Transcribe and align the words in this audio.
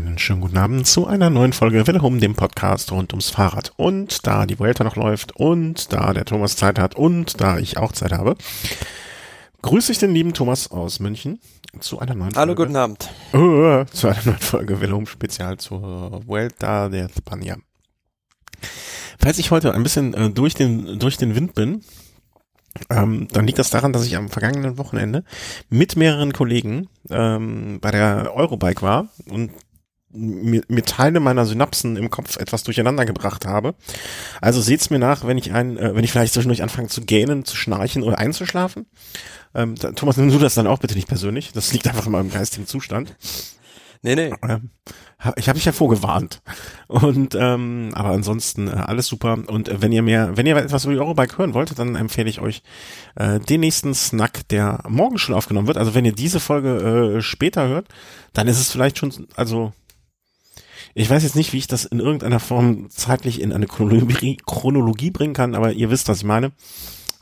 Einen 0.00 0.18
schönen 0.18 0.40
guten 0.40 0.56
Abend 0.56 0.86
zu 0.86 1.06
einer 1.06 1.28
neuen 1.28 1.52
Folge 1.52 1.86
Welle 1.86 2.00
Home, 2.00 2.20
dem 2.20 2.34
Podcast 2.34 2.90
rund 2.90 3.12
ums 3.12 3.28
Fahrrad. 3.28 3.74
Und 3.76 4.26
da 4.26 4.46
die 4.46 4.58
Vuelta 4.58 4.82
noch 4.82 4.96
läuft 4.96 5.36
und 5.36 5.92
da 5.92 6.14
der 6.14 6.24
Thomas 6.24 6.56
Zeit 6.56 6.78
hat 6.78 6.94
und 6.94 7.38
da 7.38 7.58
ich 7.58 7.76
auch 7.76 7.92
Zeit 7.92 8.12
habe, 8.12 8.34
grüße 9.60 9.92
ich 9.92 9.98
den 9.98 10.14
lieben 10.14 10.32
Thomas 10.32 10.70
aus 10.70 11.00
München 11.00 11.38
zu 11.80 11.98
einer 11.98 12.14
neuen 12.14 12.34
Hallo, 12.34 12.54
Folge. 12.54 12.62
guten 12.62 12.76
Abend. 12.76 13.10
Uh, 13.34 13.84
zu 13.92 14.08
einer 14.08 14.24
neuen 14.24 14.38
Folge 14.38 14.80
Welle 14.80 14.94
Home 14.94 15.06
Spezial 15.06 15.58
zur 15.58 16.26
Vuelta 16.26 16.88
de 16.88 17.06
España. 17.06 17.58
Falls 19.18 19.38
ich 19.38 19.50
heute 19.50 19.74
ein 19.74 19.82
bisschen 19.82 20.14
äh, 20.14 20.30
durch 20.30 20.54
den 20.54 20.98
durch 20.98 21.18
den 21.18 21.34
Wind 21.34 21.54
bin, 21.54 21.84
ähm, 22.88 23.28
dann 23.32 23.46
liegt 23.46 23.58
das 23.58 23.68
daran, 23.68 23.92
dass 23.92 24.06
ich 24.06 24.16
am 24.16 24.30
vergangenen 24.30 24.78
Wochenende 24.78 25.24
mit 25.68 25.96
mehreren 25.96 26.32
Kollegen 26.32 26.88
ähm, 27.10 27.80
bei 27.82 27.90
der 27.90 28.34
Eurobike 28.34 28.80
war 28.80 29.10
und 29.28 29.50
mir, 30.12 30.62
mir 30.68 30.84
Teile 30.84 31.20
meiner 31.20 31.46
Synapsen 31.46 31.96
im 31.96 32.10
Kopf 32.10 32.36
etwas 32.36 32.62
durcheinander 32.62 33.04
gebracht 33.04 33.46
habe. 33.46 33.74
Also 34.40 34.60
seht's 34.60 34.90
mir 34.90 34.98
nach, 34.98 35.26
wenn 35.26 35.38
ich 35.38 35.52
ein, 35.52 35.76
äh, 35.76 35.94
wenn 35.94 36.04
ich 36.04 36.12
vielleicht 36.12 36.34
zwischendurch 36.34 36.62
anfange 36.62 36.88
zu 36.88 37.02
gähnen, 37.02 37.44
zu 37.44 37.56
schnarchen 37.56 38.02
oder 38.02 38.18
einzuschlafen. 38.18 38.86
Ähm, 39.54 39.74
da, 39.76 39.92
Thomas, 39.92 40.16
nimm 40.16 40.30
du 40.30 40.38
das 40.38 40.54
dann 40.54 40.66
auch 40.66 40.78
bitte 40.78 40.94
nicht 40.94 41.08
persönlich. 41.08 41.52
Das 41.52 41.72
liegt 41.72 41.86
einfach 41.86 42.06
in 42.06 42.12
meinem 42.12 42.30
geistigen 42.30 42.66
Zustand. 42.66 43.16
Nee, 44.02 44.14
nee. 44.14 44.32
Ähm, 44.48 44.70
ich 45.36 45.48
habe 45.48 45.58
dich 45.58 45.66
ja 45.66 45.72
vorgewarnt. 45.72 46.40
Und 46.88 47.34
ähm, 47.38 47.90
aber 47.92 48.10
ansonsten 48.10 48.68
äh, 48.68 48.70
alles 48.70 49.06
super. 49.06 49.38
Und 49.46 49.68
äh, 49.68 49.82
wenn 49.82 49.92
ihr 49.92 50.02
mehr, 50.02 50.36
wenn 50.36 50.46
ihr 50.46 50.56
etwas 50.56 50.84
über 50.84 50.94
die 50.94 51.00
Eurobike 51.00 51.36
hören 51.36 51.52
wollt, 51.52 51.78
dann 51.78 51.96
empfehle 51.96 52.30
ich 52.30 52.40
euch 52.40 52.62
äh, 53.16 53.38
den 53.38 53.60
nächsten 53.60 53.94
Snack, 53.94 54.48
der 54.48 54.82
morgen 54.88 55.18
schon 55.18 55.34
aufgenommen 55.34 55.66
wird. 55.66 55.76
Also 55.76 55.94
wenn 55.94 56.06
ihr 56.06 56.14
diese 56.14 56.40
Folge 56.40 57.18
äh, 57.18 57.22
später 57.22 57.68
hört, 57.68 57.88
dann 58.32 58.48
ist 58.48 58.58
es 58.58 58.70
vielleicht 58.72 58.96
schon, 58.96 59.26
also 59.36 59.72
ich 60.94 61.08
weiß 61.08 61.22
jetzt 61.22 61.36
nicht, 61.36 61.52
wie 61.52 61.58
ich 61.58 61.66
das 61.66 61.84
in 61.84 62.00
irgendeiner 62.00 62.40
Form 62.40 62.90
zeitlich 62.90 63.40
in 63.40 63.52
eine 63.52 63.66
Chronologie, 63.66 65.10
bringen 65.10 65.34
kann, 65.34 65.54
aber 65.54 65.72
ihr 65.72 65.90
wisst, 65.90 66.08
was 66.08 66.18
ich 66.18 66.24
meine. 66.24 66.52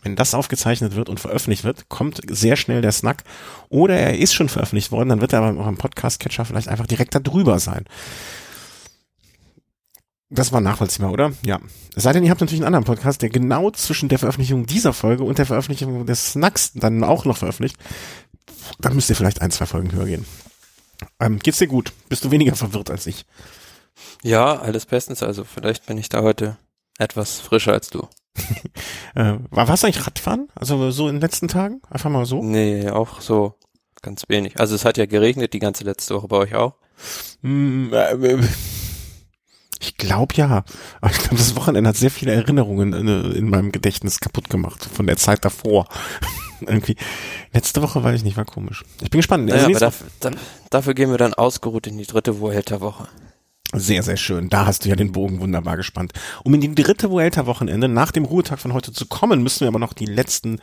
Wenn 0.02 0.14
das 0.16 0.32
aufgezeichnet 0.32 0.94
wird 0.94 1.08
und 1.08 1.18
veröffentlicht 1.18 1.64
wird, 1.64 1.88
kommt 1.88 2.20
sehr 2.30 2.56
schnell 2.56 2.82
der 2.82 2.92
Snack. 2.92 3.24
Oder 3.68 3.98
er 3.98 4.16
ist 4.16 4.32
schon 4.32 4.48
veröffentlicht 4.48 4.92
worden, 4.92 5.08
dann 5.08 5.20
wird 5.20 5.32
er 5.32 5.40
aber 5.40 5.50
in 5.50 5.58
eurem 5.58 5.76
Podcast-Catcher 5.76 6.44
vielleicht 6.44 6.68
einfach 6.68 6.86
direkt 6.86 7.14
da 7.14 7.18
drüber 7.18 7.58
sein. 7.58 7.84
Das 10.30 10.52
war 10.52 10.60
nachvollziehbar, 10.60 11.10
oder? 11.10 11.32
Ja. 11.44 11.58
Es 11.96 12.02
sei 12.02 12.12
denn, 12.12 12.22
ihr 12.22 12.30
habt 12.30 12.40
natürlich 12.40 12.60
einen 12.60 12.74
anderen 12.74 12.84
Podcast, 12.84 13.22
der 13.22 13.30
genau 13.30 13.70
zwischen 13.70 14.08
der 14.08 14.18
Veröffentlichung 14.18 14.66
dieser 14.66 14.92
Folge 14.92 15.24
und 15.24 15.38
der 15.38 15.46
Veröffentlichung 15.46 16.06
des 16.06 16.32
Snacks 16.32 16.72
dann 16.74 17.02
auch 17.02 17.24
noch 17.24 17.38
veröffentlicht. 17.38 17.76
Dann 18.78 18.94
müsst 18.94 19.08
ihr 19.10 19.16
vielleicht 19.16 19.40
ein, 19.40 19.50
zwei 19.50 19.66
Folgen 19.66 19.90
höher 19.92 20.04
gehen. 20.06 20.26
Ähm, 21.20 21.38
geht's 21.38 21.58
dir 21.58 21.68
gut? 21.68 21.92
Bist 22.08 22.24
du 22.24 22.30
weniger 22.30 22.56
verwirrt 22.56 22.90
als 22.90 23.06
ich? 23.06 23.24
Ja, 24.22 24.58
alles 24.60 24.86
bestens. 24.86 25.22
Also 25.22 25.44
vielleicht 25.44 25.86
bin 25.86 25.98
ich 25.98 26.08
da 26.08 26.22
heute 26.22 26.56
etwas 26.98 27.40
frischer 27.40 27.72
als 27.72 27.90
du. 27.90 28.08
Äh, 29.14 29.38
war 29.50 29.66
warst 29.66 29.82
du 29.82 29.86
eigentlich 29.88 30.06
Radfahren? 30.06 30.48
Also 30.54 30.92
so 30.92 31.08
in 31.08 31.16
den 31.16 31.20
letzten 31.20 31.48
Tagen? 31.48 31.80
Einfach 31.90 32.10
mal 32.10 32.24
so? 32.24 32.40
Nee, 32.42 32.88
auch 32.88 33.20
so 33.20 33.54
ganz 34.00 34.24
wenig. 34.28 34.60
Also 34.60 34.76
es 34.76 34.84
hat 34.84 34.96
ja 34.96 35.06
geregnet 35.06 35.54
die 35.54 35.58
ganze 35.58 35.82
letzte 35.82 36.14
Woche 36.14 36.28
bei 36.28 36.36
euch 36.36 36.54
auch. 36.54 36.74
Mm, 37.42 37.92
äh, 37.92 38.12
äh, 38.12 38.38
Ich 39.80 39.96
glaube 39.96 40.34
ja. 40.36 40.64
Aber 41.00 41.10
ich 41.10 41.18
glaube, 41.18 41.36
das 41.36 41.56
Wochenende 41.56 41.88
hat 41.88 41.96
sehr 41.96 42.10
viele 42.10 42.32
Erinnerungen 42.32 42.92
in, 42.92 43.08
in 43.32 43.48
meinem 43.50 43.72
Gedächtnis 43.72 44.20
kaputt 44.20 44.50
gemacht 44.50 44.84
von 44.84 45.06
der 45.06 45.16
Zeit 45.16 45.44
davor. 45.44 45.88
Irgendwie. 46.66 46.96
Letzte 47.52 47.82
Woche 47.82 48.02
weiß 48.02 48.16
ich 48.16 48.24
nicht, 48.24 48.36
war 48.36 48.44
komisch. 48.44 48.84
Ich 49.02 49.10
bin 49.10 49.18
gespannt. 49.18 49.50
Also 49.50 49.66
aber 49.66 49.78
dafür, 49.78 50.06
dann, 50.20 50.36
dafür 50.70 50.94
gehen 50.94 51.10
wir 51.10 51.18
dann 51.18 51.34
ausgeruht 51.34 51.86
in 51.86 51.98
die 51.98 52.06
dritte 52.06 52.40
Vuelta-Woche. 52.40 53.08
Sehr, 53.74 54.02
sehr 54.02 54.16
schön. 54.16 54.48
Da 54.48 54.64
hast 54.64 54.84
du 54.84 54.88
ja 54.88 54.96
den 54.96 55.12
Bogen 55.12 55.40
wunderbar 55.40 55.76
gespannt. 55.76 56.12
Um 56.42 56.54
in 56.54 56.62
die 56.62 56.74
dritte 56.74 57.10
Vuelta-Wochenende 57.10 57.86
nach 57.86 58.12
dem 58.12 58.24
Ruhetag 58.24 58.58
von 58.58 58.72
heute 58.72 58.92
zu 58.92 59.04
kommen, 59.04 59.42
müssen 59.42 59.60
wir 59.60 59.68
aber 59.68 59.78
noch 59.78 59.92
die 59.92 60.06
letzten 60.06 60.58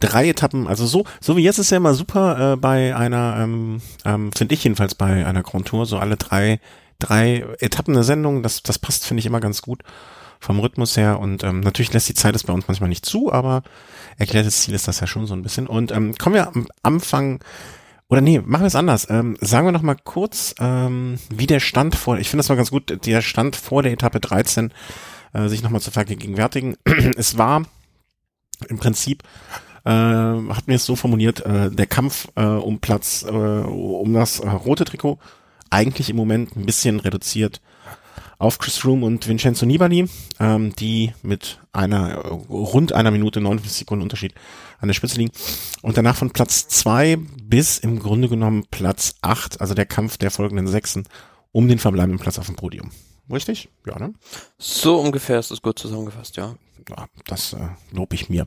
drei 0.00 0.30
Etappen, 0.30 0.66
also 0.66 0.86
so, 0.86 1.04
so 1.20 1.36
wie 1.36 1.42
jetzt 1.42 1.58
ist 1.58 1.70
ja 1.70 1.76
immer 1.76 1.92
super 1.92 2.54
äh, 2.54 2.56
bei 2.56 2.96
einer, 2.96 3.36
ähm, 3.38 3.82
ähm, 4.06 4.30
finde 4.34 4.54
ich 4.54 4.64
jedenfalls 4.64 4.94
bei 4.94 5.26
einer 5.26 5.42
Grand 5.42 5.68
Tour, 5.68 5.84
so 5.84 5.98
alle 5.98 6.16
drei, 6.16 6.58
drei 6.98 7.44
Etappen 7.58 7.92
der 7.92 8.04
Sendung, 8.04 8.42
das, 8.42 8.62
das 8.62 8.78
passt, 8.78 9.04
finde 9.04 9.20
ich, 9.20 9.26
immer 9.26 9.40
ganz 9.40 9.60
gut 9.60 9.82
vom 10.40 10.58
Rhythmus 10.58 10.96
her 10.96 11.20
und 11.20 11.44
ähm, 11.44 11.60
natürlich 11.60 11.92
lässt 11.92 12.08
die 12.08 12.14
Zeit 12.14 12.34
es 12.34 12.44
bei 12.44 12.54
uns 12.54 12.66
manchmal 12.66 12.88
nicht 12.88 13.04
zu, 13.04 13.30
aber 13.30 13.62
erklärtes 14.18 14.62
Ziel 14.62 14.74
ist 14.74 14.88
das 14.88 15.00
ja 15.00 15.06
schon 15.06 15.26
so 15.26 15.34
ein 15.34 15.42
bisschen. 15.42 15.66
Und 15.66 15.92
ähm, 15.92 16.14
kommen 16.16 16.34
wir 16.34 16.48
am 16.48 16.66
Anfang 16.82 17.40
oder 18.08 18.20
nee, 18.20 18.40
machen 18.44 18.62
wir 18.62 18.68
es 18.68 18.74
anders. 18.74 19.08
Ähm, 19.10 19.36
sagen 19.40 19.66
wir 19.66 19.72
noch 19.72 19.82
mal 19.82 19.96
kurz, 20.02 20.54
ähm, 20.58 21.18
wie 21.30 21.46
der 21.46 21.60
Stand 21.60 21.94
vor, 21.94 22.18
ich 22.18 22.28
finde 22.30 22.40
das 22.40 22.48
mal 22.48 22.56
ganz 22.56 22.70
gut, 22.70 23.06
der 23.06 23.20
Stand 23.20 23.54
vor 23.54 23.82
der 23.82 23.92
Etappe 23.92 24.20
13 24.20 24.72
äh, 25.34 25.48
sich 25.48 25.62
nochmal 25.62 25.80
zu 25.80 25.90
vergegenwärtigen. 25.90 26.76
es 27.16 27.36
war 27.36 27.64
im 28.68 28.78
Prinzip, 28.78 29.22
äh, 29.84 29.90
hat 29.90 30.66
mir 30.66 30.76
es 30.76 30.86
so 30.86 30.96
formuliert, 30.96 31.44
äh, 31.44 31.70
der 31.70 31.86
Kampf 31.86 32.28
äh, 32.34 32.44
um 32.44 32.78
Platz, 32.80 33.24
äh, 33.28 33.30
um 33.30 34.14
das 34.14 34.40
äh, 34.40 34.48
rote 34.48 34.84
Trikot 34.84 35.18
eigentlich 35.70 36.08
im 36.08 36.16
Moment 36.16 36.56
ein 36.56 36.64
bisschen 36.64 37.00
reduziert 37.00 37.60
auf 38.38 38.58
Chris 38.58 38.76
Froome 38.76 39.04
und 39.04 39.26
Vincenzo 39.26 39.66
Nibali, 39.66 40.08
ähm, 40.38 40.74
die 40.76 41.12
mit 41.22 41.60
einer 41.72 42.10
äh, 42.12 42.28
rund 42.28 42.92
einer 42.92 43.10
Minute 43.10 43.40
49 43.40 43.78
Sekunden 43.80 44.02
Unterschied 44.02 44.34
an 44.80 44.88
der 44.88 44.94
Spitze 44.94 45.16
liegen. 45.16 45.32
Und 45.82 45.96
danach 45.96 46.16
von 46.16 46.30
Platz 46.30 46.68
zwei 46.68 47.16
bis 47.42 47.78
im 47.78 47.98
Grunde 47.98 48.28
genommen 48.28 48.64
Platz 48.70 49.16
acht, 49.22 49.60
also 49.60 49.74
der 49.74 49.86
Kampf 49.86 50.18
der 50.18 50.30
folgenden 50.30 50.66
Sechsen 50.68 51.08
um 51.52 51.66
den 51.68 51.78
verbleibenden 51.78 52.20
Platz 52.20 52.38
auf 52.38 52.46
dem 52.46 52.56
Podium. 52.56 52.90
Richtig? 53.30 53.68
Ja, 53.86 53.98
ne? 53.98 54.14
So 54.58 54.98
ungefähr 55.00 55.38
ist 55.38 55.50
es 55.50 55.60
gut 55.60 55.78
zusammengefasst, 55.78 56.36
ja. 56.36 56.54
Ja, 56.88 57.06
das 57.26 57.52
äh, 57.52 57.58
lob 57.90 58.14
ich 58.14 58.30
mir. 58.30 58.46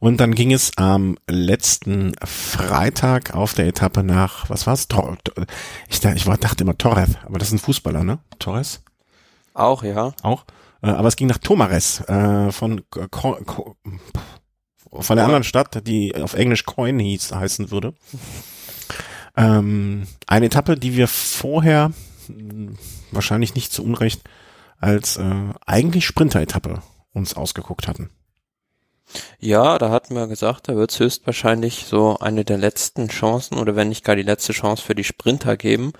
Und 0.00 0.16
dann 0.18 0.34
ging 0.34 0.52
es 0.52 0.72
am 0.76 1.16
letzten 1.28 2.12
Freitag 2.24 3.34
auf 3.34 3.54
der 3.54 3.66
Etappe 3.68 4.02
nach, 4.02 4.50
was 4.50 4.66
war's? 4.66 4.88
Tor, 4.88 5.16
Tor- 5.22 5.44
ich, 5.88 6.02
ich 6.02 6.24
dachte 6.24 6.64
immer 6.64 6.76
Torres, 6.76 7.10
aber 7.24 7.38
das 7.38 7.48
ist 7.48 7.54
ein 7.54 7.58
Fußballer, 7.60 8.02
ne? 8.02 8.18
Torres? 8.40 8.82
Auch, 9.54 9.82
ja. 9.82 10.12
auch. 10.22 10.44
Äh, 10.82 10.90
aber 10.90 11.08
es 11.08 11.16
ging 11.16 11.28
nach 11.28 11.38
Tomares 11.38 12.00
äh, 12.08 12.52
von 12.52 12.82
Ko 13.10 13.76
von 15.00 15.16
der 15.16 15.24
anderen 15.24 15.44
Stadt, 15.44 15.86
die 15.86 16.14
auf 16.16 16.34
Englisch 16.34 16.66
Coin 16.66 16.98
hieß, 16.98 17.32
heißen 17.32 17.70
würde. 17.70 17.94
Ähm, 19.36 20.06
eine 20.26 20.46
Etappe, 20.46 20.76
die 20.76 20.96
wir 20.96 21.08
vorher 21.08 21.92
mh, 22.28 22.72
wahrscheinlich 23.10 23.54
nicht 23.54 23.72
zu 23.72 23.82
Unrecht 23.82 24.20
als 24.78 25.16
äh, 25.16 25.54
eigentlich 25.64 26.04
Sprinter-Etappe 26.04 26.82
uns 27.14 27.34
ausgeguckt 27.34 27.88
hatten. 27.88 28.10
Ja, 29.38 29.78
da 29.78 29.90
hatten 29.90 30.14
wir 30.14 30.26
gesagt, 30.26 30.68
da 30.68 30.76
wird 30.76 30.90
es 30.90 31.00
höchstwahrscheinlich 31.00 31.86
so 31.86 32.18
eine 32.18 32.44
der 32.44 32.58
letzten 32.58 33.08
Chancen 33.08 33.58
oder 33.58 33.76
wenn 33.76 33.88
nicht 33.88 34.04
gar 34.04 34.16
die 34.16 34.22
letzte 34.22 34.52
Chance 34.52 34.82
für 34.82 34.94
die 34.94 35.04
Sprinter 35.04 35.56
geben. 35.56 35.92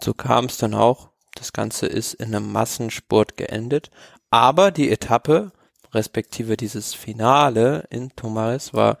So 0.00 0.14
kam 0.14 0.46
es 0.46 0.58
dann 0.58 0.74
auch. 0.74 1.11
Das 1.34 1.52
Ganze 1.52 1.86
ist 1.86 2.14
in 2.14 2.34
einem 2.34 2.52
Massensport 2.52 3.36
geendet. 3.36 3.90
Aber 4.30 4.70
die 4.70 4.90
Etappe, 4.90 5.52
respektive 5.92 6.56
dieses 6.56 6.94
Finale 6.94 7.84
in 7.90 8.14
Tomares, 8.16 8.72
war 8.74 8.98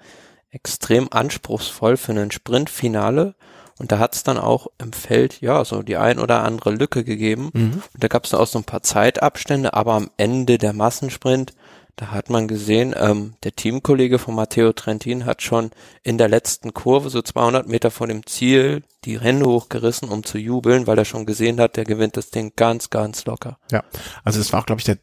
extrem 0.50 1.08
anspruchsvoll 1.10 1.96
für 1.96 2.12
ein 2.12 2.30
Sprintfinale. 2.30 3.34
Und 3.78 3.90
da 3.90 3.98
hat 3.98 4.14
es 4.14 4.22
dann 4.22 4.38
auch 4.38 4.66
im 4.78 4.92
Feld, 4.92 5.40
ja, 5.40 5.64
so 5.64 5.82
die 5.82 5.96
ein 5.96 6.18
oder 6.18 6.44
andere 6.44 6.70
Lücke 6.70 7.04
gegeben. 7.04 7.50
Und 7.94 8.04
da 8.04 8.08
gab 8.08 8.24
es 8.24 8.30
dann 8.30 8.40
auch 8.40 8.46
so 8.46 8.58
ein 8.58 8.64
paar 8.64 8.82
Zeitabstände, 8.82 9.74
aber 9.74 9.94
am 9.94 10.10
Ende 10.18 10.58
der 10.58 10.72
Massensprint, 10.72 11.54
da 11.96 12.10
hat 12.10 12.30
man 12.30 12.48
gesehen, 12.48 12.94
ähm, 12.96 13.34
der 13.42 13.54
Teamkollege 13.54 14.18
von 14.18 14.34
Matteo 14.34 14.72
Trentin 14.72 15.26
hat 15.26 15.42
schon 15.42 15.70
in 16.02 16.18
der 16.18 16.28
letzten 16.28 16.72
Kurve, 16.72 17.10
so 17.10 17.20
200 17.20 17.68
Meter 17.68 17.90
vor 17.90 18.06
dem 18.06 18.26
Ziel, 18.26 18.82
die 19.04 19.20
Hände 19.20 19.46
hochgerissen, 19.46 20.08
um 20.08 20.24
zu 20.24 20.38
jubeln, 20.38 20.86
weil 20.86 20.98
er 20.98 21.04
schon 21.04 21.26
gesehen 21.26 21.60
hat, 21.60 21.76
der 21.76 21.84
gewinnt 21.84 22.16
das 22.16 22.30
Ding 22.30 22.52
ganz, 22.56 22.90
ganz 22.90 23.26
locker. 23.26 23.58
Ja, 23.70 23.84
also 24.24 24.38
das 24.38 24.52
war 24.52 24.60
auch, 24.60 24.66
glaube 24.66 24.80
ich, 24.80 24.86
der 24.86 24.98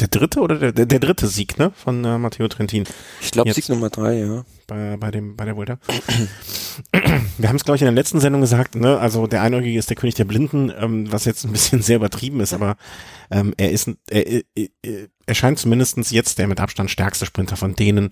der 0.00 0.08
dritte 0.08 0.40
oder 0.40 0.58
der, 0.58 0.72
der, 0.72 0.86
der 0.86 0.98
dritte 0.98 1.26
Sieg, 1.26 1.58
ne, 1.58 1.72
von 1.74 2.04
äh, 2.04 2.18
Matteo 2.18 2.48
Trentin. 2.48 2.84
Ich 3.20 3.30
glaube. 3.30 3.52
Sieg 3.52 3.68
Nummer 3.68 3.90
drei, 3.90 4.18
ja. 4.20 4.44
bei, 4.66 4.96
bei 4.96 5.10
dem 5.10 5.36
bei 5.36 5.44
der 5.44 5.56
Vuelta. 5.56 5.78
Wir 7.38 7.48
haben 7.48 7.56
es 7.56 7.64
glaube 7.64 7.76
ich 7.76 7.82
in 7.82 7.86
der 7.86 7.94
letzten 7.94 8.20
Sendung 8.20 8.40
gesagt, 8.40 8.76
ne? 8.76 8.98
Also 8.98 9.26
der 9.26 9.42
Einäugige 9.42 9.78
ist 9.78 9.90
der 9.90 9.96
König 9.96 10.14
der 10.14 10.24
Blinden, 10.24 10.72
ähm, 10.78 11.10
was 11.12 11.24
jetzt 11.24 11.44
ein 11.44 11.52
bisschen 11.52 11.82
sehr 11.82 11.96
übertrieben 11.96 12.40
ist, 12.40 12.54
aber 12.54 12.76
ähm, 13.30 13.52
er 13.56 13.70
ist 13.70 13.90
er, 14.08 14.26
er, 14.26 14.42
er, 14.54 15.08
er 15.28 15.34
scheint 15.34 15.58
zumindestens 15.58 16.10
jetzt 16.10 16.38
der 16.38 16.46
mit 16.46 16.58
Abstand 16.58 16.90
stärkste 16.90 17.26
Sprinter 17.26 17.56
von 17.56 17.74
denen 17.74 18.10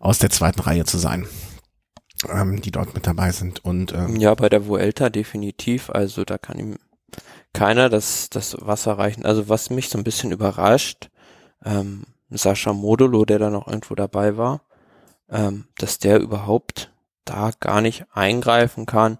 aus 0.00 0.18
der 0.18 0.30
zweiten 0.30 0.60
Reihe 0.60 0.84
zu 0.84 0.96
sein, 0.96 1.28
ähm, 2.28 2.62
die 2.62 2.70
dort 2.70 2.94
mit 2.94 3.06
dabei 3.06 3.32
sind. 3.32 3.64
Und 3.64 3.92
ähm, 3.92 4.16
Ja, 4.16 4.34
bei 4.34 4.48
der 4.48 4.66
Vuelta 4.66 5.10
definitiv. 5.10 5.90
Also 5.90 6.24
da 6.24 6.38
kann 6.38 6.58
ihm 6.58 6.78
keiner 7.52 7.90
das, 7.90 8.30
das 8.30 8.56
Wasser 8.60 8.98
reichen. 8.98 9.26
Also 9.26 9.48
was 9.48 9.68
mich 9.68 9.90
so 9.90 9.98
ein 9.98 10.04
bisschen 10.04 10.32
überrascht, 10.32 11.10
ähm, 11.64 12.04
Sascha 12.30 12.72
Modolo, 12.72 13.24
der 13.26 13.38
da 13.38 13.50
noch 13.50 13.66
irgendwo 13.66 13.94
dabei 13.94 14.36
war, 14.38 14.62
ähm, 15.30 15.66
dass 15.76 15.98
der 15.98 16.18
überhaupt 16.18 16.92
da 17.24 17.50
gar 17.60 17.82
nicht 17.82 18.06
eingreifen 18.12 18.86
kann. 18.86 19.18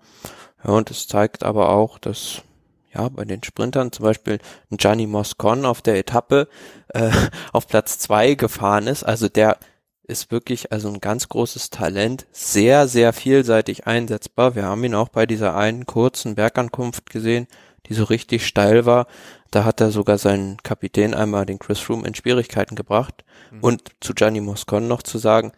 Ja, 0.64 0.70
und 0.70 0.90
es 0.90 1.06
zeigt 1.06 1.42
aber 1.42 1.68
auch, 1.68 1.98
dass 1.98 2.42
ja, 2.94 3.08
bei 3.08 3.24
den 3.24 3.42
Sprintern 3.42 3.92
zum 3.92 4.04
Beispiel 4.04 4.38
Gianni 4.70 5.06
Moscon 5.06 5.64
auf 5.64 5.82
der 5.82 5.98
Etappe 5.98 6.48
äh, 6.88 7.10
auf 7.52 7.66
Platz 7.66 7.98
zwei 7.98 8.34
gefahren 8.34 8.86
ist. 8.86 9.04
Also 9.04 9.28
der 9.28 9.58
ist 10.04 10.30
wirklich 10.30 10.72
also 10.72 10.88
ein 10.88 11.00
ganz 11.00 11.28
großes 11.28 11.68
Talent, 11.68 12.26
sehr, 12.32 12.88
sehr 12.88 13.12
vielseitig 13.12 13.86
einsetzbar. 13.86 14.54
Wir 14.54 14.64
haben 14.64 14.82
ihn 14.82 14.94
auch 14.94 15.10
bei 15.10 15.26
dieser 15.26 15.54
einen 15.54 15.84
kurzen 15.84 16.34
Bergankunft 16.34 17.10
gesehen, 17.10 17.46
die 17.86 17.94
so 17.94 18.04
richtig 18.04 18.46
steil 18.46 18.86
war. 18.86 19.06
Da 19.50 19.64
hat 19.64 19.80
er 19.80 19.90
sogar 19.90 20.16
seinen 20.16 20.56
Kapitän 20.62 21.14
einmal, 21.14 21.46
den 21.46 21.58
Chris 21.58 21.78
Froome, 21.78 22.06
in 22.06 22.14
Schwierigkeiten 22.14 22.74
gebracht. 22.74 23.24
Mhm. 23.50 23.60
Und 23.60 23.82
zu 24.00 24.14
Gianni 24.14 24.40
Moscon 24.40 24.88
noch 24.88 25.02
zu 25.02 25.18
sagen, 25.18 25.52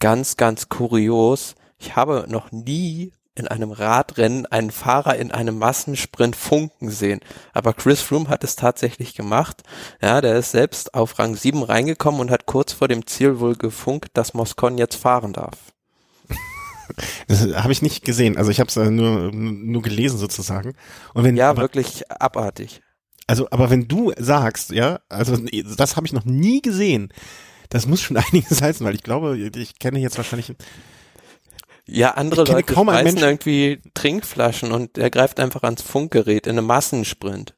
ganz, 0.00 0.36
ganz 0.36 0.68
kurios. 0.68 1.54
Ich 1.78 1.94
habe 1.94 2.26
noch 2.28 2.50
nie 2.50 3.12
in 3.36 3.48
einem 3.48 3.72
Radrennen 3.72 4.46
einen 4.46 4.70
Fahrer 4.70 5.16
in 5.16 5.32
einem 5.32 5.58
Massensprint 5.58 6.36
funken 6.36 6.90
sehen. 6.90 7.20
Aber 7.52 7.72
Chris 7.72 8.00
Froome 8.00 8.28
hat 8.28 8.44
es 8.44 8.56
tatsächlich 8.56 9.14
gemacht. 9.14 9.62
Ja, 10.00 10.20
der 10.20 10.36
ist 10.36 10.52
selbst 10.52 10.94
auf 10.94 11.18
Rang 11.18 11.34
7 11.34 11.62
reingekommen 11.62 12.20
und 12.20 12.30
hat 12.30 12.46
kurz 12.46 12.72
vor 12.72 12.86
dem 12.86 13.06
Ziel 13.06 13.40
wohl 13.40 13.56
gefunkt, 13.56 14.10
dass 14.14 14.34
Moscon 14.34 14.78
jetzt 14.78 14.96
fahren 14.96 15.32
darf. 15.32 15.58
Das 17.28 17.40
habe 17.40 17.72
ich 17.72 17.80
nicht 17.80 18.04
gesehen. 18.04 18.36
Also 18.36 18.50
ich 18.50 18.60
habe 18.60 18.68
es 18.68 18.76
äh, 18.76 18.90
nur, 18.90 19.32
nur 19.32 19.80
gelesen 19.80 20.18
sozusagen. 20.18 20.74
Und 21.14 21.24
wenn, 21.24 21.34
ja, 21.34 21.48
aber, 21.48 21.62
wirklich 21.62 22.10
abartig. 22.10 22.82
Also, 23.26 23.48
aber 23.50 23.70
wenn 23.70 23.88
du 23.88 24.12
sagst, 24.18 24.70
ja, 24.70 25.00
also 25.08 25.38
das 25.76 25.96
habe 25.96 26.06
ich 26.06 26.12
noch 26.12 26.26
nie 26.26 26.60
gesehen. 26.60 27.10
Das 27.70 27.86
muss 27.86 28.02
schon 28.02 28.16
einiges 28.32 28.60
heißen, 28.60 28.84
weil 28.86 28.94
ich 28.94 29.02
glaube, 29.02 29.36
ich 29.38 29.78
kenne 29.78 29.98
jetzt 29.98 30.18
wahrscheinlich 30.18 30.54
ja, 31.86 32.12
andere 32.12 32.44
Leute 32.44 32.62
kaum 32.62 32.88
schmeißen 32.88 33.18
irgendwie 33.18 33.80
Trinkflaschen 33.92 34.72
und 34.72 34.96
er 34.96 35.10
greift 35.10 35.38
einfach 35.38 35.62
ans 35.62 35.82
Funkgerät 35.82 36.46
in 36.46 36.58
einem 36.58 36.66
Massensprint. 36.66 37.54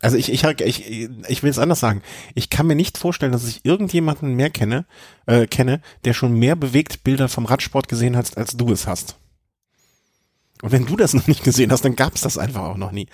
Also 0.00 0.16
ich, 0.16 0.32
ich, 0.32 0.44
ich, 0.44 1.08
ich 1.28 1.42
will 1.42 1.50
es 1.50 1.58
anders 1.58 1.80
sagen. 1.80 2.02
Ich 2.34 2.50
kann 2.50 2.66
mir 2.68 2.76
nicht 2.76 2.98
vorstellen, 2.98 3.32
dass 3.32 3.48
ich 3.48 3.64
irgendjemanden 3.64 4.34
mehr 4.34 4.50
kenne, 4.50 4.86
äh, 5.26 5.46
kenne, 5.46 5.80
der 6.04 6.14
schon 6.14 6.34
mehr 6.34 6.54
bewegt 6.54 7.02
Bilder 7.02 7.28
vom 7.28 7.46
Radsport 7.46 7.88
gesehen 7.88 8.16
hat, 8.16 8.36
als 8.36 8.56
du 8.56 8.70
es 8.72 8.86
hast. 8.86 9.16
Und 10.62 10.72
wenn 10.72 10.86
du 10.86 10.96
das 10.96 11.14
noch 11.14 11.26
nicht 11.26 11.44
gesehen 11.44 11.70
hast, 11.70 11.84
dann 11.84 11.96
gab 11.96 12.14
es 12.14 12.20
das 12.20 12.38
einfach 12.38 12.62
auch 12.62 12.76
noch 12.76 12.92
nie. 12.92 13.06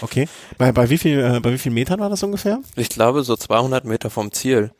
Okay. 0.00 0.28
Bei, 0.58 0.72
bei 0.72 0.90
wie 0.90 0.98
viel, 0.98 1.18
äh, 1.18 1.40
bei 1.40 1.52
wie 1.52 1.58
viel 1.58 1.72
Metern 1.72 2.00
war 2.00 2.10
das 2.10 2.22
ungefähr? 2.22 2.60
Ich 2.76 2.90
glaube 2.90 3.22
so 3.22 3.36
200 3.36 3.84
Meter 3.84 4.10
vom 4.10 4.32
Ziel. 4.32 4.72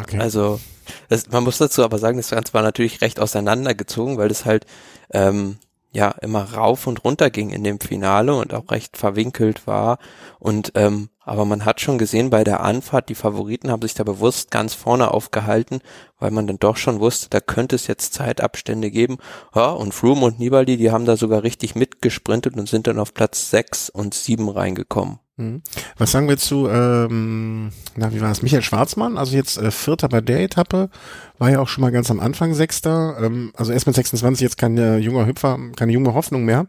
Okay. 0.00 0.18
Also 0.18 0.60
das, 1.08 1.30
man 1.30 1.44
muss 1.44 1.58
dazu 1.58 1.84
aber 1.84 1.98
sagen, 1.98 2.16
das 2.16 2.30
Ganze 2.30 2.54
war 2.54 2.62
natürlich 2.62 3.00
recht 3.00 3.20
auseinandergezogen, 3.20 4.18
weil 4.18 4.28
das 4.28 4.44
halt 4.44 4.66
ähm, 5.12 5.58
ja 5.92 6.10
immer 6.20 6.42
rauf 6.54 6.86
und 6.86 7.04
runter 7.04 7.30
ging 7.30 7.50
in 7.50 7.64
dem 7.64 7.80
Finale 7.80 8.34
und 8.34 8.52
auch 8.52 8.70
recht 8.70 8.96
verwinkelt 8.96 9.66
war. 9.66 9.98
Und 10.38 10.72
ähm, 10.74 11.08
aber 11.20 11.46
man 11.46 11.64
hat 11.64 11.80
schon 11.80 11.96
gesehen 11.96 12.28
bei 12.28 12.44
der 12.44 12.60
Anfahrt, 12.60 13.08
die 13.08 13.14
Favoriten 13.14 13.70
haben 13.70 13.80
sich 13.80 13.94
da 13.94 14.04
bewusst 14.04 14.50
ganz 14.50 14.74
vorne 14.74 15.10
aufgehalten, 15.10 15.80
weil 16.18 16.30
man 16.30 16.46
dann 16.46 16.58
doch 16.58 16.76
schon 16.76 17.00
wusste, 17.00 17.30
da 17.30 17.40
könnte 17.40 17.76
es 17.76 17.86
jetzt 17.86 18.12
Zeitabstände 18.12 18.90
geben. 18.90 19.16
Ja, 19.54 19.70
und 19.70 19.94
Froome 19.94 20.26
und 20.26 20.38
Nibali, 20.38 20.76
die 20.76 20.90
haben 20.90 21.06
da 21.06 21.16
sogar 21.16 21.42
richtig 21.42 21.74
mitgesprintet 21.74 22.56
und 22.56 22.68
sind 22.68 22.86
dann 22.86 22.98
auf 22.98 23.14
Platz 23.14 23.50
sechs 23.50 23.88
und 23.88 24.12
sieben 24.12 24.50
reingekommen. 24.50 25.18
Mhm. 25.36 25.62
Was 25.98 26.12
sagen 26.12 26.28
wir 26.28 26.36
zu, 26.38 26.68
ähm, 26.68 27.72
na, 27.96 28.12
wie 28.12 28.20
war 28.20 28.30
es? 28.30 28.42
Michael 28.42 28.62
Schwarzmann, 28.62 29.18
also 29.18 29.36
jetzt 29.36 29.58
äh, 29.58 29.72
Vierter 29.72 30.08
bei 30.08 30.20
der 30.20 30.42
Etappe, 30.42 30.90
war 31.38 31.50
ja 31.50 31.58
auch 31.58 31.66
schon 31.66 31.82
mal 31.82 31.90
ganz 31.90 32.10
am 32.10 32.20
Anfang 32.20 32.54
Sechster, 32.54 33.16
ähm, 33.20 33.52
also 33.56 33.72
erst 33.72 33.86
mit 33.86 33.96
26 33.96 34.42
jetzt 34.42 34.58
kein 34.58 34.78
äh, 34.78 34.98
junger 34.98 35.26
Hüpfer, 35.26 35.58
keine 35.76 35.92
junge 35.92 36.14
Hoffnung 36.14 36.44
mehr. 36.44 36.66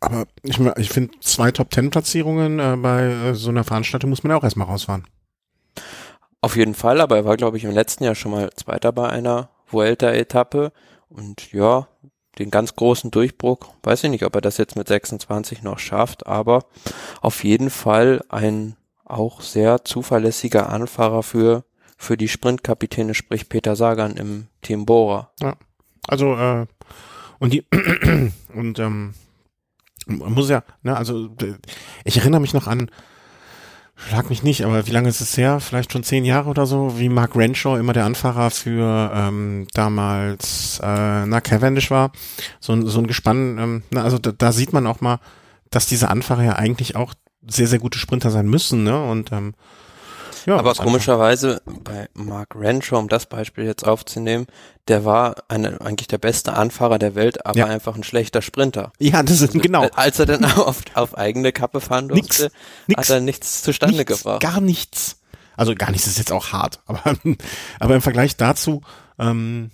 Aber 0.00 0.26
ich, 0.42 0.58
ich 0.76 0.90
finde, 0.90 1.14
zwei 1.20 1.52
Top-Ten-Platzierungen 1.52 2.58
äh, 2.58 2.76
bei 2.76 3.04
äh, 3.04 3.34
so 3.34 3.50
einer 3.50 3.64
Veranstaltung 3.64 4.10
muss 4.10 4.24
man 4.24 4.32
ja 4.32 4.36
auch 4.36 4.44
erstmal 4.44 4.66
rausfahren. 4.66 5.06
Auf 6.42 6.56
jeden 6.56 6.74
Fall, 6.74 7.00
aber 7.00 7.16
er 7.16 7.24
war, 7.24 7.36
glaube 7.36 7.56
ich, 7.56 7.64
im 7.64 7.70
letzten 7.70 8.04
Jahr 8.04 8.16
schon 8.16 8.32
mal 8.32 8.50
Zweiter 8.56 8.92
bei 8.92 9.08
einer 9.08 9.50
Vuelta-Etappe. 9.68 10.72
Und 11.08 11.52
ja, 11.52 11.86
den 12.38 12.50
ganz 12.50 12.76
großen 12.76 13.10
Durchbruch. 13.10 13.58
Weiß 13.82 14.04
ich 14.04 14.10
nicht, 14.10 14.24
ob 14.24 14.34
er 14.34 14.40
das 14.40 14.56
jetzt 14.56 14.76
mit 14.76 14.88
26 14.88 15.62
noch 15.62 15.78
schafft, 15.78 16.26
aber 16.26 16.64
auf 17.20 17.44
jeden 17.44 17.70
Fall 17.70 18.24
ein 18.28 18.76
auch 19.04 19.42
sehr 19.42 19.84
zuverlässiger 19.84 20.70
Anfahrer 20.70 21.22
für, 21.22 21.64
für 21.98 22.16
die 22.16 22.28
Sprintkapitäne, 22.28 23.14
sprich 23.14 23.48
Peter 23.48 23.76
Sagan 23.76 24.16
im 24.16 24.46
Team 24.62 24.86
Bora. 24.86 25.30
Ja. 25.40 25.56
Also, 26.08 26.34
äh, 26.34 26.66
und 27.38 27.52
die, 27.52 27.66
und, 28.54 28.78
ähm, 28.78 29.14
muss 30.06 30.48
ja, 30.48 30.64
ne, 30.82 30.96
also, 30.96 31.30
ich 32.04 32.16
erinnere 32.18 32.40
mich 32.40 32.54
noch 32.54 32.66
an, 32.66 32.90
Schlag 34.08 34.28
mich 34.30 34.42
nicht, 34.42 34.64
aber 34.64 34.86
wie 34.86 34.90
lange 34.90 35.08
ist 35.08 35.20
es 35.20 35.36
her? 35.36 35.60
Vielleicht 35.60 35.92
schon 35.92 36.02
zehn 36.02 36.24
Jahre 36.24 36.50
oder 36.50 36.66
so, 36.66 36.98
wie 36.98 37.08
Mark 37.08 37.36
Renshaw 37.36 37.78
immer 37.78 37.92
der 37.92 38.04
Anfahrer 38.04 38.50
für 38.50 39.10
ähm, 39.14 39.66
damals 39.74 40.80
äh, 40.82 41.26
na 41.26 41.40
Cavendish 41.40 41.90
war. 41.90 42.12
So, 42.60 42.80
so 42.86 42.98
ein 42.98 43.06
Gespann, 43.06 43.58
ähm, 43.58 43.82
na, 43.90 44.02
also 44.02 44.18
da, 44.18 44.32
da 44.32 44.52
sieht 44.52 44.72
man 44.72 44.86
auch 44.86 45.00
mal, 45.00 45.20
dass 45.70 45.86
diese 45.86 46.10
Anfahrer 46.10 46.44
ja 46.44 46.56
eigentlich 46.56 46.96
auch 46.96 47.14
sehr, 47.46 47.66
sehr 47.66 47.78
gute 47.78 47.98
Sprinter 47.98 48.30
sein 48.30 48.48
müssen, 48.48 48.84
ne? 48.84 49.02
Und 49.02 49.32
ähm, 49.32 49.54
ja, 50.46 50.56
aber 50.56 50.74
komischerweise 50.74 51.62
bei 51.64 52.08
Mark 52.14 52.54
Renshaw, 52.54 52.98
um 52.98 53.08
das 53.08 53.26
Beispiel 53.26 53.64
jetzt 53.64 53.86
aufzunehmen, 53.86 54.46
der 54.88 55.04
war 55.04 55.36
eine, 55.48 55.80
eigentlich 55.80 56.08
der 56.08 56.18
beste 56.18 56.54
Anfahrer 56.54 56.98
der 56.98 57.14
Welt, 57.14 57.46
aber 57.46 57.58
ja. 57.58 57.66
einfach 57.66 57.94
ein 57.94 58.04
schlechter 58.04 58.42
Sprinter. 58.42 58.92
Ja, 58.98 59.22
das 59.22 59.40
ist 59.40 59.52
genau. 59.52 59.88
Als 59.94 60.18
er 60.18 60.26
dann 60.26 60.44
auf, 60.56 60.82
auf 60.94 61.16
eigene 61.16 61.52
Kappe 61.52 61.80
fahren 61.80 62.08
durfte, 62.08 62.44
nix, 62.44 62.56
nix, 62.86 62.98
hat 63.00 63.10
er 63.10 63.20
nichts 63.20 63.62
zustande 63.62 63.96
nichts, 63.96 64.18
gebracht. 64.18 64.42
Gar 64.42 64.60
nichts. 64.60 65.20
Also 65.56 65.74
gar 65.74 65.90
nichts 65.90 66.06
ist 66.06 66.18
jetzt 66.18 66.32
auch 66.32 66.52
hart, 66.52 66.80
aber, 66.86 67.16
aber 67.78 67.94
im 67.94 68.02
Vergleich 68.02 68.36
dazu, 68.36 68.82
ähm, 69.18 69.70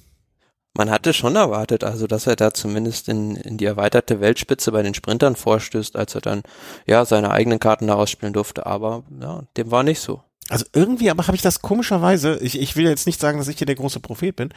man 0.79 0.91
hatte 0.91 1.13
schon 1.13 1.35
erwartet, 1.35 1.83
also 1.83 2.07
dass 2.07 2.27
er 2.27 2.37
da 2.37 2.55
zumindest 2.55 3.09
in, 3.09 3.35
in 3.37 3.59
die 3.59 3.65
erweiterte 3.65 4.21
Weltspitze 4.21 4.71
bei 4.71 4.83
den 4.83 4.95
Sprintern 4.95 5.35
vorstößt, 5.35 5.97
als 5.97 6.15
er 6.15 6.21
dann 6.21 6.43
ja 6.87 7.05
seine 7.05 7.31
eigenen 7.31 7.59
Karten 7.59 7.89
da 7.89 7.95
ausspielen 7.95 8.33
durfte, 8.33 8.67
aber 8.67 9.03
ja, 9.21 9.43
dem 9.57 9.71
war 9.71 9.83
nicht 9.83 10.01
so. 10.01 10.23
Also 10.51 10.65
irgendwie, 10.73 11.11
aber 11.11 11.27
habe 11.27 11.37
ich 11.37 11.43
das 11.43 11.61
komischerweise, 11.61 12.39
ich, 12.41 12.59
ich 12.59 12.75
will 12.75 12.87
jetzt 12.87 13.07
nicht 13.07 13.21
sagen, 13.21 13.39
dass 13.39 13.49
ich 13.49 13.59
hier 13.59 13.67
der 13.67 13.77
große 13.77 14.01
Prophet 14.01 14.35
bin, 14.35 14.49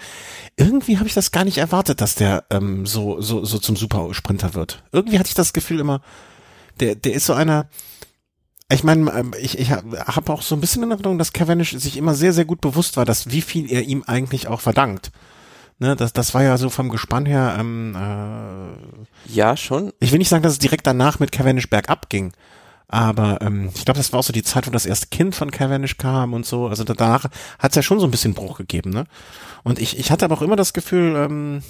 irgendwie 0.55 0.97
habe 0.97 1.07
ich 1.07 1.13
das 1.13 1.31
gar 1.31 1.43
nicht 1.43 1.57
erwartet, 1.57 1.99
dass 1.99 2.15
der 2.15 2.45
ähm, 2.49 2.85
so, 2.85 3.19
so, 3.19 3.43
so 3.43 3.59
zum 3.59 3.75
Supersprinter 3.75 4.53
wird. 4.53 4.83
Irgendwie 4.93 5.19
hatte 5.19 5.27
ich 5.27 5.35
das 5.35 5.51
Gefühl 5.51 5.81
immer, 5.81 6.01
der, 6.79 6.95
der 6.95 7.13
ist 7.13 7.25
so 7.25 7.33
einer, 7.33 7.67
ich 8.71 8.83
meine, 8.85 9.11
ähm, 9.11 9.33
ich, 9.39 9.59
ich 9.59 9.71
habe 9.71 10.31
auch 10.31 10.41
so 10.41 10.55
ein 10.55 10.61
bisschen 10.61 10.83
in 10.83 10.91
Erinnerung, 10.91 11.17
dass 11.17 11.33
Cavendish 11.33 11.71
sich 11.71 11.97
immer 11.97 12.13
sehr, 12.13 12.31
sehr 12.31 12.45
gut 12.45 12.61
bewusst 12.61 12.95
war, 12.95 13.03
dass 13.03 13.29
wie 13.29 13.41
viel 13.41 13.69
er 13.71 13.83
ihm 13.83 14.03
eigentlich 14.07 14.47
auch 14.47 14.61
verdankt. 14.61 15.11
Ne, 15.79 15.95
das, 15.95 16.13
das 16.13 16.33
war 16.35 16.43
ja 16.43 16.57
so 16.57 16.69
vom 16.69 16.89
Gespann 16.89 17.25
her. 17.25 17.57
Ähm, 17.59 17.95
äh, 17.95 19.33
ja, 19.33 19.57
schon. 19.57 19.91
Ich 19.99 20.11
will 20.11 20.19
nicht 20.19 20.29
sagen, 20.29 20.43
dass 20.43 20.53
es 20.53 20.59
direkt 20.59 20.85
danach 20.85 21.19
mit 21.19 21.31
Cavendish 21.31 21.69
bergab 21.69 22.07
ging. 22.07 22.33
Aber 22.91 23.39
ähm, 23.41 23.69
ich 23.73 23.85
glaube, 23.85 23.97
das 23.97 24.11
war 24.11 24.19
auch 24.19 24.23
so 24.23 24.33
die 24.33 24.43
Zeit, 24.43 24.67
wo 24.67 24.71
das 24.71 24.85
erste 24.85 25.07
Kind 25.07 25.33
von 25.33 25.49
Cavendish 25.49 25.97
kam 25.97 26.33
und 26.33 26.45
so. 26.45 26.67
Also 26.67 26.83
danach 26.83 27.25
hat 27.57 27.71
es 27.71 27.75
ja 27.75 27.81
schon 27.81 28.01
so 28.01 28.05
ein 28.05 28.11
bisschen 28.11 28.33
Bruch 28.33 28.57
gegeben, 28.57 28.89
ne? 28.89 29.05
Und 29.63 29.79
ich, 29.79 29.97
ich 29.97 30.11
hatte 30.11 30.25
aber 30.25 30.35
auch 30.35 30.41
immer 30.41 30.57
das 30.57 30.73
Gefühl, 30.73 31.15
ähm, 31.15 31.63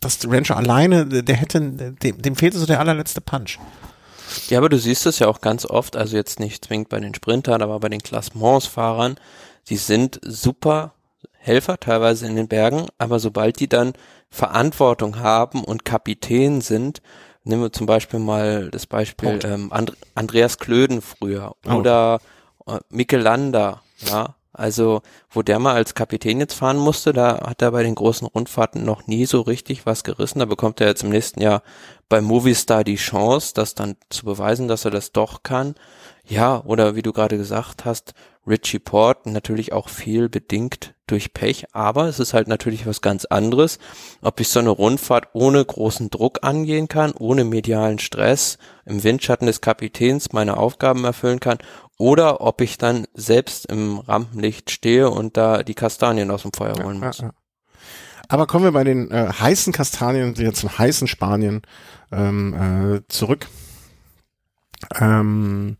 dass 0.00 0.20
Rancher 0.24 0.56
alleine, 0.56 1.06
der 1.06 1.34
hätte, 1.34 1.60
dem, 1.60 2.22
dem 2.22 2.36
fehlte 2.36 2.58
so 2.58 2.66
der 2.66 2.78
allerletzte 2.78 3.20
Punch. 3.20 3.58
Ja, 4.48 4.58
aber 4.58 4.68
du 4.68 4.78
siehst 4.78 5.04
es 5.06 5.18
ja 5.18 5.26
auch 5.26 5.40
ganz 5.40 5.66
oft, 5.66 5.96
also 5.96 6.16
jetzt 6.16 6.38
nicht 6.38 6.64
zwingend 6.64 6.90
bei 6.90 7.00
den 7.00 7.14
Sprintern, 7.14 7.60
aber 7.60 7.80
bei 7.80 7.88
den 7.88 8.02
Klassementsfahrern, 8.02 9.16
die 9.68 9.78
sind 9.78 10.20
super 10.22 10.92
Helfer 11.32 11.80
teilweise 11.80 12.26
in 12.26 12.36
den 12.36 12.46
Bergen, 12.46 12.86
aber 12.98 13.18
sobald 13.18 13.58
die 13.58 13.68
dann 13.68 13.94
Verantwortung 14.30 15.18
haben 15.18 15.64
und 15.64 15.84
Kapitän 15.84 16.60
sind, 16.60 17.00
Nehmen 17.48 17.62
wir 17.62 17.72
zum 17.72 17.86
Beispiel 17.86 18.20
mal 18.20 18.70
das 18.70 18.86
Beispiel 18.86 19.40
ähm, 19.42 19.72
And 19.72 19.96
Andreas 20.14 20.58
Klöden 20.58 21.00
früher 21.00 21.54
oh. 21.66 21.76
oder 21.76 22.20
äh, 22.66 22.78
Mikkel 22.90 23.20
Lander, 23.20 23.82
ja. 24.00 24.34
Also, 24.52 25.02
wo 25.30 25.42
der 25.42 25.60
mal 25.60 25.74
als 25.74 25.94
Kapitän 25.94 26.40
jetzt 26.40 26.54
fahren 26.54 26.78
musste, 26.78 27.12
da 27.12 27.46
hat 27.46 27.62
er 27.62 27.70
bei 27.70 27.84
den 27.84 27.94
großen 27.94 28.26
Rundfahrten 28.26 28.84
noch 28.84 29.06
nie 29.06 29.24
so 29.24 29.40
richtig 29.42 29.86
was 29.86 30.02
gerissen. 30.02 30.40
Da 30.40 30.46
bekommt 30.46 30.80
er 30.80 30.88
jetzt 30.88 31.04
im 31.04 31.10
nächsten 31.10 31.40
Jahr 31.40 31.62
bei 32.08 32.20
Movistar 32.20 32.82
die 32.82 32.96
Chance, 32.96 33.52
das 33.54 33.76
dann 33.76 33.96
zu 34.10 34.24
beweisen, 34.24 34.66
dass 34.66 34.84
er 34.84 34.90
das 34.90 35.12
doch 35.12 35.44
kann. 35.44 35.76
Ja, 36.28 36.62
oder 36.64 36.94
wie 36.94 37.02
du 37.02 37.12
gerade 37.12 37.38
gesagt 37.38 37.84
hast, 37.84 38.14
Richie 38.46 38.78
Port 38.78 39.26
natürlich 39.26 39.72
auch 39.72 39.88
viel 39.88 40.28
bedingt 40.28 40.94
durch 41.06 41.32
Pech, 41.32 41.66
aber 41.72 42.06
es 42.06 42.18
ist 42.18 42.34
halt 42.34 42.48
natürlich 42.48 42.86
was 42.86 43.00
ganz 43.00 43.24
anderes, 43.24 43.78
ob 44.20 44.40
ich 44.40 44.48
so 44.48 44.60
eine 44.60 44.70
Rundfahrt 44.70 45.28
ohne 45.32 45.64
großen 45.64 46.10
Druck 46.10 46.40
angehen 46.42 46.88
kann, 46.88 47.12
ohne 47.12 47.44
medialen 47.44 47.98
Stress, 47.98 48.58
im 48.84 49.02
Windschatten 49.02 49.46
des 49.46 49.60
Kapitäns 49.60 50.32
meine 50.32 50.56
Aufgaben 50.56 51.04
erfüllen 51.04 51.40
kann 51.40 51.58
oder 51.98 52.40
ob 52.40 52.60
ich 52.60 52.78
dann 52.78 53.06
selbst 53.14 53.66
im 53.66 53.98
Rampenlicht 53.98 54.70
stehe 54.70 55.10
und 55.10 55.36
da 55.36 55.62
die 55.62 55.74
Kastanien 55.74 56.30
aus 56.30 56.42
dem 56.42 56.52
Feuer 56.52 56.82
holen 56.82 57.00
muss. 57.00 57.18
Ja, 57.18 57.26
ja. 57.26 57.32
Aber 58.28 58.46
kommen 58.46 58.64
wir 58.64 58.72
bei 58.72 58.84
den 58.84 59.10
äh, 59.10 59.32
heißen 59.32 59.72
Kastanien 59.72 60.36
wieder 60.36 60.52
zum 60.52 60.76
heißen 60.78 61.08
Spanien 61.08 61.62
ähm, 62.12 62.98
äh, 62.98 63.08
zurück. 63.08 63.46
Ähm, 65.00 65.78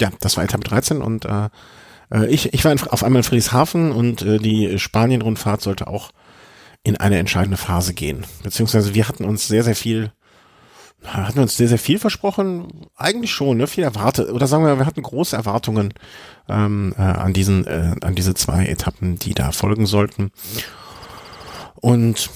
ja, 0.00 0.10
das 0.20 0.36
war 0.36 0.44
Etappe 0.44 0.64
13 0.64 1.02
und 1.02 1.24
äh, 1.24 1.48
äh, 2.12 2.26
ich, 2.26 2.52
ich 2.52 2.64
war 2.64 2.74
auf 2.90 3.04
einmal 3.04 3.20
in 3.20 3.24
Friedrichshafen 3.24 3.92
und 3.92 4.22
äh, 4.22 4.38
die 4.38 4.78
Spanien-Rundfahrt 4.78 5.60
sollte 5.60 5.86
auch 5.86 6.10
in 6.82 6.96
eine 6.96 7.18
entscheidende 7.18 7.56
Phase 7.56 7.94
gehen. 7.94 8.24
Beziehungsweise 8.42 8.94
wir 8.94 9.06
hatten 9.08 9.24
uns 9.24 9.46
sehr, 9.46 9.62
sehr 9.62 9.76
viel, 9.76 10.12
hatten 11.04 11.40
uns 11.40 11.56
sehr, 11.56 11.68
sehr 11.68 11.78
viel 11.78 11.98
versprochen. 11.98 12.88
Eigentlich 12.96 13.32
schon, 13.32 13.58
ne? 13.58 13.66
Viel 13.66 13.84
erwartet. 13.84 14.30
Oder 14.30 14.46
sagen 14.46 14.64
wir, 14.64 14.78
wir 14.78 14.86
hatten 14.86 15.02
große 15.02 15.36
Erwartungen 15.36 15.92
ähm, 16.48 16.94
äh, 16.96 17.02
an 17.02 17.32
diesen, 17.32 17.66
äh, 17.66 17.94
an 18.00 18.14
diese 18.14 18.34
zwei 18.34 18.66
Etappen, 18.66 19.18
die 19.18 19.34
da 19.34 19.52
folgen 19.52 19.86
sollten. 19.86 20.30
Und 21.74 22.30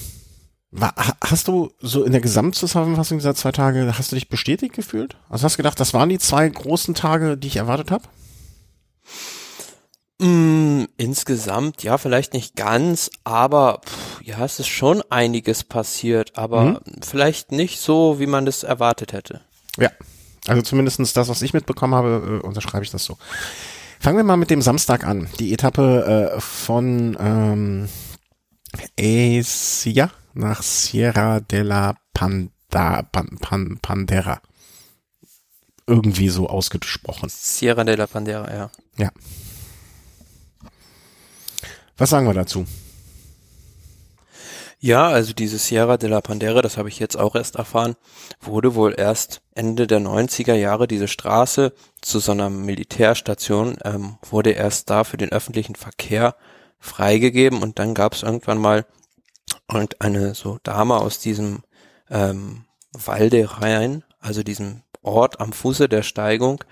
hast 0.79 1.47
du 1.47 1.71
so 1.79 2.03
in 2.03 2.11
der 2.11 2.21
Gesamtzusammenfassung 2.21 3.19
dieser 3.19 3.35
zwei 3.35 3.51
Tage, 3.51 3.93
hast 3.97 4.11
du 4.11 4.15
dich 4.15 4.29
bestätigt 4.29 4.73
gefühlt? 4.73 5.15
Also 5.29 5.45
hast 5.45 5.55
du 5.55 5.57
gedacht, 5.57 5.79
das 5.79 5.93
waren 5.93 6.09
die 6.09 6.19
zwei 6.19 6.47
großen 6.47 6.95
Tage, 6.95 7.37
die 7.37 7.47
ich 7.47 7.57
erwartet 7.57 7.91
habe? 7.91 8.03
Mm, 10.19 10.85
insgesamt, 10.97 11.83
ja, 11.83 11.97
vielleicht 11.97 12.33
nicht 12.33 12.55
ganz, 12.55 13.09
aber 13.23 13.81
pff, 13.85 14.21
ja, 14.23 14.43
es 14.45 14.59
ist 14.59 14.67
schon 14.67 15.01
einiges 15.09 15.63
passiert, 15.63 16.37
aber 16.37 16.63
mhm. 16.63 16.79
vielleicht 17.05 17.51
nicht 17.51 17.79
so, 17.79 18.19
wie 18.19 18.27
man 18.27 18.45
das 18.45 18.63
erwartet 18.63 19.13
hätte. 19.13 19.41
Ja, 19.77 19.89
also 20.47 20.61
zumindestens 20.61 21.13
das, 21.13 21.27
was 21.27 21.41
ich 21.41 21.53
mitbekommen 21.53 21.95
habe, 21.95 22.41
äh, 22.41 22.45
unterschreibe 22.45 22.83
ich 22.85 22.91
das 22.91 23.03
so. 23.03 23.17
Fangen 23.99 24.17
wir 24.17 24.23
mal 24.23 24.37
mit 24.37 24.51
dem 24.51 24.61
Samstag 24.61 25.05
an. 25.05 25.27
Die 25.39 25.53
Etappe 25.53 26.33
äh, 26.35 26.39
von 26.39 27.17
ähm, 27.19 27.89
Asia 28.99 30.11
nach 30.35 30.61
Sierra 30.61 31.39
de 31.39 31.61
la 31.61 31.95
Panda, 32.13 33.01
Pan, 33.11 33.37
Pan, 33.41 33.79
Pandera. 33.81 34.41
Irgendwie 35.87 36.29
so 36.29 36.47
ausgesprochen. 36.47 37.29
Sierra 37.29 37.83
de 37.83 37.95
la 37.95 38.07
Pandera, 38.07 38.53
ja. 38.53 38.71
Ja. 38.97 39.11
Was 41.97 42.09
sagen 42.09 42.27
wir 42.27 42.33
dazu? 42.33 42.65
Ja, 44.79 45.07
also 45.07 45.33
diese 45.33 45.57
Sierra 45.57 45.97
de 45.97 46.09
la 46.09 46.21
Pandera, 46.21 46.61
das 46.61 46.77
habe 46.77 46.89
ich 46.89 46.99
jetzt 46.99 47.17
auch 47.17 47.35
erst 47.35 47.55
erfahren, 47.55 47.95
wurde 48.41 48.75
wohl 48.75 48.93
erst 48.95 49.41
Ende 49.55 49.87
der 49.87 49.99
90er 49.99 50.53
Jahre 50.53 50.87
diese 50.87 51.07
Straße 51.07 51.73
zu 52.01 52.19
so 52.19 52.33
einer 52.33 52.49
Militärstation, 52.49 53.77
ähm, 53.83 54.17
wurde 54.29 54.51
erst 54.51 54.89
da 54.89 55.03
für 55.03 55.17
den 55.17 55.31
öffentlichen 55.31 55.75
Verkehr 55.75 56.35
freigegeben 56.77 57.63
und 57.63 57.79
dann 57.79 57.93
gab 57.95 58.13
es 58.13 58.23
irgendwann 58.23 58.59
mal 58.59 58.85
irgendeine 59.71 60.35
so 60.35 60.59
Dame 60.63 60.95
aus 60.97 61.19
diesem 61.19 61.63
ähm, 62.09 62.65
Walde 62.91 63.61
rein, 63.61 64.03
also 64.19 64.43
diesem 64.43 64.83
Ort 65.01 65.39
am 65.39 65.53
Fuße 65.53 65.87
der 65.89 66.03
Steigung, 66.03 66.63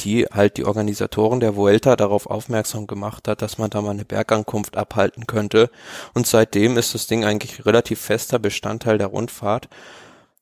die 0.00 0.24
halt 0.26 0.56
die 0.56 0.64
Organisatoren 0.64 1.40
der 1.40 1.56
Vuelta 1.56 1.96
darauf 1.96 2.26
aufmerksam 2.26 2.86
gemacht 2.86 3.28
hat, 3.28 3.42
dass 3.42 3.58
man 3.58 3.70
da 3.70 3.82
mal 3.82 3.90
eine 3.90 4.04
Bergankunft 4.04 4.76
abhalten 4.76 5.26
könnte. 5.26 5.70
Und 6.14 6.26
seitdem 6.26 6.76
ist 6.76 6.94
das 6.94 7.06
Ding 7.06 7.24
eigentlich 7.24 7.66
relativ 7.66 8.00
fester 8.00 8.38
Bestandteil 8.38 8.98
der 8.98 9.08
Rundfahrt. 9.08 9.68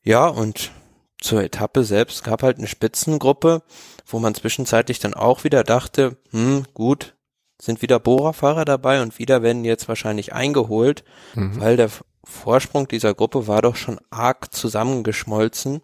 Ja, 0.03 0.27
und 0.27 0.71
zur 1.19 1.43
Etappe 1.43 1.83
selbst 1.83 2.23
gab 2.23 2.41
halt 2.41 2.57
eine 2.57 2.67
Spitzengruppe, 2.67 3.61
wo 4.07 4.19
man 4.19 4.33
zwischenzeitlich 4.33 4.99
dann 4.99 5.13
auch 5.13 5.43
wieder 5.43 5.63
dachte, 5.63 6.17
hm, 6.31 6.65
gut, 6.73 7.13
sind 7.61 7.81
wieder 7.83 7.99
Bohrerfahrer 7.99 8.65
dabei 8.65 9.01
und 9.01 9.19
wieder 9.19 9.43
werden 9.43 9.63
jetzt 9.63 9.87
wahrscheinlich 9.87 10.33
eingeholt, 10.33 11.03
mhm. 11.35 11.59
weil 11.59 11.77
der 11.77 11.89
Vorsprung 12.23 12.87
dieser 12.87 13.13
Gruppe 13.13 13.47
war 13.47 13.61
doch 13.61 13.75
schon 13.75 13.99
arg 14.09 14.53
zusammengeschmolzen. 14.53 15.81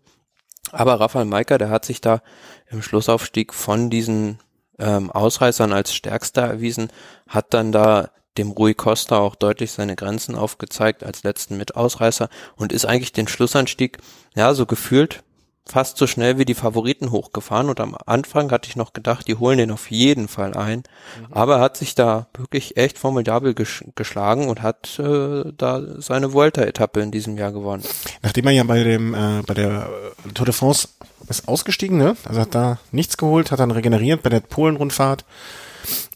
Aber 0.71 0.99
Rafael 0.99 1.25
Maika, 1.25 1.57
der 1.57 1.69
hat 1.69 1.85
sich 1.85 2.01
da 2.01 2.21
im 2.69 2.81
Schlussaufstieg 2.81 3.53
von 3.53 3.89
diesen 3.89 4.39
ähm, 4.79 5.11
Ausreißern 5.11 5.71
als 5.71 5.93
stärkster 5.93 6.41
erwiesen, 6.41 6.89
hat 7.27 7.53
dann 7.53 7.71
da 7.71 8.09
dem 8.37 8.51
Rui 8.51 8.73
Costa 8.73 9.17
auch 9.17 9.35
deutlich 9.35 9.71
seine 9.71 9.95
Grenzen 9.95 10.35
aufgezeigt 10.35 11.03
als 11.03 11.23
letzten 11.23 11.57
Mitausreißer 11.57 12.29
und 12.55 12.73
ist 12.73 12.85
eigentlich 12.85 13.13
den 13.13 13.27
Schlussanstieg, 13.27 13.97
ja, 14.35 14.53
so 14.53 14.65
gefühlt 14.65 15.23
fast 15.67 15.97
so 15.97 16.07
schnell 16.07 16.37
wie 16.37 16.45
die 16.45 16.53
Favoriten 16.53 17.11
hochgefahren 17.11 17.69
und 17.69 17.79
am 17.79 17.95
Anfang 18.05 18.51
hatte 18.51 18.69
ich 18.69 18.75
noch 18.75 18.93
gedacht, 18.93 19.27
die 19.27 19.35
holen 19.35 19.57
den 19.57 19.71
auf 19.71 19.91
jeden 19.91 20.27
Fall 20.27 20.55
ein. 20.55 20.79
Mhm. 20.79 21.33
Aber 21.33 21.55
er 21.55 21.61
hat 21.61 21.77
sich 21.77 21.95
da 21.95 22.27
wirklich 22.37 22.77
echt 22.77 22.97
formidabel 22.97 23.53
ges 23.53 23.83
geschlagen 23.95 24.49
und 24.49 24.61
hat 24.61 24.99
äh, 24.99 25.43
da 25.57 25.81
seine 25.97 26.33
Vuelta-Etappe 26.33 27.01
in 27.01 27.11
diesem 27.11 27.37
Jahr 27.37 27.51
gewonnen. 27.51 27.83
Nachdem 28.21 28.47
er 28.47 28.51
ja 28.51 28.63
bei 28.63 28.83
dem 28.83 29.13
äh, 29.13 29.41
bei 29.45 29.53
der 29.53 29.89
Tour 30.33 30.45
de 30.45 30.53
France 30.53 30.89
ist 31.29 31.47
ausgestiegen, 31.47 31.97
ne? 31.97 32.15
Also 32.25 32.41
hat 32.41 32.55
da 32.55 32.79
nichts 32.91 33.17
geholt, 33.17 33.51
hat 33.51 33.59
dann 33.59 33.71
regeneriert 33.71 34.23
bei 34.23 34.29
der 34.29 34.39
Polen-Rundfahrt 34.39 35.25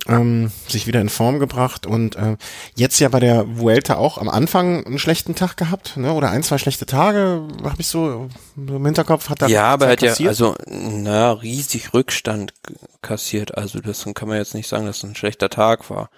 ähm, 0.08 0.52
sich 0.68 0.88
wieder 0.88 1.02
in 1.02 1.10
Form 1.10 1.40
gebracht 1.40 1.86
und 1.86 2.16
äh, 2.16 2.38
jetzt 2.76 3.00
ja 3.00 3.10
bei 3.10 3.20
der 3.20 3.58
Vuelta 3.58 3.96
auch 3.96 4.18
am 4.18 4.30
Anfang 4.30 4.86
einen 4.86 5.00
schlechten 5.00 5.36
Tag 5.36 5.58
gehabt, 5.58 5.98
ne? 5.98 6.14
Oder 6.14 6.32
ein, 6.32 6.44
zwei 6.44 6.58
schlechte 6.58 6.86
Tage, 6.86 7.48
habe 7.64 7.80
ich 7.80 7.88
so 7.88 8.30
im 8.56 8.86
Hinterkopf, 8.86 9.30
hat 9.30 9.42
da 9.42 9.48
Ja, 9.48 9.66
aber 9.66 9.86
er 9.86 9.92
hat 9.94 10.02
ja 10.02 10.14
also 10.28 10.56
na 10.68 11.32
riesig 11.34 11.94
Rückstand 11.94 12.54
kassiert, 13.02 13.58
also 13.58 13.80
das 13.80 14.06
kann 14.14 14.28
man 14.28 14.38
jetzt 14.38 14.54
nicht 14.54 14.68
sagen, 14.68 14.86
dass 14.86 14.98
es 14.98 15.04
ein 15.04 15.16
schlechter 15.16 15.50
Tag 15.50 15.90
war. 15.90 16.10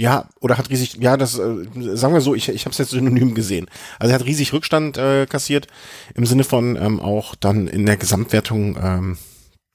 Ja, 0.00 0.28
oder 0.38 0.58
hat 0.58 0.70
riesig, 0.70 0.98
ja, 1.00 1.16
das 1.16 1.38
äh, 1.38 1.66
sagen 1.74 2.14
wir 2.14 2.20
so, 2.20 2.36
ich, 2.36 2.48
ich 2.48 2.64
habe 2.66 2.70
es 2.70 2.78
jetzt 2.78 2.90
synonym 2.90 3.34
gesehen. 3.34 3.66
Also 3.98 4.12
er 4.12 4.20
hat 4.20 4.26
riesig 4.26 4.52
Rückstand 4.52 4.96
äh, 4.96 5.26
kassiert 5.26 5.66
im 6.14 6.24
Sinne 6.24 6.44
von 6.44 6.76
ähm, 6.76 7.00
auch 7.00 7.34
dann 7.34 7.66
in 7.66 7.84
der 7.84 7.96
Gesamtwertung 7.96 8.78
ähm, 8.80 9.18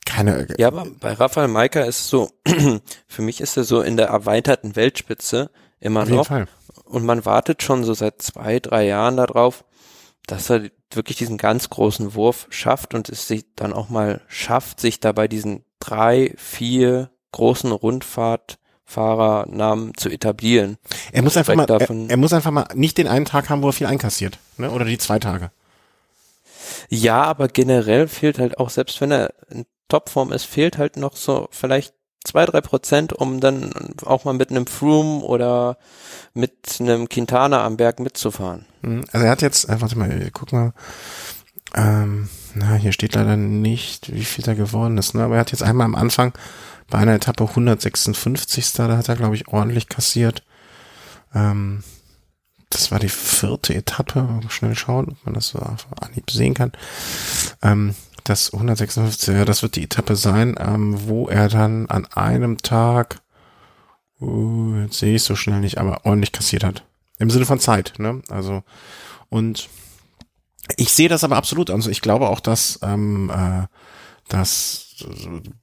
keine. 0.06 0.48
Ja, 0.58 0.68
aber 0.68 0.88
bei 1.00 1.14
Rafael 1.14 1.48
Maika 1.48 1.82
ist 1.82 2.08
so, 2.08 2.32
für 3.08 3.22
mich 3.22 3.42
ist 3.42 3.58
er 3.58 3.64
so 3.64 3.82
in 3.82 3.98
der 3.98 4.08
erweiterten 4.08 4.76
Weltspitze 4.76 5.50
immer 5.80 6.06
noch. 6.06 6.28
Fall. 6.28 6.48
Und 6.86 7.06
man 7.06 7.26
wartet 7.26 7.64
schon 7.64 7.84
so 7.84 7.94
seit 7.94 8.22
zwei, 8.22 8.60
drei 8.60 8.86
Jahren 8.86 9.18
darauf, 9.18 9.66
dass 10.28 10.50
er 10.50 10.70
wirklich 10.92 11.18
diesen 11.18 11.38
ganz 11.38 11.70
großen 11.70 12.16
Wurf 12.16 12.48
schafft 12.50 12.94
und 12.94 13.10
es 13.10 13.28
sich 13.28 13.46
dann 13.56 13.74
auch 13.74 13.90
mal 13.90 14.22
schafft, 14.28 14.80
sich 14.80 15.00
da 15.00 15.12
bei 15.12 15.28
diesen 15.28 15.66
drei, 15.80 16.36
vier 16.38 17.10
großen 17.32 17.72
Rundfahrtfahrernamen 17.72 19.98
zu 19.98 20.10
etablieren. 20.10 20.78
Er 21.12 21.24
muss 21.24 21.36
einfach 21.36 21.56
mal, 21.56 21.70
er, 21.70 21.82
er, 21.82 22.18
muss 22.18 22.32
einfach 22.32 22.52
mal 22.52 22.68
nicht 22.76 22.98
den 22.98 23.08
einen 23.08 23.26
Tag 23.26 23.50
haben, 23.50 23.64
wo 23.64 23.70
er 23.70 23.74
viel 23.74 23.88
einkassiert, 23.88 24.38
ne? 24.58 24.72
Oder 24.72 24.86
die 24.86 24.98
zwei 24.98 25.20
Tage. 25.20 25.52
Ja, 26.90 27.24
aber 27.24 27.48
generell 27.48 28.08
fehlt 28.08 28.40
halt 28.40 28.58
auch, 28.60 28.70
selbst 28.70 29.02
wenn 29.02 29.12
er 29.12 29.34
in 29.50 29.66
Topform 29.88 30.32
ist, 30.32 30.46
fehlt 30.46 30.78
halt 30.78 30.98
noch 30.98 31.16
so 31.16 31.48
vielleicht 31.52 31.94
zwei, 32.24 32.46
drei 32.46 32.62
Prozent, 32.62 33.14
um 33.14 33.40
dann 33.40 33.72
auch 34.06 34.26
mal 34.26 34.34
mit 34.34 34.50
einem 34.50 34.66
Froome 34.66 35.24
oder 35.24 35.78
mit 36.34 36.78
einem 36.80 37.10
Quintana 37.10 37.64
am 37.66 37.78
Berg 37.78 38.00
mitzufahren. 38.00 38.66
Mhm. 38.82 39.06
Also 39.12 39.26
er 39.26 39.32
hat 39.32 39.42
jetzt, 39.42 39.70
äh, 39.70 39.82
warte 39.82 39.98
mal, 39.98 40.30
guck 40.34 40.52
mal, 40.54 40.74
ähm, 41.76 42.30
na, 42.54 42.76
hier 42.76 42.92
steht 42.92 43.16
leider 43.16 43.36
nicht, 43.36 44.14
wie 44.14 44.26
viel 44.26 44.44
da 44.44 44.54
geworden 44.54 44.98
ist, 44.98 45.16
ne? 45.16 45.24
aber 45.24 45.36
er 45.36 45.42
hat 45.42 45.52
jetzt 45.52 45.64
einmal 45.64 45.86
am 45.86 45.96
Anfang 45.96 46.34
bei 46.90 47.00
einer 47.00 47.16
Etappe 47.16 47.44
156. 47.44 48.74
Da 48.74 48.98
hat 48.98 49.10
er, 49.10 49.16
glaube 49.16 49.36
ich, 49.36 49.48
ordentlich 49.48 49.90
kassiert. 49.90 50.44
Ähm, 51.34 51.84
das 52.70 52.92
war 52.92 53.00
die 53.00 53.10
vierte 53.10 53.74
Etappe. 53.74 54.42
Schnell 54.50 54.76
schauen, 54.76 55.10
ob 55.10 55.26
man 55.26 55.34
das 55.36 55.50
so 55.50 55.60
auf 55.60 55.88
Anhieb 56.00 56.30
sehen 56.30 56.54
kann. 56.54 56.72
Ähm, 57.62 57.96
das 58.24 58.54
156, 58.54 59.34
ja, 59.34 59.46
das 59.46 59.64
wird 59.64 59.76
die 59.76 59.84
Etappe 59.84 60.16
sein, 60.16 60.56
ähm, 60.60 61.08
wo 61.08 61.28
er 61.28 61.50
dann 61.50 61.88
an 61.88 62.06
einem 62.08 62.58
Tag, 62.58 63.22
uh, 64.22 64.76
jetzt 64.84 65.00
sehe 65.00 65.16
ich 65.16 65.24
so 65.24 65.36
schnell 65.36 65.60
nicht, 65.60 65.78
aber 65.78 66.06
ordentlich 66.06 66.32
kassiert 66.32 66.64
hat. 66.64 66.86
Im 67.20 67.30
Sinne 67.30 67.46
von 67.46 67.60
Zeit, 67.60 67.94
ne? 68.00 68.22
Also, 68.30 68.64
und 69.30 69.70
ich 70.78 70.92
sehe 70.94 71.10
das 71.10 71.24
aber 71.24 71.36
absolut. 71.36 71.70
Also 71.70 71.90
ich 71.90 72.02
glaube 72.02 72.30
auch, 72.30 72.40
dass, 72.40 72.80
ähm, 72.84 73.30
äh, 73.30 73.68
dass 74.30 74.96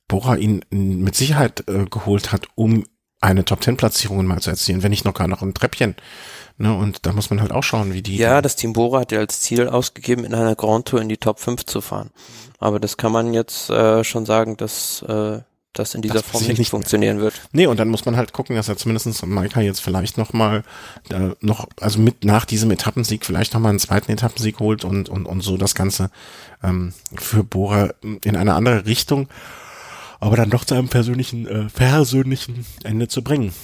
Bora 0.08 0.36
ihn 0.36 0.62
mit 0.70 1.14
Sicherheit 1.14 1.66
äh, 1.68 1.86
geholt 1.86 2.32
hat, 2.32 2.46
um 2.54 2.84
eine 3.20 3.44
Top 3.44 3.60
Ten 3.60 3.76
Platzierung 3.76 4.26
mal 4.26 4.40
zu 4.40 4.50
erzielen, 4.50 4.82
wenn 4.82 4.90
nicht 4.90 5.04
noch 5.04 5.14
gar 5.14 5.28
noch 5.28 5.42
ein 5.42 5.54
Treppchen 5.54 5.94
Ne, 6.60 6.74
und 6.74 7.06
da 7.06 7.14
muss 7.14 7.30
man 7.30 7.40
halt 7.40 7.52
auch 7.52 7.62
schauen, 7.62 7.94
wie 7.94 8.02
die. 8.02 8.18
Ja, 8.18 8.42
das 8.42 8.54
Team 8.54 8.74
Bora 8.74 9.00
hat 9.00 9.12
ja 9.12 9.20
als 9.20 9.40
Ziel 9.40 9.66
ausgegeben, 9.66 10.26
in 10.26 10.34
einer 10.34 10.54
Grand 10.54 10.86
Tour 10.86 11.00
in 11.00 11.08
die 11.08 11.16
Top 11.16 11.40
5 11.40 11.64
zu 11.64 11.80
fahren. 11.80 12.10
Aber 12.58 12.78
das 12.78 12.98
kann 12.98 13.12
man 13.12 13.32
jetzt 13.32 13.70
äh, 13.70 14.04
schon 14.04 14.26
sagen, 14.26 14.58
dass 14.58 15.00
äh, 15.08 15.38
das 15.72 15.94
in 15.94 16.02
dieser 16.02 16.16
das 16.16 16.26
Form 16.26 16.44
nicht, 16.44 16.68
funktionieren 16.68 17.16
mehr. 17.16 17.24
wird. 17.24 17.40
Nee, 17.52 17.66
und 17.66 17.80
dann 17.80 17.88
muss 17.88 18.04
man 18.04 18.14
halt 18.14 18.34
gucken, 18.34 18.56
dass 18.56 18.68
er 18.68 18.76
zumindestens 18.76 19.24
Maika 19.24 19.62
jetzt 19.62 19.80
vielleicht 19.80 20.18
nochmal 20.18 20.62
äh, 21.08 21.30
noch, 21.40 21.66
also 21.80 21.98
mit 21.98 22.26
nach 22.26 22.44
diesem 22.44 22.70
Etappensieg 22.70 23.24
vielleicht 23.24 23.54
nochmal 23.54 23.70
einen 23.70 23.78
zweiten 23.78 24.12
Etappensieg 24.12 24.58
holt 24.58 24.84
und, 24.84 25.08
und, 25.08 25.24
und 25.24 25.40
so 25.40 25.56
das 25.56 25.74
Ganze 25.74 26.10
ähm, 26.62 26.92
für 27.16 27.42
Bora 27.42 27.94
in 28.02 28.36
eine 28.36 28.52
andere 28.52 28.84
Richtung, 28.84 29.30
aber 30.18 30.36
dann 30.36 30.50
doch 30.50 30.66
zu 30.66 30.74
einem 30.74 30.90
persönlichen, 30.90 31.46
äh, 31.46 31.64
persönlichen 31.70 32.66
Ende 32.84 33.08
zu 33.08 33.24
bringen. 33.24 33.54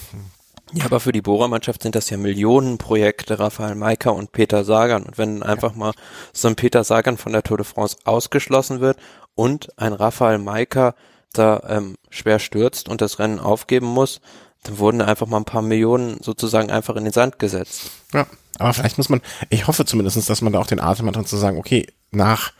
Ja, 0.72 0.84
aber 0.84 0.98
für 0.98 1.12
die 1.12 1.22
Bohrermannschaft 1.22 1.82
sind 1.82 1.94
das 1.94 2.10
ja 2.10 2.16
Millionenprojekte, 2.16 3.38
Raphael 3.38 3.76
Maika 3.76 4.10
und 4.10 4.32
Peter 4.32 4.64
Sagan. 4.64 5.04
Und 5.04 5.16
wenn 5.16 5.42
einfach 5.42 5.74
mal 5.74 5.92
so 6.32 6.48
ein 6.48 6.56
Peter 6.56 6.82
Sagan 6.82 7.16
von 7.16 7.32
der 7.32 7.44
Tour 7.44 7.58
de 7.58 7.66
France 7.66 7.96
ausgeschlossen 8.04 8.80
wird 8.80 8.98
und 9.34 9.68
ein 9.78 9.92
Raphael 9.92 10.38
Maika 10.38 10.94
da 11.32 11.62
ähm, 11.68 11.96
schwer 12.10 12.38
stürzt 12.38 12.88
und 12.88 13.00
das 13.00 13.18
Rennen 13.18 13.38
aufgeben 13.38 13.86
muss, 13.86 14.20
dann 14.64 14.78
wurden 14.78 15.02
einfach 15.02 15.26
mal 15.26 15.36
ein 15.36 15.44
paar 15.44 15.62
Millionen 15.62 16.20
sozusagen 16.20 16.70
einfach 16.70 16.96
in 16.96 17.04
den 17.04 17.12
Sand 17.12 17.38
gesetzt. 17.38 17.90
Ja, 18.12 18.26
aber 18.58 18.72
vielleicht 18.72 18.98
muss 18.98 19.08
man, 19.08 19.20
ich 19.50 19.66
hoffe 19.68 19.84
zumindestens, 19.84 20.26
dass 20.26 20.42
man 20.42 20.52
da 20.52 20.58
auch 20.58 20.66
den 20.66 20.80
Atem 20.80 21.06
hat 21.06 21.16
und 21.16 21.28
zu 21.28 21.36
sagen, 21.36 21.58
okay, 21.58 21.86
nach 22.10 22.52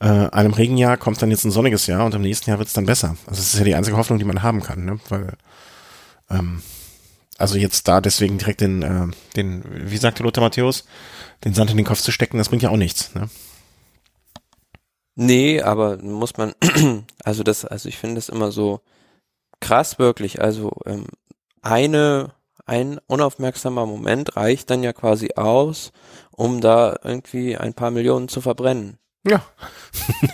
äh, 0.00 0.06
einem 0.06 0.52
Regenjahr 0.52 0.96
kommt 0.96 1.22
dann 1.22 1.30
jetzt 1.30 1.44
ein 1.44 1.50
sonniges 1.50 1.86
Jahr 1.86 2.04
und 2.04 2.14
im 2.14 2.22
nächsten 2.22 2.50
Jahr 2.50 2.58
wird 2.58 2.68
es 2.68 2.74
dann 2.74 2.86
besser. 2.86 3.16
Also 3.26 3.40
das 3.40 3.54
ist 3.54 3.58
ja 3.58 3.64
die 3.64 3.74
einzige 3.74 3.96
Hoffnung, 3.96 4.18
die 4.18 4.24
man 4.24 4.42
haben 4.42 4.62
kann, 4.62 4.84
ne? 4.84 4.98
Weil 5.08 5.34
ähm, 6.28 6.62
also 7.42 7.58
jetzt 7.58 7.88
da 7.88 8.00
deswegen 8.00 8.38
direkt 8.38 8.60
den, 8.60 8.82
äh, 8.82 9.06
den, 9.36 9.64
wie 9.68 9.96
sagte 9.96 10.22
Lothar 10.22 10.42
Matthäus, 10.42 10.86
den 11.44 11.54
Sand 11.54 11.70
in 11.70 11.76
den 11.76 11.86
Kopf 11.86 12.00
zu 12.00 12.12
stecken, 12.12 12.38
das 12.38 12.48
bringt 12.48 12.62
ja 12.62 12.70
auch 12.70 12.76
nichts, 12.76 13.14
ne? 13.14 13.28
Nee, 15.14 15.60
aber 15.60 15.98
muss 15.98 16.36
man, 16.38 16.54
also 17.24 17.42
das, 17.42 17.64
also 17.66 17.88
ich 17.88 17.98
finde 17.98 18.14
das 18.14 18.30
immer 18.30 18.50
so 18.50 18.80
krass 19.60 19.98
wirklich. 19.98 20.40
Also 20.40 20.72
ähm, 20.86 21.04
eine, 21.60 22.32
ein 22.64 22.98
unaufmerksamer 23.06 23.84
Moment 23.84 24.36
reicht 24.36 24.70
dann 24.70 24.82
ja 24.82 24.92
quasi 24.92 25.30
aus, 25.36 25.92
um 26.30 26.60
da 26.60 26.96
irgendwie 27.02 27.56
ein 27.56 27.74
paar 27.74 27.90
Millionen 27.90 28.28
zu 28.28 28.40
verbrennen. 28.40 28.98
Ja, 29.24 29.44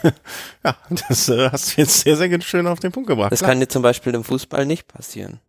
ja, 0.64 0.76
das 1.08 1.28
äh, 1.28 1.50
hast 1.50 1.76
du 1.76 1.80
jetzt 1.82 2.00
sehr, 2.00 2.16
sehr 2.16 2.40
schön 2.40 2.66
auf 2.66 2.80
den 2.80 2.92
Punkt 2.92 3.08
gebracht. 3.08 3.32
Das 3.32 3.40
Klar. 3.40 3.50
kann 3.50 3.60
dir 3.60 3.68
zum 3.68 3.82
Beispiel 3.82 4.14
im 4.14 4.24
Fußball 4.24 4.64
nicht 4.64 4.86
passieren. 4.86 5.40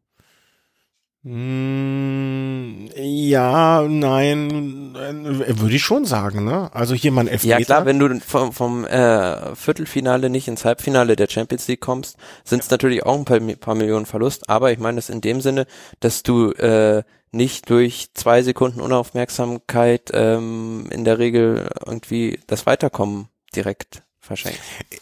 Mm, 1.32 2.88
ja, 2.96 3.84
nein, 3.88 4.96
äh, 4.96 5.60
würde 5.60 5.76
ich 5.76 5.84
schon 5.84 6.06
sagen, 6.06 6.44
ne? 6.44 6.74
Also 6.74 6.96
hier 6.96 7.12
mal 7.12 7.22
ein 7.22 7.28
Elfmeter. 7.28 7.60
Ja 7.60 7.64
klar, 7.64 7.86
wenn 7.86 8.00
du 8.00 8.20
vom, 8.20 8.52
vom 8.52 8.84
äh, 8.84 9.56
Viertelfinale 9.56 10.32
nicht 10.32 10.48
ins 10.48 10.66
Halbfinale 10.66 11.16
der 11.16 11.30
Champions 11.30 11.68
League 11.68 11.82
kommst, 11.82 12.18
sind 12.44 12.64
es 12.64 12.70
ja. 12.70 12.74
natürlich 12.74 13.06
auch 13.06 13.16
ein 13.16 13.26
paar, 13.26 13.40
paar, 13.40 13.76
Millionen 13.76 14.08
Verlust, 14.08 14.50
aber 14.50 14.72
ich 14.72 14.80
meine 14.80 14.96
das 14.96 15.10
in 15.10 15.22
dem 15.22 15.40
Sinne, 15.40 15.68
dass 16.00 16.24
du 16.24 16.52
äh, 16.54 17.04
nicht 17.32 17.70
durch 17.70 18.08
zwei 18.16 18.42
Sekunden 18.42 18.82
Unaufmerksamkeit 18.82 20.10
ähm, 20.14 20.88
in 20.90 21.04
der 21.04 21.20
Regel 21.20 21.70
irgendwie 21.86 22.40
das 22.48 22.66
Weiterkommen 22.66 23.28
direkt 23.56 24.02
verschenkt. 24.30 24.60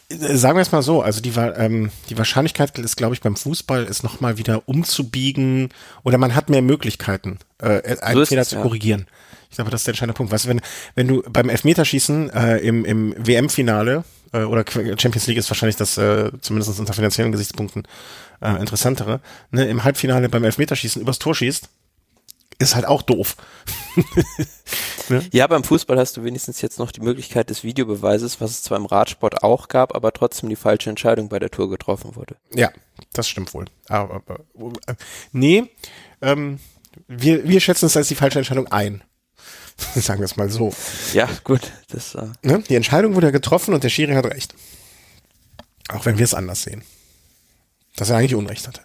Sagen 0.10 0.58
wir 0.58 0.62
es 0.62 0.72
mal 0.72 0.82
so, 0.82 1.02
also 1.02 1.22
die, 1.22 1.34
ähm, 1.38 1.92
die 2.10 2.18
Wahrscheinlichkeit 2.18 2.78
ist, 2.80 2.96
glaube 2.96 3.14
ich, 3.14 3.22
beim 3.22 3.36
Fußball 3.36 3.84
ist 3.84 4.04
nochmal 4.04 4.38
wieder 4.38 4.68
umzubiegen 4.68 5.70
oder 6.04 6.18
man 6.18 6.34
hat 6.34 6.50
mehr 6.50 6.62
Möglichkeiten, 6.62 7.38
äh, 7.62 7.98
einen 8.02 8.20
so 8.20 8.26
Fehler 8.26 8.42
es, 8.42 8.50
zu 8.50 8.58
korrigieren. 8.58 9.06
Ja. 9.08 9.14
Ich 9.50 9.56
glaube, 9.56 9.72
das 9.72 9.82
ist 9.82 9.88
der 9.88 9.94
entscheidende 9.94 10.16
Punkt. 10.16 10.32
Weißt 10.32 10.46
du, 10.46 10.50
wenn, 10.50 10.62
wenn 10.96 11.08
du 11.08 11.24
beim 11.30 11.50
Elfmeterschießen 11.50 12.30
äh, 12.32 12.58
im, 12.58 12.86
im 12.86 13.16
WM-Finale 13.18 14.04
äh, 14.34 14.44
oder 14.44 14.66
Champions 14.68 15.28
League 15.28 15.38
ist 15.38 15.50
wahrscheinlich 15.50 15.78
das 15.78 15.98
äh, 15.98 16.32
zumindest 16.42 16.80
unter 16.80 16.94
finanziellen 16.94 17.32
Gesichtspunkten 17.32 17.84
äh, 18.42 18.60
interessantere, 18.60 19.20
ne, 19.52 19.66
im 19.66 19.84
Halbfinale 19.84 20.30
beim 20.30 20.44
Elfmeterschießen 20.44 21.02
übers 21.02 21.20
Tor 21.20 21.36
schießt, 21.36 21.70
ist 22.60 22.76
halt 22.76 22.86
auch 22.86 23.02
doof. 23.02 23.36
ne? 25.10 25.26
Ja, 25.32 25.48
beim 25.48 25.64
Fußball 25.64 25.98
hast 25.98 26.18
du 26.18 26.24
wenigstens 26.24 26.62
jetzt 26.62 26.80
noch 26.80 26.92
die 26.92 27.02
Möglichkeit 27.02 27.50
des 27.50 27.64
Videobeweises, 27.64 28.42
was 28.42 28.52
es 28.52 28.64
zwar 28.64 28.78
im 28.78 28.86
Radsport 28.86 29.44
auch 29.44 29.68
gab, 29.68 29.96
aber 29.96 30.12
trotzdem 30.12 30.50
die 30.50 30.56
falsche 30.56 30.90
Entscheidung 30.90 31.30
bei 31.30 31.40
der 31.40 31.52
Tour 31.52 31.70
getroffen 31.70 32.16
wurde. 32.16 32.36
Ja, 32.54 32.72
das 33.14 33.30
stimmt 33.30 33.54
wohl. 33.54 33.66
Aber, 33.90 34.16
aber 34.16 34.40
äh, 34.88 34.96
nee, 35.32 35.66
ähm, 36.22 36.60
wir, 37.08 37.48
wir 37.48 37.60
schätzen 37.60 37.86
es 37.86 37.98
als 37.98 38.08
die 38.08 38.16
falsche 38.16 38.40
Entscheidung 38.40 38.68
ein. 38.68 39.04
Sagen 39.96 40.20
wir 40.20 40.26
es 40.26 40.38
mal 40.38 40.50
so. 40.50 40.74
Ja, 41.14 41.30
gut. 41.44 41.72
Das, 41.90 42.16
äh 42.16 42.28
ne? 42.42 42.64
Die 42.68 42.76
Entscheidung 42.76 43.14
wurde 43.14 43.28
ja 43.28 43.32
getroffen 43.32 43.76
und 43.76 43.84
der 43.84 43.90
Schiri 43.90 44.14
hat 44.14 44.26
recht. 44.26 44.56
Auch 45.90 46.06
wenn 46.06 46.18
wir 46.18 46.26
es 46.26 46.34
anders 46.34 46.64
sehen 46.64 46.84
dass 47.98 48.10
er 48.10 48.18
eigentlich 48.18 48.36
Unrecht 48.36 48.68
hatte. 48.68 48.82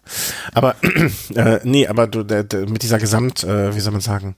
Aber 0.53 0.75
äh, 1.35 1.61
nee, 1.63 1.87
aber 1.87 2.09
du, 2.09 2.25
der, 2.25 2.43
der, 2.43 2.69
mit 2.69 2.83
dieser 2.83 2.99
Gesamt, 2.99 3.45
äh, 3.45 3.77
wie 3.77 3.81
soll 3.81 3.93
man 3.93 4.01
sagen, 4.01 4.35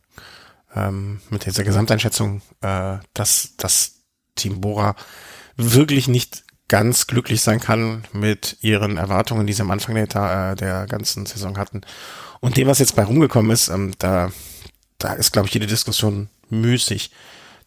ähm, 0.75 1.20
mit 1.31 1.46
dieser 1.46 1.64
Gesamteinschätzung, 1.64 2.42
äh, 2.61 2.98
dass 3.14 3.55
das 3.57 4.03
Team 4.35 4.61
Bora 4.61 4.96
wirklich 5.57 6.09
nicht 6.09 6.44
ganz 6.68 7.07
glücklich 7.07 7.40
sein 7.40 7.61
kann 7.61 8.05
mit 8.12 8.59
ihren 8.61 8.96
Erwartungen, 8.96 9.46
die 9.46 9.53
sie 9.53 9.62
am 9.62 9.70
Anfang 9.70 9.94
der, 9.94 10.53
äh, 10.53 10.57
der 10.57 10.87
ganzen 10.87 11.25
Saison 11.25 11.57
hatten. 11.57 11.83
Und 12.40 12.57
dem, 12.57 12.66
was 12.68 12.81
jetzt 12.81 12.96
bei 12.96 13.05
rumgekommen 13.05 13.53
ist, 13.53 13.68
ähm, 13.68 13.92
da, 13.98 14.33
da 14.98 15.14
ist, 15.14 15.33
glaube 15.33 15.46
ich, 15.46 15.55
jede 15.55 15.66
Diskussion 15.66 16.29
müßig, 16.51 17.11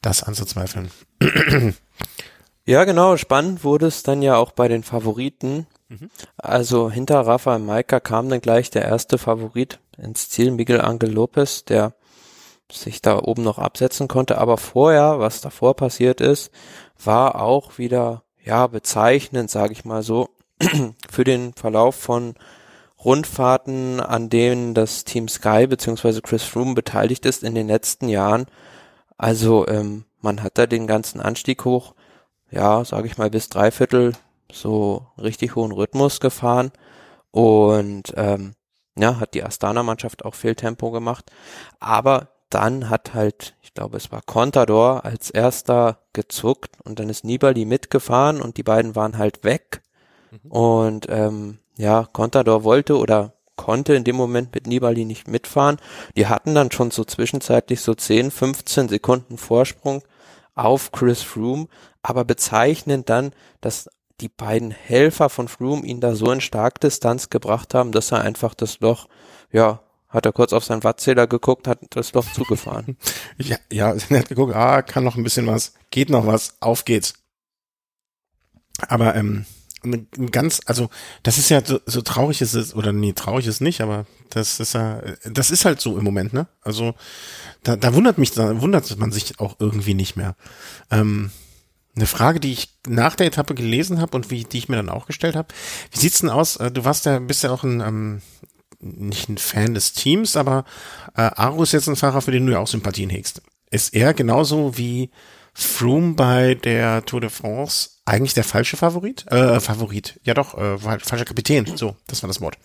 das 0.02 0.22
anzuzweifeln. 0.24 0.92
Ja, 2.70 2.84
genau. 2.84 3.16
Spannend 3.16 3.64
wurde 3.64 3.88
es 3.88 4.04
dann 4.04 4.22
ja 4.22 4.36
auch 4.36 4.52
bei 4.52 4.68
den 4.68 4.84
Favoriten. 4.84 5.68
Mhm. 5.90 6.10
Also 6.38 6.90
hinter 6.90 7.22
Rafa 7.22 7.58
Maika 7.60 8.00
kam 8.00 8.30
dann 8.30 8.42
gleich 8.42 8.70
der 8.70 8.86
erste 8.86 9.18
Favorit 9.18 9.80
ins 9.98 10.30
Ziel, 10.30 10.52
Miguel 10.52 10.82
Angel 10.82 11.12
Lopez, 11.12 11.66
der 11.66 11.94
sich 12.72 13.02
da 13.02 13.20
oben 13.20 13.44
noch 13.44 13.60
absetzen 13.60 14.08
konnte. 14.08 14.38
Aber 14.38 14.58
vorher, 14.58 15.20
was 15.20 15.42
davor 15.42 15.76
passiert 15.76 16.22
ist, 16.22 16.52
war 17.04 17.42
auch 17.42 17.78
wieder, 17.78 18.24
ja, 18.44 18.68
bezeichnend, 18.68 19.50
sage 19.50 19.74
ich 19.74 19.86
mal 19.86 20.04
so, 20.04 20.30
für 21.10 21.24
den 21.24 21.54
Verlauf 21.54 21.96
von 21.96 22.36
Rundfahrten, 23.04 24.00
an 24.00 24.30
denen 24.30 24.74
das 24.74 25.06
Team 25.06 25.28
Sky 25.28 25.68
bzw. 25.68 26.22
Chris 26.22 26.44
Froome 26.44 26.74
beteiligt 26.74 27.26
ist 27.26 27.44
in 27.44 27.56
den 27.56 27.68
letzten 27.68 28.10
Jahren. 28.10 28.48
Also 29.18 29.68
ähm, 29.68 30.06
man 30.20 30.44
hat 30.44 30.58
da 30.58 30.66
den 30.66 30.88
ganzen 30.88 31.22
Anstieg 31.22 31.64
hoch, 31.64 31.94
ja, 32.50 32.84
sage 32.84 33.08
ich 33.08 33.18
mal, 33.18 33.30
bis 33.30 33.50
dreiviertel 33.50 34.14
so 34.52 35.08
richtig 35.18 35.56
hohen 35.56 35.72
Rhythmus 35.72 36.20
gefahren 36.20 36.72
und 37.32 38.14
ähm, 38.16 38.54
ja, 38.98 39.20
hat 39.20 39.34
die 39.34 39.44
Astana-Mannschaft 39.44 40.26
auch 40.26 40.36
viel 40.36 40.56
Tempo 40.56 40.92
gemacht. 40.92 41.32
Aber 41.80 42.30
dann 42.50 42.90
hat 42.90 43.14
halt, 43.14 43.56
ich 43.62 43.74
glaube, 43.74 43.98
es 43.98 44.12
war 44.12 44.22
Contador 44.22 45.06
als 45.06 45.30
erster 45.30 46.00
gezuckt 46.14 46.78
und 46.84 47.00
dann 47.00 47.10
ist 47.10 47.26
Nibali 47.26 47.66
mitgefahren 47.66 48.42
und 48.42 48.58
die 48.58 48.64
beiden 48.64 48.96
waren 48.96 49.18
halt 49.18 49.44
weg. 49.44 49.82
Mhm. 50.32 50.52
Und 50.52 51.08
ähm, 51.10 51.60
ja, 51.78 52.08
Contador 52.12 52.64
wollte 52.64 52.98
oder 52.98 53.34
konnte 53.56 53.96
in 53.96 54.04
dem 54.04 54.16
Moment 54.16 54.54
mit 54.56 54.68
Nibali 54.68 55.04
nicht 55.04 55.28
mitfahren. 55.28 55.78
Die 56.16 56.28
hatten 56.28 56.56
dann 56.56 56.72
schon 56.72 56.92
so 56.92 57.04
zwischenzeitlich 57.04 57.82
so 57.82 57.94
10, 57.94 58.32
15 58.32 58.88
Sekunden 58.88 59.38
Vorsprung 59.38 60.04
auf 60.56 60.92
Chris 60.92 61.22
Froome, 61.22 61.68
aber 62.02 62.24
bezeichnend 62.24 63.10
dann, 63.10 63.32
dass 63.62 63.90
die 64.22 64.30
beiden 64.30 64.72
Helfer 64.72 65.30
von 65.30 65.48
Froome 65.48 65.86
ihn 65.86 66.02
da 66.02 66.16
so 66.16 66.32
in 66.32 66.42
Starkdistanz 66.42 67.30
gebracht 67.30 67.74
haben, 67.74 67.92
dass 67.92 68.12
er 68.12 68.22
einfach 68.22 68.54
das 68.54 68.80
Loch, 68.80 69.08
ja, 69.52 69.82
hat 70.10 70.26
er 70.26 70.32
kurz 70.34 70.54
auf 70.54 70.64
seinen 70.64 70.84
Wattzähler 70.84 71.28
geguckt, 71.28 71.68
hat 71.68 71.80
das 71.92 72.14
Loch 72.14 72.32
zugefahren. 72.32 72.98
ja, 73.38 73.58
ja, 73.72 73.94
er 74.10 74.20
hat 74.20 74.30
geguckt, 74.30 74.56
ah, 74.56 74.82
kann 74.82 75.04
noch 75.04 75.16
ein 75.16 75.24
bisschen 75.24 75.48
was, 75.48 75.74
geht 75.92 76.10
noch 76.10 76.26
was, 76.26 76.56
auf 76.62 76.86
geht's. 76.86 77.14
Aber 78.88 79.16
ähm, 79.16 79.46
ganz, 80.32 80.62
also 80.66 80.90
das 81.24 81.38
ist 81.38 81.50
ja 81.50 81.64
so, 81.64 81.80
so 81.86 82.02
traurig 82.02 82.42
ist 82.42 82.54
es, 82.54 82.76
oder 82.76 82.92
nee, 82.94 83.14
traurig 83.14 83.48
ist 83.48 83.62
nicht, 83.62 83.82
aber 83.82 84.06
das 84.30 84.60
ist 84.60 84.74
ja, 84.74 85.02
das 85.24 85.52
ist 85.52 85.66
halt 85.66 85.82
so 85.82 85.98
im 85.98 86.04
Moment, 86.04 86.34
ne? 86.34 86.48
Also 86.62 86.94
da, 87.64 87.76
da 87.76 87.94
wundert 87.94 88.18
mich, 88.18 88.32
da 88.32 88.62
wundert 88.62 88.98
man 88.98 89.12
sich 89.12 89.40
auch 89.40 89.56
irgendwie 89.60 89.94
nicht 89.94 90.16
mehr. 90.16 90.36
Ähm, 90.92 91.32
eine 91.98 92.08
Frage, 92.08 92.40
die 92.40 92.54
ich 92.54 92.70
nach 92.88 93.16
der 93.16 93.28
Etappe 93.28 93.56
gelesen 93.56 94.00
habe 94.00 94.16
und 94.16 94.32
wie, 94.32 94.44
die 94.44 94.58
ich 94.58 94.70
mir 94.70 94.78
dann 94.78 94.90
auch 94.90 95.06
gestellt 95.06 95.36
habe. 95.36 95.50
Wie 95.92 96.00
sieht's 96.00 96.20
denn 96.20 96.30
aus? 96.30 96.56
Äh, 96.58 96.72
du 96.72 96.86
warst 96.86 97.06
ja, 97.06 97.20
bist 97.20 97.44
ja 97.44 97.52
auch 97.52 97.64
ein, 97.64 97.82
ähm, 97.82 98.22
nicht 98.80 99.30
ein 99.30 99.38
Fan 99.38 99.74
des 99.74 99.94
Teams, 99.94 100.38
aber 100.38 100.66
äh, 101.16 101.22
Aro 101.22 101.64
ist 101.64 101.74
jetzt 101.74 101.88
ein 101.88 101.96
Fahrer, 101.96 102.22
für 102.22 102.32
den 102.32 102.46
du 102.46 102.54
ja 102.54 102.60
auch 102.60 102.68
Sympathien 102.68 103.10
hegst. 103.10 103.42
Ist 103.70 103.94
er 103.94 104.14
genauso 104.14 104.78
wie 104.78 105.10
Froome 105.54 106.14
bei 106.14 106.54
der 106.54 107.04
Tour 107.06 107.20
de 107.20 107.32
France 107.32 107.90
eigentlich 108.06 108.36
der 108.36 108.44
falsche 108.44 108.78
Favorit? 108.78 109.26
Äh, 109.32 109.60
Favorit. 109.60 110.20
Ja 110.24 110.34
doch, 110.34 110.58
äh, 110.58 110.78
falscher 110.78 111.26
Kapitän. 111.26 111.66
So, 111.76 111.96
das 112.06 112.22
war 112.22 112.28
das 112.28 112.40
Wort. 112.42 112.58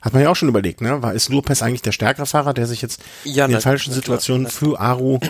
Hat 0.00 0.12
man 0.12 0.22
ja 0.22 0.30
auch 0.30 0.36
schon 0.36 0.48
überlegt, 0.48 0.80
ne? 0.80 1.02
War, 1.02 1.12
ist 1.12 1.28
Lopez 1.28 1.60
eigentlich 1.60 1.82
der 1.82 1.92
stärkere 1.92 2.24
Fahrer, 2.24 2.54
der 2.54 2.66
sich 2.66 2.80
jetzt 2.82 3.02
ja, 3.24 3.44
in 3.44 3.50
den 3.50 3.60
falschen 3.60 3.92
Situationen 3.92 4.46
für 4.46 4.80
Aro 4.80 5.20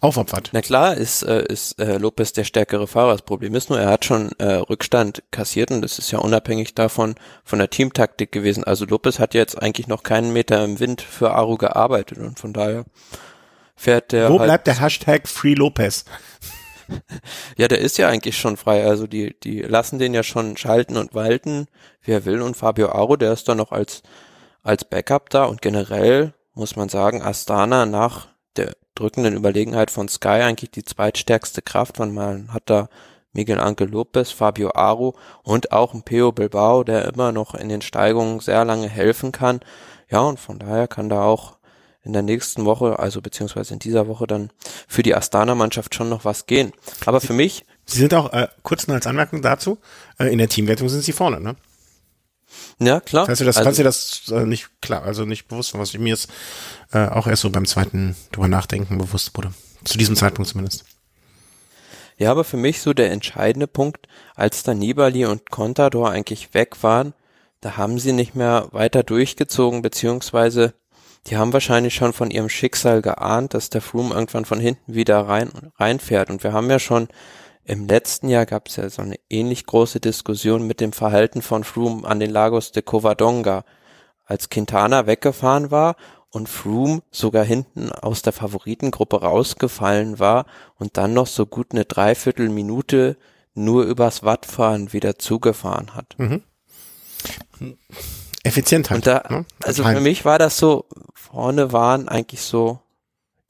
aufopfert. 0.00 0.50
Na 0.52 0.62
klar 0.62 0.96
ist, 0.96 1.22
äh, 1.22 1.44
ist 1.44 1.78
äh, 1.78 1.98
Lopez 1.98 2.32
der 2.32 2.44
stärkere 2.44 2.86
Fahrer. 2.86 3.12
Das 3.12 3.22
Problem 3.22 3.54
ist 3.54 3.70
nur, 3.70 3.78
er 3.78 3.90
hat 3.90 4.04
schon 4.04 4.30
äh, 4.38 4.54
Rückstand 4.54 5.22
kassiert 5.30 5.70
und 5.70 5.82
das 5.82 5.98
ist 5.98 6.10
ja 6.10 6.18
unabhängig 6.18 6.74
davon 6.74 7.14
von 7.44 7.58
der 7.58 7.70
Teamtaktik 7.70 8.32
gewesen. 8.32 8.64
Also 8.64 8.84
Lopez 8.86 9.18
hat 9.18 9.34
jetzt 9.34 9.60
eigentlich 9.60 9.88
noch 9.88 10.02
keinen 10.02 10.32
Meter 10.32 10.64
im 10.64 10.80
Wind 10.80 11.02
für 11.02 11.32
Aru 11.32 11.56
gearbeitet 11.56 12.18
und 12.18 12.38
von 12.38 12.52
daher 12.52 12.84
fährt 13.76 14.12
der. 14.12 14.30
Wo 14.30 14.38
halt 14.38 14.48
bleibt 14.48 14.66
der 14.66 14.80
Hashtag 14.80 15.28
Free 15.28 15.54
Lopez? 15.54 16.04
ja, 17.56 17.68
der 17.68 17.78
ist 17.78 17.98
ja 17.98 18.08
eigentlich 18.08 18.38
schon 18.38 18.56
frei. 18.56 18.86
Also 18.86 19.06
die, 19.06 19.38
die 19.40 19.60
lassen 19.60 19.98
den 19.98 20.14
ja 20.14 20.22
schon 20.22 20.56
schalten 20.56 20.96
und 20.96 21.14
walten, 21.14 21.66
wie 22.02 22.12
er 22.12 22.24
will. 22.24 22.40
Und 22.42 22.56
Fabio 22.56 22.90
Aro, 22.90 23.16
der 23.16 23.32
ist 23.32 23.48
dann 23.48 23.58
noch 23.58 23.72
als 23.72 24.02
als 24.62 24.84
Backup 24.84 25.30
da 25.30 25.44
und 25.44 25.62
generell 25.62 26.34
muss 26.54 26.76
man 26.76 26.88
sagen, 26.88 27.22
Astana 27.22 27.86
nach 27.86 28.28
drückenden 29.00 29.34
Überlegenheit 29.34 29.90
von 29.90 30.08
Sky 30.08 30.28
eigentlich 30.28 30.70
die 30.70 30.84
zweitstärkste 30.84 31.62
Kraft, 31.62 31.98
weil 31.98 32.10
man 32.10 32.52
hat 32.52 32.64
da 32.66 32.88
Miguel 33.32 33.60
Angel 33.60 33.88
Lopez, 33.88 34.30
Fabio 34.30 34.72
Aru 34.74 35.12
und 35.42 35.72
auch 35.72 35.94
ein 35.94 36.02
Peo 36.02 36.32
Bilbao, 36.32 36.84
der 36.84 37.06
immer 37.06 37.32
noch 37.32 37.54
in 37.54 37.68
den 37.68 37.80
Steigungen 37.80 38.40
sehr 38.40 38.64
lange 38.64 38.88
helfen 38.88 39.32
kann. 39.32 39.60
Ja, 40.10 40.20
und 40.20 40.38
von 40.38 40.58
daher 40.58 40.88
kann 40.88 41.08
da 41.08 41.22
auch 41.22 41.56
in 42.02 42.12
der 42.12 42.22
nächsten 42.22 42.64
Woche, 42.64 42.98
also 42.98 43.20
beziehungsweise 43.20 43.74
in 43.74 43.78
dieser 43.78 44.08
Woche 44.08 44.26
dann 44.26 44.50
für 44.88 45.02
die 45.02 45.14
Astana-Mannschaft 45.14 45.94
schon 45.94 46.08
noch 46.08 46.24
was 46.24 46.46
gehen. 46.46 46.72
Aber 47.06 47.20
für 47.20 47.34
mich. 47.34 47.64
Sie 47.84 47.98
sind 47.98 48.14
auch, 48.14 48.32
äh, 48.32 48.48
kurz 48.62 48.86
noch 48.86 48.94
als 48.94 49.06
Anmerkung 49.06 49.42
dazu, 49.42 49.78
äh, 50.18 50.26
in 50.26 50.38
der 50.38 50.48
Teamwertung 50.48 50.88
sind 50.88 51.02
sie 51.02 51.12
vorne, 51.12 51.40
ne? 51.40 51.56
Ja, 52.78 53.00
klar. 53.00 53.26
Kannst 53.26 53.40
du 53.40 53.44
das, 53.44 53.56
also, 53.56 53.66
kannst 53.66 53.78
du 53.78 53.84
das 53.84 54.22
äh, 54.30 54.46
nicht 54.46 54.68
klar, 54.80 55.02
also 55.02 55.24
nicht 55.24 55.48
bewusst, 55.48 55.76
was 55.78 55.94
mir 55.94 56.08
jetzt 56.08 56.28
äh, 56.92 57.06
auch 57.06 57.26
erst 57.26 57.42
so 57.42 57.50
beim 57.50 57.66
zweiten 57.66 58.16
drüber 58.32 58.48
nachdenken 58.48 58.98
bewusst 58.98 59.36
wurde. 59.36 59.52
Zu 59.84 59.98
diesem 59.98 60.16
Zeitpunkt 60.16 60.50
zumindest. 60.50 60.84
Ja, 62.18 62.30
aber 62.30 62.44
für 62.44 62.58
mich 62.58 62.82
so 62.82 62.92
der 62.92 63.12
entscheidende 63.12 63.66
Punkt, 63.66 64.06
als 64.34 64.62
dann 64.62 64.78
Nibali 64.78 65.24
und 65.24 65.50
Contador 65.50 66.10
eigentlich 66.10 66.52
weg 66.52 66.82
waren, 66.82 67.14
da 67.62 67.76
haben 67.76 67.98
sie 67.98 68.12
nicht 68.12 68.34
mehr 68.34 68.68
weiter 68.72 69.02
durchgezogen, 69.02 69.80
beziehungsweise 69.82 70.74
die 71.26 71.36
haben 71.36 71.52
wahrscheinlich 71.52 71.94
schon 71.94 72.12
von 72.12 72.30
ihrem 72.30 72.48
Schicksal 72.48 73.02
geahnt, 73.02 73.54
dass 73.54 73.70
der 73.70 73.82
Froome 73.82 74.14
irgendwann 74.14 74.44
von 74.44 74.60
hinten 74.60 74.94
wieder 74.94 75.20
rein 75.20 75.50
reinfährt. 75.78 76.30
Und 76.30 76.42
wir 76.42 76.52
haben 76.52 76.70
ja 76.70 76.78
schon 76.78 77.08
im 77.70 77.86
letzten 77.86 78.28
Jahr 78.28 78.46
gab 78.46 78.66
es 78.66 78.76
ja 78.76 78.90
so 78.90 79.00
eine 79.00 79.14
ähnlich 79.28 79.64
große 79.64 80.00
Diskussion 80.00 80.66
mit 80.66 80.80
dem 80.80 80.92
Verhalten 80.92 81.40
von 81.40 81.62
Froome 81.62 82.04
an 82.04 82.18
den 82.18 82.30
Lagos 82.30 82.72
de 82.72 82.82
Covadonga, 82.82 83.64
als 84.24 84.48
Quintana 84.48 85.06
weggefahren 85.06 85.70
war 85.70 85.94
und 86.30 86.48
Froome 86.48 87.02
sogar 87.12 87.44
hinten 87.44 87.92
aus 87.92 88.22
der 88.22 88.32
Favoritengruppe 88.32 89.20
rausgefallen 89.20 90.18
war 90.18 90.46
und 90.80 90.96
dann 90.96 91.14
noch 91.14 91.28
so 91.28 91.46
gut 91.46 91.68
eine 91.70 91.84
Dreiviertelminute 91.84 93.16
nur 93.54 93.84
übers 93.84 94.24
Wattfahren 94.24 94.92
wieder 94.92 95.20
zugefahren 95.20 95.94
hat. 95.94 96.16
Mhm. 96.18 96.42
Effizient 98.42 98.90
halt. 98.90 98.98
Und 98.98 99.06
da, 99.06 99.22
ne? 99.28 99.44
Also 99.62 99.84
für 99.84 100.00
mich 100.00 100.24
war 100.24 100.40
das 100.40 100.58
so, 100.58 100.86
vorne 101.14 101.72
waren 101.72 102.08
eigentlich 102.08 102.42
so 102.42 102.80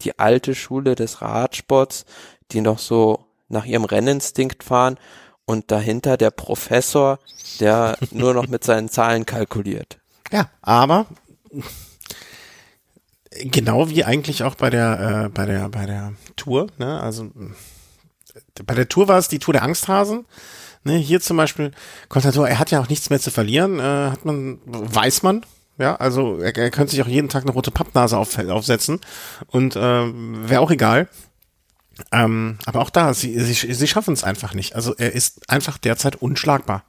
die 0.02 0.18
alte 0.18 0.54
Schule 0.54 0.94
des 0.94 1.22
Radsports, 1.22 2.04
die 2.52 2.60
noch 2.60 2.78
so 2.78 3.29
nach 3.50 3.66
ihrem 3.66 3.84
Renninstinkt 3.84 4.64
fahren 4.64 4.98
und 5.44 5.70
dahinter 5.70 6.16
der 6.16 6.30
Professor, 6.30 7.18
der 7.60 7.98
nur 8.10 8.34
noch 8.34 8.48
mit 8.48 8.64
seinen 8.64 8.88
Zahlen 8.88 9.26
kalkuliert. 9.26 9.98
Ja, 10.32 10.48
aber 10.62 11.06
genau 13.32 13.88
wie 13.90 14.04
eigentlich 14.04 14.44
auch 14.44 14.54
bei 14.54 14.70
der 14.70 15.24
äh, 15.26 15.28
bei 15.28 15.44
der 15.44 15.68
bei 15.68 15.86
der 15.86 16.14
Tour, 16.36 16.68
ne? 16.78 17.00
Also 17.00 17.30
bei 18.64 18.74
der 18.74 18.88
Tour 18.88 19.08
war 19.08 19.18
es 19.18 19.28
die 19.28 19.38
Tour 19.38 19.52
der 19.52 19.62
Angsthasen. 19.62 20.24
Ne, 20.82 20.96
hier 20.96 21.20
zum 21.20 21.36
Beispiel 21.36 21.72
Contador, 22.08 22.48
er 22.48 22.58
hat 22.58 22.70
ja 22.70 22.80
auch 22.80 22.88
nichts 22.88 23.10
mehr 23.10 23.20
zu 23.20 23.30
verlieren, 23.30 23.78
äh, 23.78 23.82
hat 23.82 24.24
man, 24.24 24.60
weiß 24.64 25.22
man, 25.22 25.44
ja, 25.76 25.96
also 25.96 26.38
er, 26.38 26.56
er 26.56 26.70
könnte 26.70 26.92
sich 26.92 27.02
auch 27.02 27.06
jeden 27.06 27.28
Tag 27.28 27.42
eine 27.42 27.52
rote 27.52 27.70
Pappnase 27.70 28.16
auf, 28.16 28.38
aufsetzen 28.38 29.00
und 29.48 29.76
äh, 29.76 29.80
wäre 29.80 30.60
auch 30.60 30.70
egal. 30.70 31.08
Ähm, 32.12 32.58
aber 32.66 32.80
auch 32.80 32.90
da, 32.90 33.14
sie, 33.14 33.38
sie, 33.40 33.72
sie 33.72 33.86
schaffen 33.86 34.14
es 34.14 34.24
einfach 34.24 34.54
nicht. 34.54 34.74
Also 34.74 34.94
er 34.96 35.12
ist 35.12 35.50
einfach 35.50 35.78
derzeit 35.78 36.16
unschlagbar. 36.16 36.84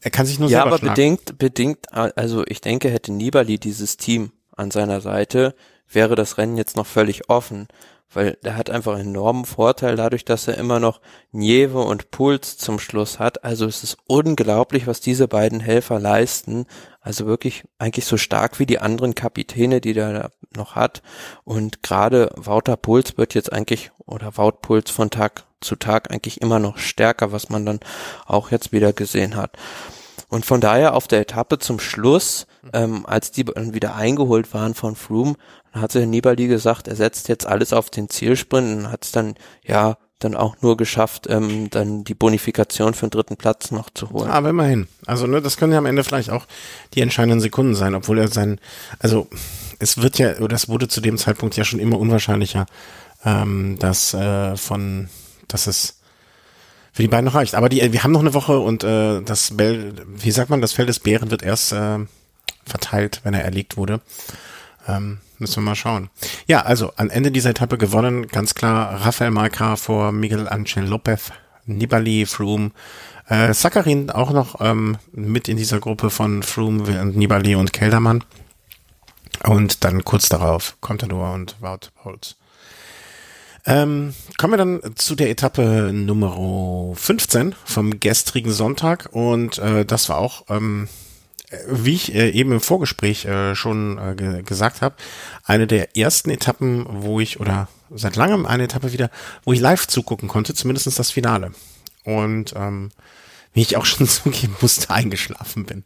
Er 0.00 0.10
kann 0.10 0.26
sich 0.26 0.38
nur 0.38 0.48
ja, 0.48 0.58
selber 0.58 0.68
aber 0.68 0.78
schlagen. 0.78 0.94
bedingt, 0.94 1.38
bedingt, 1.38 1.92
also 1.92 2.44
ich 2.46 2.60
denke, 2.60 2.90
hätte 2.90 3.12
Nibali 3.12 3.58
dieses 3.58 3.96
Team 3.96 4.32
an 4.56 4.70
seiner 4.70 5.00
Seite, 5.00 5.54
wäre 5.88 6.14
das 6.14 6.38
Rennen 6.38 6.56
jetzt 6.56 6.76
noch 6.76 6.86
völlig 6.86 7.28
offen 7.28 7.68
weil 8.14 8.38
der 8.44 8.56
hat 8.56 8.70
einfach 8.70 8.94
einen 8.94 9.10
enormen 9.10 9.44
Vorteil 9.44 9.96
dadurch, 9.96 10.24
dass 10.24 10.48
er 10.48 10.58
immer 10.58 10.80
noch 10.80 11.00
Nieve 11.30 11.80
und 11.80 12.10
Puls 12.10 12.58
zum 12.58 12.78
Schluss 12.78 13.18
hat. 13.18 13.44
Also 13.44 13.66
es 13.66 13.82
ist 13.82 13.96
unglaublich, 14.06 14.86
was 14.86 15.00
diese 15.00 15.28
beiden 15.28 15.60
Helfer 15.60 15.98
leisten. 15.98 16.66
Also 17.00 17.26
wirklich 17.26 17.64
eigentlich 17.78 18.06
so 18.06 18.16
stark 18.16 18.58
wie 18.58 18.66
die 18.66 18.78
anderen 18.78 19.14
Kapitäne, 19.14 19.80
die 19.80 19.94
der 19.94 20.30
noch 20.56 20.74
hat. 20.74 21.02
Und 21.44 21.82
gerade 21.82 22.30
Wouter 22.36 22.76
Puls 22.76 23.16
wird 23.16 23.34
jetzt 23.34 23.52
eigentlich, 23.52 23.90
oder 24.06 24.36
Wout 24.36 24.58
Puls 24.62 24.90
von 24.90 25.10
Tag 25.10 25.44
zu 25.60 25.76
Tag 25.76 26.10
eigentlich 26.10 26.40
immer 26.40 26.58
noch 26.58 26.78
stärker, 26.78 27.32
was 27.32 27.48
man 27.48 27.64
dann 27.64 27.80
auch 28.26 28.50
jetzt 28.50 28.72
wieder 28.72 28.92
gesehen 28.92 29.36
hat. 29.36 29.56
Und 30.32 30.46
von 30.46 30.62
daher 30.62 30.94
auf 30.94 31.08
der 31.08 31.20
Etappe 31.20 31.58
zum 31.58 31.78
Schluss, 31.78 32.46
ähm, 32.72 33.04
als 33.04 33.32
die 33.32 33.44
dann 33.44 33.74
wieder 33.74 33.96
eingeholt 33.96 34.54
waren 34.54 34.72
von 34.72 34.96
Froome, 34.96 35.34
hat 35.72 35.92
sich 35.92 36.06
Nibali 36.06 36.46
gesagt, 36.46 36.88
er 36.88 36.96
setzt 36.96 37.28
jetzt 37.28 37.44
alles 37.44 37.74
auf 37.74 37.90
den 37.90 38.08
Zielsprint 38.08 38.78
und 38.78 38.90
hat 38.90 39.04
es 39.04 39.12
dann, 39.12 39.34
ja, 39.62 39.98
dann 40.20 40.34
auch 40.34 40.56
nur 40.62 40.78
geschafft, 40.78 41.26
ähm, 41.28 41.68
dann 41.68 42.04
die 42.04 42.14
Bonifikation 42.14 42.94
für 42.94 43.04
den 43.04 43.10
dritten 43.10 43.36
Platz 43.36 43.72
noch 43.72 43.90
zu 43.90 44.08
holen. 44.08 44.30
Aber 44.30 44.48
immerhin. 44.48 44.88
Also, 45.04 45.26
ne, 45.26 45.42
das 45.42 45.58
können 45.58 45.72
ja 45.72 45.78
am 45.78 45.84
Ende 45.84 46.02
vielleicht 46.02 46.30
auch 46.30 46.46
die 46.94 47.02
entscheidenden 47.02 47.40
Sekunden 47.40 47.74
sein, 47.74 47.94
obwohl 47.94 48.18
er 48.18 48.28
sein, 48.28 48.58
also 49.00 49.28
es 49.80 50.00
wird 50.00 50.16
ja, 50.18 50.38
oder 50.38 50.56
es 50.56 50.66
wurde 50.66 50.88
zu 50.88 51.02
dem 51.02 51.18
Zeitpunkt 51.18 51.58
ja 51.58 51.64
schon 51.64 51.78
immer 51.78 51.98
unwahrscheinlicher, 51.98 52.64
ähm, 53.22 53.76
dass 53.78 54.14
äh, 54.14 54.56
von, 54.56 55.10
dass 55.46 55.66
es 55.66 55.98
für 56.92 57.02
die 57.02 57.08
beiden 57.08 57.24
noch 57.24 57.34
reicht. 57.34 57.54
Aber 57.54 57.68
die, 57.68 57.92
wir 57.92 58.04
haben 58.04 58.12
noch 58.12 58.20
eine 58.20 58.34
Woche 58.34 58.58
und 58.58 58.84
äh, 58.84 59.22
das 59.22 59.56
Bell, 59.56 59.94
wie 60.06 60.30
sagt 60.30 60.50
man, 60.50 60.60
das 60.60 60.72
Fell 60.72 60.86
des 60.86 61.00
Bären 61.00 61.30
wird 61.30 61.42
erst 61.42 61.72
äh, 61.72 61.98
verteilt, 62.64 63.20
wenn 63.24 63.34
er 63.34 63.44
erlegt 63.44 63.76
wurde. 63.76 64.00
Ähm, 64.86 65.18
müssen 65.38 65.56
wir 65.56 65.70
mal 65.70 65.74
schauen. 65.74 66.10
Ja, 66.46 66.62
also 66.62 66.92
am 66.96 67.10
Ende 67.10 67.30
dieser 67.30 67.50
Etappe 67.50 67.78
gewonnen, 67.78 68.28
ganz 68.28 68.54
klar 68.54 69.04
Rafael 69.04 69.30
Marca 69.30 69.76
vor 69.76 70.12
Miguel 70.12 70.48
Angel 70.48 70.84
Lopez, 70.84 71.32
Nibali, 71.64 72.26
Froome, 72.26 72.72
äh, 73.28 73.54
Sakarin 73.54 74.10
auch 74.10 74.32
noch 74.32 74.60
ähm, 74.60 74.98
mit 75.12 75.48
in 75.48 75.56
dieser 75.56 75.80
Gruppe 75.80 76.10
von 76.10 76.42
Froome 76.42 77.00
und 77.00 77.16
Nibali 77.16 77.54
und 77.54 77.72
Keldermann. 77.72 78.24
Und 79.44 79.82
dann 79.84 80.04
kurz 80.04 80.28
darauf 80.28 80.76
Contador 80.80 81.32
und 81.32 81.56
Wout 81.60 81.90
Holz. 82.04 82.36
Ähm, 83.64 84.14
kommen 84.38 84.52
wir 84.54 84.58
dann 84.58 84.96
zu 84.96 85.14
der 85.14 85.30
Etappe 85.30 85.92
Nummer 85.92 86.94
15 86.96 87.54
vom 87.64 88.00
gestrigen 88.00 88.50
Sonntag 88.50 89.10
und 89.12 89.58
äh, 89.58 89.84
das 89.84 90.08
war 90.08 90.18
auch, 90.18 90.44
ähm, 90.48 90.88
wie 91.68 91.94
ich 91.94 92.14
äh, 92.14 92.30
eben 92.30 92.50
im 92.52 92.60
Vorgespräch 92.60 93.24
äh, 93.24 93.54
schon 93.54 93.98
äh, 93.98 94.14
ge 94.16 94.42
gesagt 94.42 94.80
habe, 94.80 94.96
eine 95.44 95.66
der 95.66 95.96
ersten 95.96 96.30
Etappen, 96.30 96.86
wo 96.88 97.20
ich 97.20 97.38
oder 97.38 97.68
seit 97.90 98.16
langem 98.16 98.46
eine 98.46 98.64
Etappe 98.64 98.92
wieder, 98.92 99.10
wo 99.44 99.52
ich 99.52 99.60
live 99.60 99.86
zugucken 99.86 100.28
konnte, 100.28 100.54
zumindest 100.54 100.98
das 100.98 101.10
Finale. 101.10 101.52
Und 102.04 102.54
ähm, 102.56 102.90
wie 103.52 103.62
ich 103.62 103.76
auch 103.76 103.84
schon 103.84 104.08
zugeben 104.08 104.56
musste, 104.60 104.90
eingeschlafen 104.90 105.66
bin. 105.66 105.84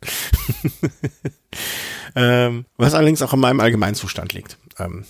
ähm, 2.17 2.65
was 2.77 2.95
allerdings 2.95 3.23
auch 3.23 3.33
in 3.33 3.41
meinem 3.41 3.61
Allgemeinzustand 3.61 4.33
liegt. 4.33 4.59
Ähm, 4.79 5.05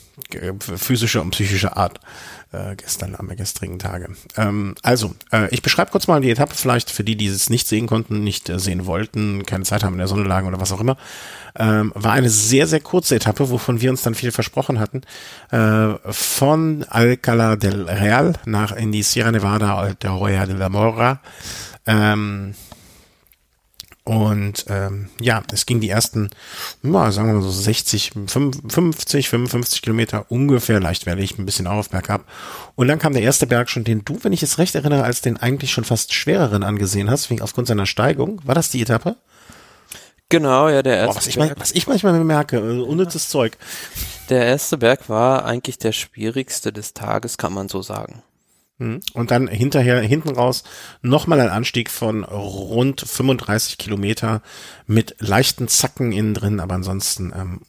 physische 0.61 1.21
und 1.21 1.31
psychische 1.31 1.77
Art 1.77 2.01
äh, 2.57 2.77
gestern 2.77 3.15
am 3.17 3.29
gestrigen 3.29 3.79
Tage. 3.79 4.09
Ähm, 4.37 4.75
also, 4.83 5.15
äh, 5.33 5.49
ich 5.51 5.63
beschreibe 5.63 5.91
kurz 5.91 6.07
mal 6.07 6.21
die 6.21 6.31
Etappe 6.31 6.55
vielleicht 6.55 6.91
für 6.91 7.05
die, 7.05 7.17
die 7.17 7.27
es 7.27 7.51
nicht 7.51 7.67
sehen 7.67 7.87
konnten, 7.87 8.25
nicht 8.25 8.49
äh, 8.49 8.59
sehen 8.59 8.87
wollten, 8.87 9.45
keine 9.45 9.65
Zeit 9.65 9.85
haben 9.85 9.95
in 9.95 9.99
der 9.99 10.09
Sonne 10.09 10.25
lagen 10.25 10.49
oder 10.49 10.61
was 10.61 10.73
auch 10.73 10.81
immer. 10.81 10.97
Ähm, 11.59 11.93
war 11.95 12.13
eine 12.13 12.29
sehr, 12.29 12.67
sehr 12.67 12.81
kurze 12.81 13.17
Etappe, 13.17 13.51
wovon 13.51 13.81
wir 13.81 13.91
uns 13.91 14.03
dann 14.03 14.15
viel 14.15 14.33
versprochen 14.33 14.79
hatten. 14.81 15.03
Äh, 15.51 15.99
von 16.13 16.85
Alcalá 16.85 17.57
del 17.57 17.89
Real 17.89 18.35
nach 18.45 18.73
in 18.73 18.93
die 18.93 19.03
Sierra 19.03 19.33
Nevada 19.33 19.95
de 19.95 20.11
Roya 20.11 20.47
de 20.47 20.57
la 20.57 20.69
Mora. 20.69 21.21
Ähm, 21.87 22.55
und 24.07 24.67
ähm, 24.69 25.09
ja, 25.21 25.43
es 25.53 25.67
ging 25.67 25.81
die 25.81 25.91
ersten, 25.91 26.31
ja, 26.85 27.11
sagen 27.11 27.27
wir 27.27 27.35
mal 27.35 27.43
so 27.43 27.51
60, 27.51 28.13
50, 28.29 29.29
55 29.29 29.83
Kilometer 29.83 30.27
ungefähr, 30.29 30.79
leicht 30.79 31.07
werde 31.07 31.23
ich 31.23 31.37
ein 31.37 31.45
bisschen 31.45 31.67
auf, 31.67 31.91
bergab. 31.91 32.25
Und 32.77 32.87
dann 32.87 33.01
kam 33.01 33.15
der 33.15 33.23
erste 33.23 33.49
Berg 33.49 33.69
schon, 33.69 33.83
den 33.83 34.05
du, 34.05 34.17
wenn 34.23 34.33
ich 34.33 34.45
es 34.45 34.59
recht 34.59 34.77
erinnere, 34.77 35.03
als 35.03 35.23
den 35.23 35.37
eigentlich 35.37 35.73
schon 35.73 35.83
fast 35.83 36.15
schwereren 36.15 36.63
angesehen 36.63 37.11
hast, 37.11 37.31
wegen 37.31 37.43
aufgrund 37.43 37.67
seiner 37.67 37.85
Steigung. 37.85 38.41
War 38.45 38.55
das 38.55 38.71
die 38.71 38.81
Etappe? 38.81 39.17
Genau, 40.29 40.69
ja, 40.69 40.85
der 40.85 40.99
erste 40.99 41.09
Boah, 41.09 41.17
was, 41.17 41.27
ich 41.27 41.37
mein, 41.37 41.55
was 41.57 41.73
ich 41.73 41.89
manchmal 41.89 42.13
bemerke, 42.13 42.59
äh, 42.59 42.81
unnützes 42.81 43.29
Zeug. 43.29 43.59
Der 44.29 44.47
erste 44.47 44.79
Berg 44.79 45.09
war 45.09 45.45
eigentlich 45.45 45.79
der 45.79 45.91
schwierigste 45.91 46.73
des 46.73 46.95
Tages, 46.95 47.39
kann 47.39 47.53
man 47.53 47.69
so 47.69 47.83
sagen. 47.83 48.23
Mhm. 48.79 49.01
Und 49.15 49.31
dann 49.31 49.49
hinterher, 49.49 50.01
hinten 50.01 50.31
raus, 50.31 50.65
nochmal 51.03 51.41
ein 51.41 51.51
Anstieg 51.51 51.91
von 51.91 52.25
rund 52.25 53.01
35 53.01 53.79
Kilometer 53.79 54.43
mit 54.87 55.17
leichten 55.19 55.69
Zacken 55.69 56.13
innen 56.13 56.35
drin, 56.35 56.61
aber 56.61 56.75
ansonsten 56.75 57.33
ähm, 57.35 57.61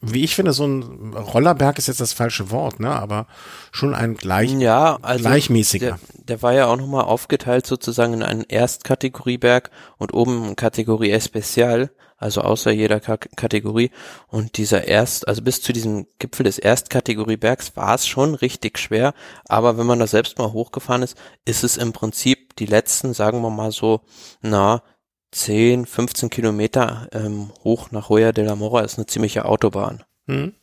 wie 0.00 0.24
ich 0.24 0.34
finde, 0.34 0.52
so 0.52 0.66
ein 0.66 1.14
Rollerberg 1.14 1.78
ist 1.78 1.88
jetzt 1.88 2.00
das 2.00 2.12
falsche 2.12 2.50
Wort, 2.50 2.80
ne? 2.80 2.90
Aber 2.90 3.26
schon 3.72 3.94
ein 3.94 4.16
gleich, 4.16 4.52
ja, 4.52 4.98
also 5.02 5.22
gleichmäßiger. 5.22 5.98
Der, 6.14 6.24
der 6.24 6.42
war 6.42 6.52
ja 6.52 6.66
auch 6.66 6.76
nochmal 6.76 7.04
aufgeteilt 7.04 7.66
sozusagen 7.66 8.14
in 8.14 8.22
einen 8.22 8.44
Erstkategorieberg 8.44 9.70
und 9.96 10.14
oben 10.14 10.56
Kategorie 10.56 11.10
Especial, 11.10 11.90
also 12.18 12.42
außer 12.42 12.70
jeder 12.70 13.00
K 13.00 13.16
Kategorie. 13.16 13.90
Und 14.26 14.58
dieser 14.58 14.86
Erst, 14.86 15.26
also 15.26 15.40
bis 15.42 15.62
zu 15.62 15.72
diesem 15.72 16.06
Gipfel 16.18 16.44
des 16.44 16.58
Erstkategoriebergs 16.58 17.76
war 17.76 17.94
es 17.94 18.06
schon 18.06 18.34
richtig 18.34 18.78
schwer. 18.78 19.14
Aber 19.46 19.78
wenn 19.78 19.86
man 19.86 20.00
da 20.00 20.06
selbst 20.06 20.38
mal 20.38 20.52
hochgefahren 20.52 21.02
ist, 21.02 21.16
ist 21.44 21.64
es 21.64 21.76
im 21.76 21.92
Prinzip 21.92 22.56
die 22.56 22.66
letzten, 22.66 23.14
sagen 23.14 23.40
wir 23.40 23.50
mal 23.50 23.72
so, 23.72 24.00
na, 24.42 24.82
10, 25.30 25.86
15 25.86 26.30
Kilometer 26.30 27.08
ähm, 27.12 27.52
hoch 27.62 27.90
nach 27.90 28.08
Hoya 28.08 28.32
de 28.32 28.44
la 28.44 28.56
Mora 28.56 28.80
ist 28.80 28.98
eine 28.98 29.06
ziemliche 29.06 29.44
Autobahn. 29.44 30.04
Hm. 30.26 30.54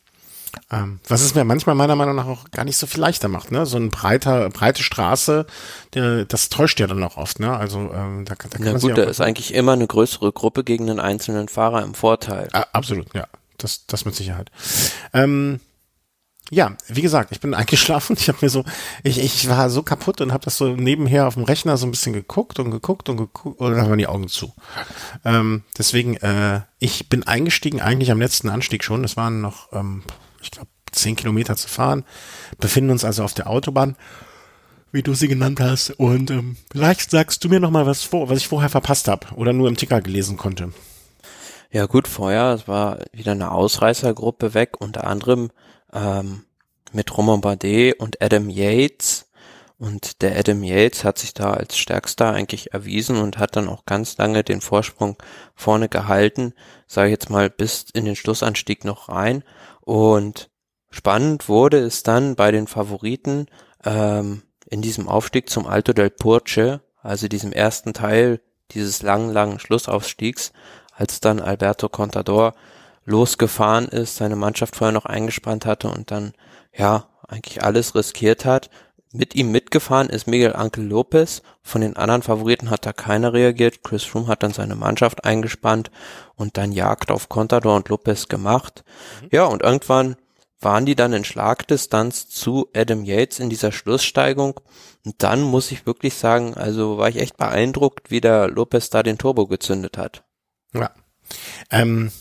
Ähm, 0.70 1.00
was 1.08 1.20
es 1.22 1.34
mir 1.34 1.44
manchmal 1.44 1.74
meiner 1.74 1.96
Meinung 1.96 2.16
nach 2.16 2.26
auch 2.26 2.50
gar 2.50 2.64
nicht 2.64 2.76
so 2.76 2.86
viel 2.86 3.00
leichter 3.00 3.28
macht, 3.28 3.52
ne? 3.52 3.66
So 3.66 3.76
ein 3.76 3.90
breiter, 3.90 4.48
breite 4.50 4.82
Straße, 4.82 5.46
der, 5.94 6.24
das 6.24 6.48
täuscht 6.48 6.80
ja 6.80 6.86
dann 6.86 7.02
auch 7.04 7.16
oft, 7.16 7.38
ne? 7.38 7.56
Also 7.56 7.78
ähm, 7.78 8.24
da, 8.24 8.34
da 8.34 8.48
kann 8.48 8.60
Na 8.60 8.72
man 8.72 8.80
gut, 8.80 8.82
sich 8.82 8.94
da 8.94 9.04
ist 9.04 9.20
eigentlich 9.20 9.54
immer 9.54 9.72
eine 9.72 9.86
größere 9.86 10.32
Gruppe 10.32 10.64
gegen 10.64 10.90
einen 10.90 11.00
einzelnen 11.00 11.48
Fahrer 11.48 11.82
im 11.82 11.94
Vorteil. 11.94 12.48
Ah, 12.52 12.66
absolut, 12.72 13.14
ja. 13.14 13.26
Das, 13.58 13.86
das 13.86 14.04
mit 14.04 14.14
Sicherheit. 14.14 14.50
Ähm, 15.14 15.60
ja, 16.50 16.76
wie 16.88 17.02
gesagt, 17.02 17.32
ich 17.32 17.40
bin 17.40 17.54
eingeschlafen. 17.54 18.16
Ich 18.18 18.28
habe 18.28 18.38
mir 18.40 18.50
so, 18.50 18.64
ich, 19.02 19.18
ich 19.18 19.48
war 19.48 19.70
so 19.70 19.82
kaputt 19.82 20.20
und 20.20 20.32
habe 20.32 20.44
das 20.44 20.56
so 20.56 20.68
nebenher 20.68 21.26
auf 21.26 21.34
dem 21.34 21.44
Rechner 21.44 21.76
so 21.76 21.86
ein 21.86 21.90
bisschen 21.90 22.12
geguckt 22.12 22.58
und 22.58 22.70
geguckt 22.70 23.08
und 23.08 23.16
geguckt 23.16 23.60
und 23.60 23.72
dann 23.74 23.88
waren 23.88 23.98
die 23.98 24.06
Augen 24.06 24.28
zu. 24.28 24.52
Ähm, 25.24 25.64
deswegen, 25.76 26.16
äh, 26.16 26.60
ich 26.78 27.08
bin 27.08 27.26
eingestiegen 27.26 27.80
eigentlich 27.80 28.10
am 28.10 28.20
letzten 28.20 28.48
Anstieg 28.48 28.84
schon. 28.84 29.04
Es 29.04 29.16
waren 29.16 29.40
noch, 29.40 29.72
ähm, 29.72 30.02
ich 30.46 30.50
glaube, 30.52 30.70
zehn 30.92 31.16
Kilometer 31.16 31.56
zu 31.56 31.68
fahren. 31.68 32.04
Befinden 32.58 32.90
uns 32.90 33.04
also 33.04 33.22
auf 33.22 33.34
der 33.34 33.48
Autobahn, 33.48 33.96
wie 34.92 35.02
du 35.02 35.14
sie 35.14 35.28
genannt 35.28 35.60
hast. 35.60 35.90
Und 35.90 36.30
ähm, 36.30 36.56
vielleicht 36.72 37.10
sagst 37.10 37.44
du 37.44 37.48
mir 37.48 37.60
noch 37.60 37.70
mal 37.70 37.86
was 37.86 38.02
vor, 38.02 38.28
was 38.28 38.38
ich 38.38 38.48
vorher 38.48 38.70
verpasst 38.70 39.08
habe 39.08 39.26
oder 39.34 39.52
nur 39.52 39.68
im 39.68 39.76
Ticker 39.76 40.00
gelesen 40.00 40.36
konnte. 40.36 40.72
Ja 41.70 41.86
gut, 41.86 42.08
vorher, 42.08 42.54
es 42.54 42.68
war 42.68 43.00
wieder 43.12 43.32
eine 43.32 43.50
Ausreißergruppe 43.50 44.54
weg, 44.54 44.80
unter 44.80 45.06
anderem 45.06 45.50
ähm, 45.92 46.44
mit 46.92 47.16
Romain 47.16 47.40
Bardet 47.40 47.98
und 48.00 48.22
Adam 48.22 48.48
Yates. 48.48 49.26
Und 49.78 50.22
der 50.22 50.38
Adam 50.38 50.62
Yates 50.62 51.04
hat 51.04 51.18
sich 51.18 51.34
da 51.34 51.52
als 51.52 51.76
stärkster 51.76 52.32
eigentlich 52.32 52.72
erwiesen 52.72 53.18
und 53.18 53.36
hat 53.36 53.56
dann 53.56 53.68
auch 53.68 53.84
ganz 53.84 54.16
lange 54.16 54.42
den 54.42 54.62
Vorsprung 54.62 55.18
vorne 55.54 55.90
gehalten, 55.90 56.54
sage 56.86 57.08
ich 57.08 57.12
jetzt 57.12 57.28
mal 57.28 57.50
bis 57.50 57.84
in 57.92 58.06
den 58.06 58.16
Schlussanstieg 58.16 58.86
noch 58.86 59.10
rein. 59.10 59.44
Und 59.86 60.50
spannend 60.90 61.48
wurde 61.48 61.78
es 61.78 62.02
dann 62.02 62.34
bei 62.34 62.50
den 62.50 62.66
Favoriten 62.66 63.46
ähm, 63.84 64.42
in 64.68 64.82
diesem 64.82 65.08
Aufstieg 65.08 65.48
zum 65.48 65.64
Alto 65.64 65.92
del 65.92 66.10
Purce, 66.10 66.80
also 67.00 67.28
diesem 67.28 67.52
ersten 67.52 67.94
Teil 67.94 68.40
dieses 68.72 69.02
langen, 69.02 69.32
langen 69.32 69.60
Schlussaufstiegs, 69.60 70.52
als 70.92 71.20
dann 71.20 71.38
Alberto 71.38 71.88
Contador 71.88 72.54
losgefahren 73.04 73.86
ist, 73.86 74.16
seine 74.16 74.34
Mannschaft 74.34 74.74
vorher 74.74 74.92
noch 74.92 75.06
eingespannt 75.06 75.66
hatte 75.66 75.88
und 75.88 76.10
dann, 76.10 76.32
ja, 76.76 77.08
eigentlich 77.28 77.62
alles 77.62 77.94
riskiert 77.94 78.44
hat. 78.44 78.70
Mit 79.16 79.34
ihm 79.34 79.50
mitgefahren 79.50 80.10
ist 80.10 80.26
Miguel 80.26 80.54
Angel 80.54 80.84
Lopez. 80.84 81.40
Von 81.62 81.80
den 81.80 81.96
anderen 81.96 82.20
Favoriten 82.20 82.68
hat 82.68 82.84
da 82.84 82.92
keiner 82.92 83.32
reagiert. 83.32 83.82
Chris 83.82 84.04
Froome 84.04 84.26
hat 84.26 84.42
dann 84.42 84.52
seine 84.52 84.74
Mannschaft 84.74 85.24
eingespannt 85.24 85.90
und 86.34 86.58
dann 86.58 86.70
Jagd 86.70 87.10
auf 87.10 87.30
Contador 87.30 87.76
und 87.76 87.88
Lopez 87.88 88.28
gemacht. 88.28 88.84
Mhm. 89.22 89.28
Ja, 89.32 89.44
und 89.44 89.62
irgendwann 89.62 90.16
waren 90.60 90.84
die 90.84 90.96
dann 90.96 91.14
in 91.14 91.24
Schlagdistanz 91.24 92.28
zu 92.28 92.68
Adam 92.74 93.04
Yates 93.04 93.38
in 93.38 93.48
dieser 93.48 93.72
Schlusssteigung. 93.72 94.60
Und 95.06 95.22
dann 95.22 95.40
muss 95.40 95.72
ich 95.72 95.86
wirklich 95.86 96.14
sagen, 96.14 96.52
also 96.54 96.98
war 96.98 97.08
ich 97.08 97.16
echt 97.16 97.38
beeindruckt, 97.38 98.10
wie 98.10 98.20
der 98.20 98.48
Lopez 98.48 98.90
da 98.90 99.02
den 99.02 99.16
Turbo 99.16 99.46
gezündet 99.46 99.96
hat. 99.96 100.24
Ja. 100.74 100.90
Ähm, 101.70 102.12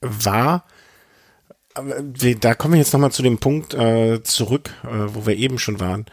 war, 0.00 0.64
da 1.74 2.54
kommen 2.54 2.74
wir 2.74 2.80
jetzt 2.80 2.92
nochmal 2.92 3.12
zu 3.12 3.22
dem 3.22 3.38
Punkt 3.38 3.74
äh, 3.74 4.22
zurück, 4.22 4.70
äh, 4.82 5.14
wo 5.14 5.26
wir 5.26 5.36
eben 5.36 5.58
schon 5.58 5.78
waren. 5.78 6.06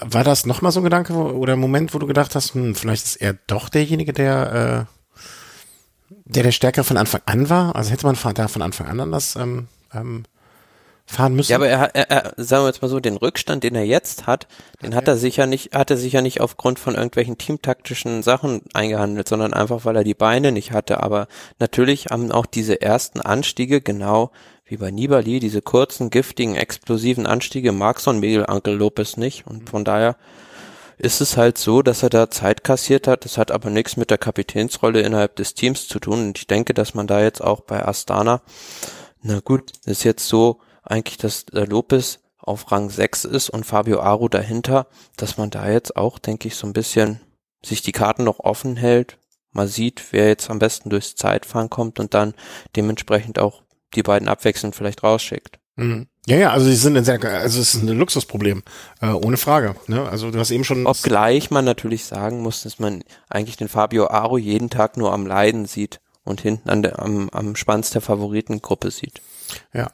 War 0.00 0.24
das 0.24 0.46
nochmal 0.46 0.72
so 0.72 0.80
ein 0.80 0.84
Gedanke 0.84 1.14
wo, 1.14 1.22
oder 1.22 1.54
ein 1.54 1.58
Moment, 1.58 1.94
wo 1.94 1.98
du 1.98 2.06
gedacht 2.06 2.34
hast, 2.34 2.54
hm, 2.54 2.74
vielleicht 2.74 3.04
ist 3.04 3.16
er 3.16 3.34
doch 3.46 3.68
derjenige, 3.68 4.12
der, 4.12 4.86
äh, 4.88 6.14
der 6.24 6.44
der 6.44 6.52
Stärker 6.52 6.84
von 6.84 6.96
Anfang 6.96 7.22
an 7.26 7.50
war? 7.50 7.74
Also 7.74 7.90
hätte 7.90 8.06
man 8.06 8.16
da 8.34 8.48
von 8.48 8.62
Anfang 8.62 8.86
an 8.86 9.00
anders 9.00 9.34
ähm, 9.34 9.66
ähm, 9.92 10.24
fahren 11.06 11.34
müssen. 11.34 11.50
Ja, 11.50 11.56
aber 11.56 11.68
er, 11.68 11.94
er, 11.94 12.10
er, 12.10 12.32
sagen 12.36 12.62
wir 12.62 12.68
jetzt 12.68 12.82
mal 12.82 12.88
so, 12.88 13.00
den 13.00 13.16
Rückstand, 13.16 13.64
den 13.64 13.74
er 13.74 13.84
jetzt 13.84 14.28
hat, 14.28 14.46
den 14.80 14.94
hat 14.94 15.08
er 15.08 15.16
sicher 15.16 15.46
nicht, 15.46 15.74
hat 15.74 15.90
er 15.90 15.96
sicher 15.96 16.22
nicht 16.22 16.40
aufgrund 16.40 16.78
von 16.78 16.94
irgendwelchen 16.94 17.36
teamtaktischen 17.36 18.22
Sachen 18.22 18.62
eingehandelt, 18.74 19.28
sondern 19.28 19.52
einfach, 19.52 19.84
weil 19.84 19.96
er 19.96 20.04
die 20.04 20.14
Beine 20.14 20.52
nicht 20.52 20.70
hatte. 20.70 21.02
Aber 21.02 21.26
natürlich 21.58 22.06
haben 22.06 22.30
auch 22.30 22.46
diese 22.46 22.80
ersten 22.80 23.20
Anstiege, 23.20 23.80
genau 23.80 24.30
wie 24.70 24.76
bei 24.76 24.92
Nibali, 24.92 25.40
diese 25.40 25.62
kurzen, 25.62 26.10
giftigen, 26.10 26.54
explosiven 26.54 27.26
Anstiege, 27.26 27.72
mag 27.72 27.98
so 27.98 28.10
ein 28.10 28.20
Miguel 28.20 28.46
Angel 28.46 28.76
Lopez 28.76 29.16
nicht. 29.16 29.44
Und 29.46 29.68
von 29.68 29.84
daher 29.84 30.16
ist 30.96 31.20
es 31.20 31.36
halt 31.36 31.58
so, 31.58 31.82
dass 31.82 32.04
er 32.04 32.10
da 32.10 32.30
Zeit 32.30 32.62
kassiert 32.62 33.08
hat. 33.08 33.24
Das 33.24 33.36
hat 33.36 33.50
aber 33.50 33.68
nichts 33.68 33.96
mit 33.96 34.10
der 34.10 34.18
Kapitänsrolle 34.18 35.00
innerhalb 35.00 35.34
des 35.34 35.54
Teams 35.54 35.88
zu 35.88 35.98
tun. 35.98 36.28
Und 36.28 36.38
ich 36.38 36.46
denke, 36.46 36.72
dass 36.72 36.94
man 36.94 37.08
da 37.08 37.20
jetzt 37.20 37.42
auch 37.42 37.62
bei 37.62 37.84
Astana, 37.84 38.42
na 39.22 39.40
gut, 39.40 39.72
ist 39.86 40.04
jetzt 40.04 40.28
so, 40.28 40.60
eigentlich, 40.84 41.18
dass 41.18 41.46
der 41.46 41.66
Lopez 41.66 42.20
auf 42.38 42.70
Rang 42.70 42.90
6 42.90 43.24
ist 43.24 43.50
und 43.50 43.66
Fabio 43.66 44.00
Aru 44.00 44.28
dahinter, 44.28 44.86
dass 45.16 45.36
man 45.36 45.50
da 45.50 45.68
jetzt 45.68 45.96
auch, 45.96 46.20
denke 46.20 46.46
ich, 46.46 46.54
so 46.54 46.66
ein 46.66 46.72
bisschen 46.72 47.20
sich 47.62 47.82
die 47.82 47.92
Karten 47.92 48.22
noch 48.22 48.38
offen 48.38 48.76
hält, 48.76 49.18
mal 49.50 49.66
sieht, 49.66 50.12
wer 50.12 50.28
jetzt 50.28 50.48
am 50.48 50.60
besten 50.60 50.90
durchs 50.90 51.16
Zeitfahren 51.16 51.70
kommt 51.70 51.98
und 51.98 52.14
dann 52.14 52.34
dementsprechend 52.76 53.40
auch 53.40 53.62
die 53.94 54.02
beiden 54.02 54.28
abwechselnd 54.28 54.74
vielleicht 54.74 55.02
rausschickt. 55.02 55.58
Mhm. 55.76 56.08
Ja, 56.26 56.36
ja, 56.36 56.50
also 56.50 56.66
sie 56.66 56.76
sind 56.76 56.96
ein 56.96 57.04
sehr, 57.04 57.22
also 57.24 57.60
es 57.60 57.74
ist 57.74 57.82
ein 57.82 57.88
Luxusproblem, 57.88 58.62
äh, 59.00 59.06
ohne 59.06 59.36
Frage. 59.36 59.74
Ne? 59.86 60.08
Also 60.08 60.30
du 60.30 60.38
hast 60.38 60.50
eben 60.50 60.64
schon. 60.64 60.86
Obgleich 60.86 61.50
man 61.50 61.64
natürlich 61.64 62.04
sagen 62.04 62.40
muss, 62.40 62.62
dass 62.62 62.78
man 62.78 63.02
eigentlich 63.28 63.56
den 63.56 63.68
Fabio 63.68 64.08
Aro 64.08 64.36
jeden 64.36 64.70
Tag 64.70 64.96
nur 64.96 65.12
am 65.12 65.26
Leiden 65.26 65.64
sieht 65.64 66.00
und 66.22 66.40
hinten 66.40 66.68
an 66.68 66.82
der, 66.82 66.98
am, 67.00 67.30
am 67.30 67.56
Schwanz 67.56 67.90
der 67.90 68.02
Favoritengruppe 68.02 68.90
sieht. 68.90 69.22
Ja, 69.72 69.90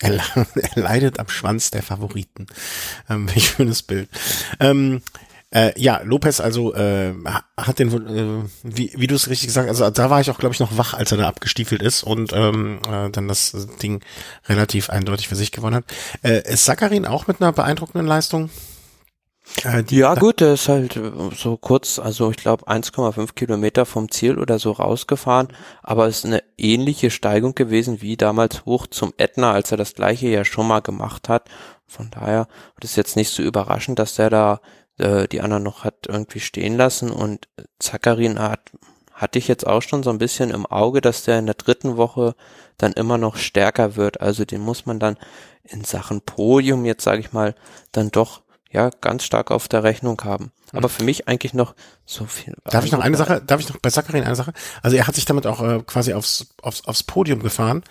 er, 0.00 0.18
er 0.54 0.82
leidet 0.82 1.20
am 1.20 1.28
Schwanz 1.28 1.70
der 1.70 1.82
Favoriten. 1.82 2.46
Ähm, 3.08 3.28
welch 3.34 3.50
schönes 3.50 3.82
Bild. 3.82 4.08
Ähm, 4.58 5.02
äh, 5.52 5.72
ja, 5.80 6.00
Lopez 6.04 6.40
also 6.40 6.74
äh, 6.74 7.12
hat 7.56 7.78
den, 7.78 7.88
äh, 7.88 8.48
wie, 8.62 8.92
wie 8.96 9.06
du 9.06 9.14
es 9.16 9.28
richtig 9.28 9.48
gesagt 9.48 9.68
hast, 9.68 9.80
also 9.80 9.92
da 9.92 10.10
war 10.10 10.20
ich 10.20 10.30
auch, 10.30 10.38
glaube 10.38 10.54
ich, 10.54 10.60
noch 10.60 10.78
wach, 10.78 10.94
als 10.94 11.10
er 11.10 11.18
da 11.18 11.28
abgestiefelt 11.28 11.82
ist 11.82 12.04
und 12.04 12.32
ähm, 12.32 12.80
äh, 12.88 13.10
dann 13.10 13.26
das 13.26 13.68
Ding 13.82 14.02
relativ 14.48 14.90
eindeutig 14.90 15.28
für 15.28 15.36
sich 15.36 15.50
gewonnen 15.50 15.76
hat. 15.76 15.84
Äh, 16.22 16.52
ist 16.52 16.64
Sakarin 16.64 17.04
auch 17.04 17.26
mit 17.26 17.40
einer 17.40 17.52
beeindruckenden 17.52 18.06
Leistung? 18.06 18.50
Äh, 19.64 19.82
ja 19.90 20.14
gut, 20.14 20.40
der 20.40 20.54
ist 20.54 20.68
halt 20.68 20.96
äh, 20.96 21.10
so 21.36 21.56
kurz, 21.56 21.98
also 21.98 22.30
ich 22.30 22.36
glaube 22.36 22.68
1,5 22.68 23.34
Kilometer 23.34 23.84
vom 23.84 24.10
Ziel 24.10 24.38
oder 24.38 24.58
so 24.58 24.70
rausgefahren, 24.70 25.48
aber 25.82 26.06
es 26.06 26.18
ist 26.18 26.26
eine 26.26 26.42
ähnliche 26.56 27.10
Steigung 27.10 27.54
gewesen 27.54 28.00
wie 28.00 28.16
damals 28.16 28.64
hoch 28.64 28.86
zum 28.86 29.12
Ätna, 29.16 29.52
als 29.52 29.72
er 29.72 29.76
das 29.76 29.94
gleiche 29.94 30.28
ja 30.28 30.44
schon 30.44 30.68
mal 30.68 30.80
gemacht 30.80 31.28
hat. 31.28 31.48
Von 31.86 32.10
daher 32.10 32.46
ist 32.80 32.96
jetzt 32.96 33.16
nicht 33.16 33.30
so 33.30 33.42
überraschend, 33.42 33.98
dass 33.98 34.14
der 34.14 34.30
da 34.30 34.60
äh, 35.00 35.28
die 35.28 35.40
anderen 35.40 35.62
noch 35.62 35.84
hat 35.84 36.06
irgendwie 36.08 36.40
stehen 36.40 36.76
lassen 36.76 37.10
und 37.10 37.48
Zakarin 37.78 38.38
hat 38.38 38.60
hatte 39.20 39.38
ich 39.38 39.48
jetzt 39.48 39.66
auch 39.66 39.82
schon 39.82 40.02
so 40.02 40.08
ein 40.08 40.16
bisschen 40.16 40.48
im 40.48 40.64
Auge, 40.64 41.02
dass 41.02 41.24
der 41.24 41.38
in 41.38 41.44
der 41.44 41.54
dritten 41.54 41.98
Woche 41.98 42.34
dann 42.78 42.94
immer 42.94 43.18
noch 43.18 43.36
stärker 43.36 43.96
wird. 43.96 44.22
Also 44.22 44.46
den 44.46 44.62
muss 44.62 44.86
man 44.86 44.98
dann 44.98 45.18
in 45.62 45.84
Sachen 45.84 46.22
Podium 46.22 46.86
jetzt 46.86 47.04
sage 47.04 47.20
ich 47.20 47.32
mal 47.32 47.54
dann 47.92 48.10
doch 48.10 48.40
ja 48.72 48.90
ganz 49.00 49.24
stark 49.24 49.50
auf 49.50 49.68
der 49.68 49.82
Rechnung 49.82 50.20
haben. 50.24 50.52
Aber 50.72 50.88
für 50.88 51.02
mich 51.02 51.26
eigentlich 51.26 51.54
noch 51.54 51.74
so 52.06 52.26
viel. 52.26 52.54
Darf 52.64 52.84
ich 52.84 52.92
noch 52.92 53.00
eine 53.00 53.16
Sache, 53.16 53.42
darf 53.44 53.60
ich 53.60 53.68
noch 53.68 53.78
bei 53.78 53.90
Sakarin 53.90 54.24
eine 54.24 54.36
Sache? 54.36 54.52
Also 54.82 54.96
er 54.96 55.06
hat 55.06 55.16
sich 55.16 55.24
damit 55.24 55.46
auch 55.46 55.60
äh, 55.60 55.82
quasi 55.84 56.14
aufs, 56.14 56.54
aufs, 56.62 56.84
aufs 56.84 57.02
Podium 57.02 57.42
gefahren. 57.42 57.82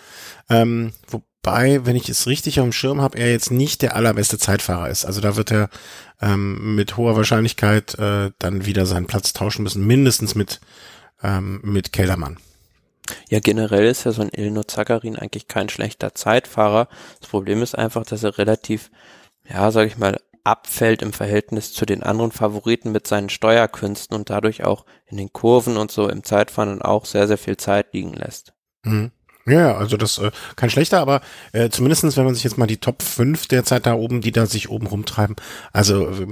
Ähm, 0.49 0.93
wobei, 1.07 1.85
wenn 1.85 1.97
ich 1.97 2.07
es 2.07 2.27
richtig 2.27 2.59
auf 2.59 2.65
dem 2.65 2.71
Schirm 2.71 3.01
habe, 3.01 3.17
er 3.17 3.31
jetzt 3.31 3.51
nicht 3.51 3.81
der 3.81 3.95
allerbeste 3.95 4.37
Zeitfahrer 4.37 4.89
ist. 4.89 5.03
Also 5.03 5.19
da 5.19 5.35
wird 5.35 5.51
er 5.51 5.69
ähm, 6.21 6.75
mit 6.75 6.95
hoher 6.95 7.17
Wahrscheinlichkeit 7.17 7.99
äh, 7.99 8.31
dann 8.39 8.65
wieder 8.65 8.85
seinen 8.85 9.07
Platz 9.07 9.33
tauschen 9.33 9.63
müssen, 9.63 9.85
mindestens 9.85 10.35
mit, 10.35 10.61
ähm, 11.21 11.59
mit 11.63 11.91
Kellermann. 11.91 12.37
Ja, 13.29 13.39
generell 13.39 13.87
ist 13.87 14.05
ja 14.05 14.11
so 14.11 14.21
ein 14.21 14.29
Ilno 14.29 14.63
Zakarin 14.63 15.17
eigentlich 15.17 15.47
kein 15.47 15.67
schlechter 15.67 16.13
Zeitfahrer. 16.13 16.87
Das 17.19 17.29
Problem 17.29 17.61
ist 17.61 17.75
einfach, 17.75 18.05
dass 18.05 18.23
er 18.23 18.37
relativ, 18.37 18.91
ja, 19.49 19.71
sag 19.71 19.87
ich 19.87 19.97
mal, 19.97 20.17
abfällt 20.49 21.03
im 21.03 21.13
Verhältnis 21.13 21.73
zu 21.73 21.85
den 21.85 22.01
anderen 22.01 22.31
Favoriten 22.31 22.91
mit 22.91 23.05
seinen 23.05 23.29
Steuerkünsten 23.29 24.17
und 24.17 24.31
dadurch 24.31 24.63
auch 24.63 24.85
in 25.05 25.17
den 25.17 25.31
Kurven 25.31 25.77
und 25.77 25.91
so 25.91 26.09
im 26.09 26.23
Zeitfahren 26.23 26.81
auch 26.81 27.05
sehr, 27.05 27.27
sehr 27.27 27.37
viel 27.37 27.57
Zeit 27.57 27.93
liegen 27.93 28.13
lässt. 28.13 28.53
Mhm. 28.83 29.11
Ja, 29.45 29.77
also 29.77 29.95
das 29.95 30.17
äh, 30.17 30.31
kein 30.55 30.69
schlechter, 30.69 30.99
aber 30.99 31.21
äh, 31.53 31.69
zumindestens, 31.69 32.17
wenn 32.17 32.25
man 32.25 32.33
sich 32.33 32.43
jetzt 32.43 32.57
mal 32.57 32.67
die 32.67 32.77
Top 32.77 33.01
5 33.01 33.47
derzeit 33.47 33.85
da 33.85 33.93
oben, 33.93 34.21
die 34.21 34.31
da 34.31 34.45
sich 34.45 34.69
oben 34.69 34.87
rumtreiben, 34.87 35.35
also 35.71 36.07
äh, 36.09 36.27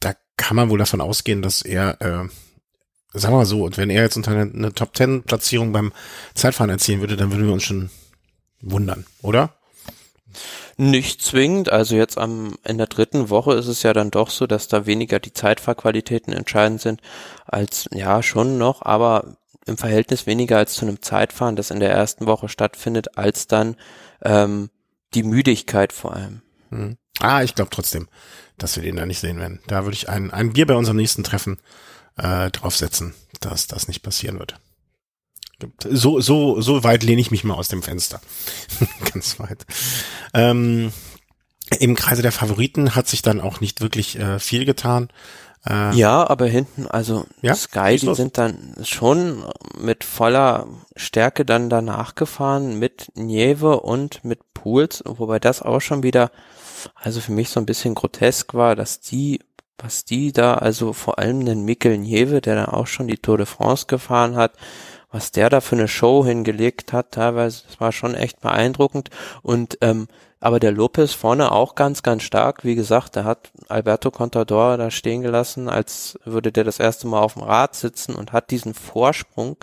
da 0.00 0.14
kann 0.36 0.56
man 0.56 0.70
wohl 0.70 0.78
davon 0.78 1.00
ausgehen, 1.00 1.42
dass 1.42 1.62
er, 1.62 2.00
äh, 2.00 2.28
sagen 3.18 3.34
wir 3.34 3.38
mal 3.38 3.46
so, 3.46 3.64
und 3.64 3.76
wenn 3.76 3.90
er 3.90 4.02
jetzt 4.02 4.16
unter 4.16 4.32
eine, 4.32 4.50
eine 4.50 4.72
Top 4.74 4.96
10 4.96 5.24
Platzierung 5.24 5.72
beim 5.72 5.92
Zeitfahren 6.34 6.70
erzielen 6.70 7.00
würde, 7.00 7.16
dann 7.16 7.30
würden 7.30 7.46
wir 7.46 7.52
uns 7.52 7.64
schon 7.64 7.90
wundern, 8.60 9.06
oder? 9.22 9.57
Nicht 10.76 11.22
zwingend, 11.22 11.70
also 11.70 11.96
jetzt 11.96 12.18
am, 12.18 12.56
in 12.64 12.78
der 12.78 12.86
dritten 12.86 13.30
Woche 13.30 13.54
ist 13.54 13.66
es 13.66 13.82
ja 13.82 13.92
dann 13.92 14.10
doch 14.10 14.30
so, 14.30 14.46
dass 14.46 14.68
da 14.68 14.86
weniger 14.86 15.18
die 15.18 15.32
Zeitfahrqualitäten 15.32 16.32
entscheidend 16.32 16.80
sind, 16.80 17.00
als, 17.46 17.88
ja, 17.92 18.22
schon 18.22 18.58
noch, 18.58 18.82
aber 18.82 19.36
im 19.66 19.76
Verhältnis 19.76 20.26
weniger 20.26 20.56
als 20.56 20.74
zu 20.74 20.86
einem 20.86 21.02
Zeitfahren, 21.02 21.56
das 21.56 21.70
in 21.70 21.80
der 21.80 21.90
ersten 21.90 22.26
Woche 22.26 22.48
stattfindet, 22.48 23.18
als 23.18 23.46
dann 23.46 23.76
ähm, 24.22 24.70
die 25.14 25.22
Müdigkeit 25.22 25.92
vor 25.92 26.14
allem. 26.14 26.42
Hm. 26.70 26.96
Ah, 27.20 27.42
ich 27.42 27.54
glaube 27.54 27.70
trotzdem, 27.70 28.08
dass 28.56 28.76
wir 28.76 28.82
den 28.82 28.96
da 28.96 29.06
nicht 29.06 29.20
sehen 29.20 29.38
werden. 29.38 29.60
Da 29.66 29.84
würde 29.84 29.96
ich 29.96 30.08
ein, 30.08 30.30
ein 30.32 30.52
Bier 30.52 30.66
bei 30.66 30.74
unserem 30.74 30.96
nächsten 30.96 31.24
Treffen 31.24 31.58
äh, 32.16 32.50
draufsetzen, 32.50 33.14
dass 33.40 33.66
das 33.66 33.88
nicht 33.88 34.02
passieren 34.02 34.38
wird. 34.38 34.58
So, 35.82 36.20
so, 36.20 36.60
so 36.60 36.84
weit 36.84 37.02
lehne 37.02 37.20
ich 37.20 37.30
mich 37.30 37.44
mal 37.44 37.54
aus 37.54 37.68
dem 37.68 37.82
Fenster. 37.82 38.20
Ganz 39.12 39.40
weit. 39.40 39.66
Ähm, 40.32 40.92
Im 41.80 41.96
Kreise 41.96 42.22
der 42.22 42.32
Favoriten 42.32 42.94
hat 42.94 43.08
sich 43.08 43.22
dann 43.22 43.40
auch 43.40 43.60
nicht 43.60 43.80
wirklich 43.80 44.18
äh, 44.18 44.38
viel 44.38 44.64
getan. 44.64 45.08
Äh, 45.68 45.94
ja, 45.96 46.28
aber 46.28 46.46
hinten, 46.46 46.86
also 46.86 47.26
ja? 47.42 47.54
Sky, 47.54 47.96
die 47.96 48.14
sind 48.14 48.38
dann 48.38 48.76
schon 48.84 49.44
mit 49.76 50.04
voller 50.04 50.68
Stärke 50.94 51.44
dann 51.44 51.68
danach 51.68 52.14
gefahren 52.14 52.78
mit 52.78 53.10
Nieve 53.16 53.80
und 53.80 54.24
mit 54.24 54.54
Pools, 54.54 55.02
wobei 55.04 55.40
das 55.40 55.62
auch 55.62 55.80
schon 55.80 56.04
wieder, 56.04 56.30
also 56.94 57.20
für 57.20 57.32
mich 57.32 57.50
so 57.50 57.58
ein 57.58 57.66
bisschen 57.66 57.96
grotesk 57.96 58.54
war, 58.54 58.76
dass 58.76 59.00
die, 59.00 59.40
was 59.78 60.04
die 60.04 60.32
da, 60.32 60.54
also 60.54 60.92
vor 60.92 61.18
allem 61.18 61.44
den 61.44 61.64
Mikkel 61.64 61.98
Nieve, 61.98 62.40
der 62.40 62.54
dann 62.54 62.66
auch 62.66 62.86
schon 62.86 63.08
die 63.08 63.18
Tour 63.18 63.36
de 63.36 63.46
France 63.46 63.86
gefahren 63.86 64.36
hat, 64.36 64.52
was 65.10 65.32
der 65.32 65.50
da 65.50 65.60
für 65.60 65.76
eine 65.76 65.88
Show 65.88 66.24
hingelegt 66.24 66.92
hat, 66.92 67.12
teilweise, 67.12 67.62
das 67.66 67.80
war 67.80 67.92
schon 67.92 68.14
echt 68.14 68.40
beeindruckend. 68.40 69.10
Und 69.42 69.78
ähm, 69.80 70.08
aber 70.40 70.60
der 70.60 70.70
Lopez 70.70 71.14
vorne 71.14 71.50
auch 71.50 71.74
ganz, 71.74 72.04
ganz 72.04 72.22
stark. 72.22 72.64
Wie 72.64 72.76
gesagt, 72.76 73.16
der 73.16 73.24
hat 73.24 73.50
Alberto 73.68 74.12
Contador 74.12 74.76
da 74.76 74.90
stehen 74.90 75.22
gelassen, 75.22 75.68
als 75.68 76.16
würde 76.24 76.52
der 76.52 76.62
das 76.62 76.78
erste 76.78 77.08
Mal 77.08 77.20
auf 77.20 77.34
dem 77.34 77.42
Rad 77.42 77.74
sitzen 77.74 78.14
und 78.14 78.32
hat 78.32 78.50
diesen 78.52 78.72
Vorsprung 78.74 79.56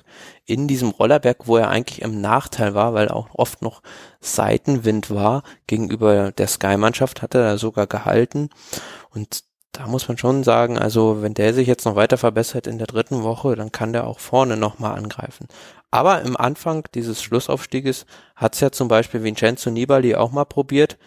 in 0.46 0.68
diesem 0.68 0.90
Rollerberg, 0.90 1.48
wo 1.48 1.56
er 1.56 1.70
eigentlich 1.70 2.02
im 2.02 2.20
Nachteil 2.20 2.74
war, 2.74 2.94
weil 2.94 3.08
auch 3.08 3.30
oft 3.34 3.62
noch 3.62 3.82
Seitenwind 4.20 5.10
war 5.10 5.44
gegenüber 5.66 6.34
der 6.34 6.48
Sky-Mannschaft, 6.48 7.22
hat 7.22 7.36
er 7.36 7.44
da 7.44 7.58
sogar 7.58 7.88
gehalten. 7.88 8.50
Und 9.12 9.46
da 9.76 9.88
muss 9.88 10.08
man 10.08 10.18
schon 10.18 10.46
sagen, 10.46 10.80
also 10.80 11.22
wenn 11.22 11.34
der 11.34 11.54
sich 11.54 11.68
jetzt 11.68 11.86
noch 11.86 11.98
weiter 11.98 12.18
verbessert 12.18 12.66
in 12.66 12.78
der 12.78 12.88
dritten 12.88 13.24
Woche, 13.24 13.56
dann 13.56 13.74
kann 13.74 13.92
der 13.92 14.08
auch 14.08 14.20
vorne 14.20 14.56
nochmal 14.56 14.98
angreifen. 14.98 15.48
Aber 15.92 16.22
im 16.22 16.38
Anfang 16.38 16.86
dieses 16.94 17.22
Schlussaufstieges 17.22 18.06
hat 18.38 18.56
es 18.56 18.62
ja 18.62 18.72
zum 18.72 18.88
Beispiel 18.88 19.24
Vincenzo 19.24 19.70
Nibali 19.70 20.16
auch 20.16 20.32
mal 20.32 20.46
probiert. 20.46 20.98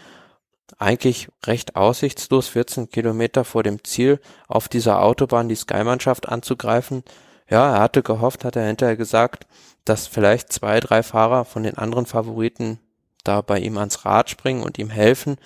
Eigentlich 0.77 1.29
recht 1.47 1.77
aussichtslos, 1.77 2.49
14 2.49 2.91
Kilometer 2.91 3.45
vor 3.45 3.63
dem 3.63 3.83
Ziel 3.85 4.21
auf 4.49 4.69
dieser 4.69 5.03
Autobahn 5.03 5.49
die 5.49 5.55
Sky-Mannschaft 5.55 6.29
anzugreifen. 6.29 7.05
Ja, 7.49 7.77
er 7.77 7.81
hatte 7.81 8.03
gehofft, 8.03 8.45
hat 8.45 8.57
er 8.57 8.67
hinterher 8.67 8.97
gesagt, 8.97 9.47
dass 9.87 10.07
vielleicht 10.07 10.53
zwei, 10.53 10.81
drei 10.81 11.03
Fahrer 11.03 11.47
von 11.47 11.63
den 11.63 11.79
anderen 11.79 12.05
Favoriten 12.05 12.81
da 13.25 13.41
bei 13.41 13.59
ihm 13.59 13.79
ans 13.79 14.05
Rad 14.05 14.29
springen 14.29 14.63
und 14.63 14.79
ihm 14.79 14.91
helfen 14.91 15.39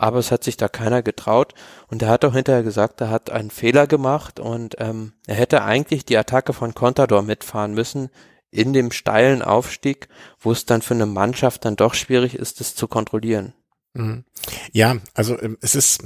aber 0.00 0.18
es 0.18 0.30
hat 0.30 0.42
sich 0.44 0.56
da 0.56 0.68
keiner 0.68 1.02
getraut 1.02 1.54
und 1.88 2.02
er 2.02 2.08
hat 2.08 2.24
auch 2.24 2.32
hinterher 2.32 2.62
gesagt, 2.62 3.02
er 3.02 3.10
hat 3.10 3.30
einen 3.30 3.50
Fehler 3.50 3.86
gemacht 3.86 4.40
und 4.40 4.76
ähm, 4.78 5.12
er 5.26 5.34
hätte 5.34 5.62
eigentlich 5.62 6.06
die 6.06 6.16
Attacke 6.16 6.54
von 6.54 6.74
Contador 6.74 7.22
mitfahren 7.22 7.74
müssen 7.74 8.08
in 8.50 8.72
dem 8.72 8.92
steilen 8.92 9.42
Aufstieg, 9.42 10.08
wo 10.40 10.52
es 10.52 10.64
dann 10.64 10.80
für 10.80 10.94
eine 10.94 11.06
Mannschaft 11.06 11.64
dann 11.66 11.76
doch 11.76 11.92
schwierig 11.92 12.34
ist, 12.34 12.60
das 12.60 12.74
zu 12.74 12.88
kontrollieren. 12.88 13.52
Mhm. 13.92 14.24
Ja, 14.72 14.96
also 15.12 15.40
ähm, 15.40 15.58
es 15.60 15.74
ist, 15.74 16.02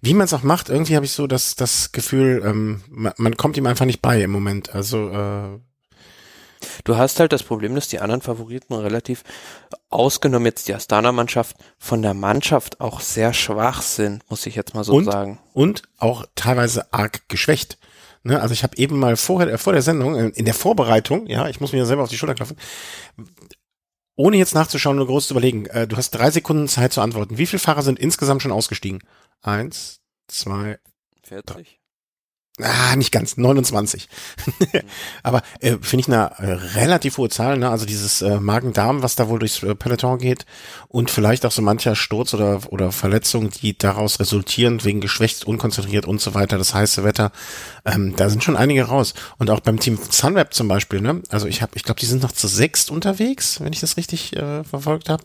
wie 0.00 0.14
man 0.14 0.26
es 0.26 0.32
auch 0.32 0.44
macht, 0.44 0.68
irgendwie 0.68 0.94
habe 0.94 1.04
ich 1.04 1.12
so 1.12 1.26
das, 1.26 1.56
das 1.56 1.90
Gefühl, 1.90 2.42
ähm, 2.44 2.82
man, 2.88 3.12
man, 3.16 3.36
kommt 3.36 3.56
ihm 3.56 3.66
einfach 3.66 3.84
nicht 3.84 4.00
bei 4.00 4.22
im 4.22 4.30
Moment. 4.30 4.74
Also 4.74 5.10
äh, 5.10 5.58
Du 6.84 6.96
hast 6.96 7.20
halt 7.20 7.32
das 7.32 7.42
Problem, 7.42 7.74
dass 7.74 7.88
die 7.88 8.00
anderen 8.00 8.22
Favoriten 8.22 8.74
relativ, 8.74 9.24
ausgenommen 9.88 10.46
jetzt 10.46 10.68
die 10.68 10.74
Astana-Mannschaft, 10.74 11.56
von 11.78 12.02
der 12.02 12.14
Mannschaft 12.14 12.80
auch 12.80 13.00
sehr 13.00 13.32
schwach 13.32 13.82
sind, 13.82 14.28
muss 14.30 14.46
ich 14.46 14.54
jetzt 14.54 14.74
mal 14.74 14.84
so 14.84 14.94
und, 14.94 15.04
sagen. 15.04 15.38
Und 15.52 15.82
auch 15.98 16.26
teilweise 16.34 16.92
arg 16.92 17.28
geschwächt. 17.28 17.78
Ne? 18.22 18.40
Also 18.40 18.52
ich 18.52 18.62
habe 18.62 18.76
eben 18.76 18.98
mal 18.98 19.16
vorher, 19.16 19.52
äh, 19.52 19.58
vor 19.58 19.72
der 19.72 19.82
Sendung, 19.82 20.32
in 20.32 20.44
der 20.44 20.54
Vorbereitung, 20.54 21.26
ja, 21.26 21.48
ich 21.48 21.60
muss 21.60 21.72
mir 21.72 21.86
selber 21.86 22.02
auf 22.02 22.08
die 22.08 22.18
Schulter 22.18 22.34
klopfen, 22.34 22.56
ohne 24.16 24.38
jetzt 24.38 24.54
nachzuschauen 24.54 24.98
und 24.98 25.06
groß 25.06 25.28
zu 25.28 25.34
überlegen, 25.34 25.66
äh, 25.66 25.86
du 25.86 25.96
hast 25.96 26.10
drei 26.10 26.30
Sekunden 26.30 26.68
Zeit 26.68 26.92
zu 26.92 27.02
antworten. 27.02 27.38
Wie 27.38 27.46
viele 27.46 27.60
Fahrer 27.60 27.82
sind 27.82 27.98
insgesamt 27.98 28.42
schon 28.42 28.52
ausgestiegen? 28.52 29.00
Eins, 29.42 30.00
zwei, 30.26 30.78
40. 31.22 31.75
Ah, 32.62 32.96
nicht 32.96 33.12
ganz, 33.12 33.36
29. 33.36 34.08
Aber 35.22 35.42
äh, 35.60 35.76
finde 35.82 36.00
ich 36.00 36.06
eine 36.06 36.30
äh, 36.38 36.52
relativ 36.78 37.18
hohe 37.18 37.28
Zahl, 37.28 37.58
ne? 37.58 37.68
Also 37.68 37.84
dieses 37.84 38.22
äh, 38.22 38.40
Magen-Darm, 38.40 39.02
was 39.02 39.14
da 39.14 39.28
wohl 39.28 39.38
durchs 39.38 39.62
äh, 39.62 39.74
Peloton 39.74 40.18
geht 40.18 40.46
und 40.88 41.10
vielleicht 41.10 41.44
auch 41.44 41.50
so 41.50 41.60
mancher 41.60 41.94
Sturz 41.94 42.32
oder 42.32 42.60
oder 42.70 42.92
Verletzung, 42.92 43.50
die 43.50 43.76
daraus 43.76 44.20
resultieren 44.20 44.82
wegen 44.84 45.02
geschwächt, 45.02 45.44
unkonzentriert 45.44 46.06
und 46.06 46.22
so 46.22 46.32
weiter, 46.32 46.56
das 46.56 46.72
heiße 46.72 47.04
Wetter. 47.04 47.30
Ähm, 47.84 48.14
da 48.16 48.30
sind 48.30 48.42
schon 48.42 48.56
einige 48.56 48.84
raus. 48.84 49.12
Und 49.36 49.50
auch 49.50 49.60
beim 49.60 49.78
Team 49.78 49.98
Sunweb 50.08 50.54
zum 50.54 50.66
Beispiel, 50.66 51.02
ne? 51.02 51.22
Also 51.28 51.48
ich 51.48 51.60
habe, 51.60 51.72
ich 51.74 51.82
glaube, 51.82 52.00
die 52.00 52.06
sind 52.06 52.22
noch 52.22 52.32
zu 52.32 52.48
sechst 52.48 52.90
unterwegs, 52.90 53.60
wenn 53.60 53.74
ich 53.74 53.80
das 53.80 53.98
richtig 53.98 54.34
äh, 54.34 54.64
verfolgt 54.64 55.10
habe. 55.10 55.22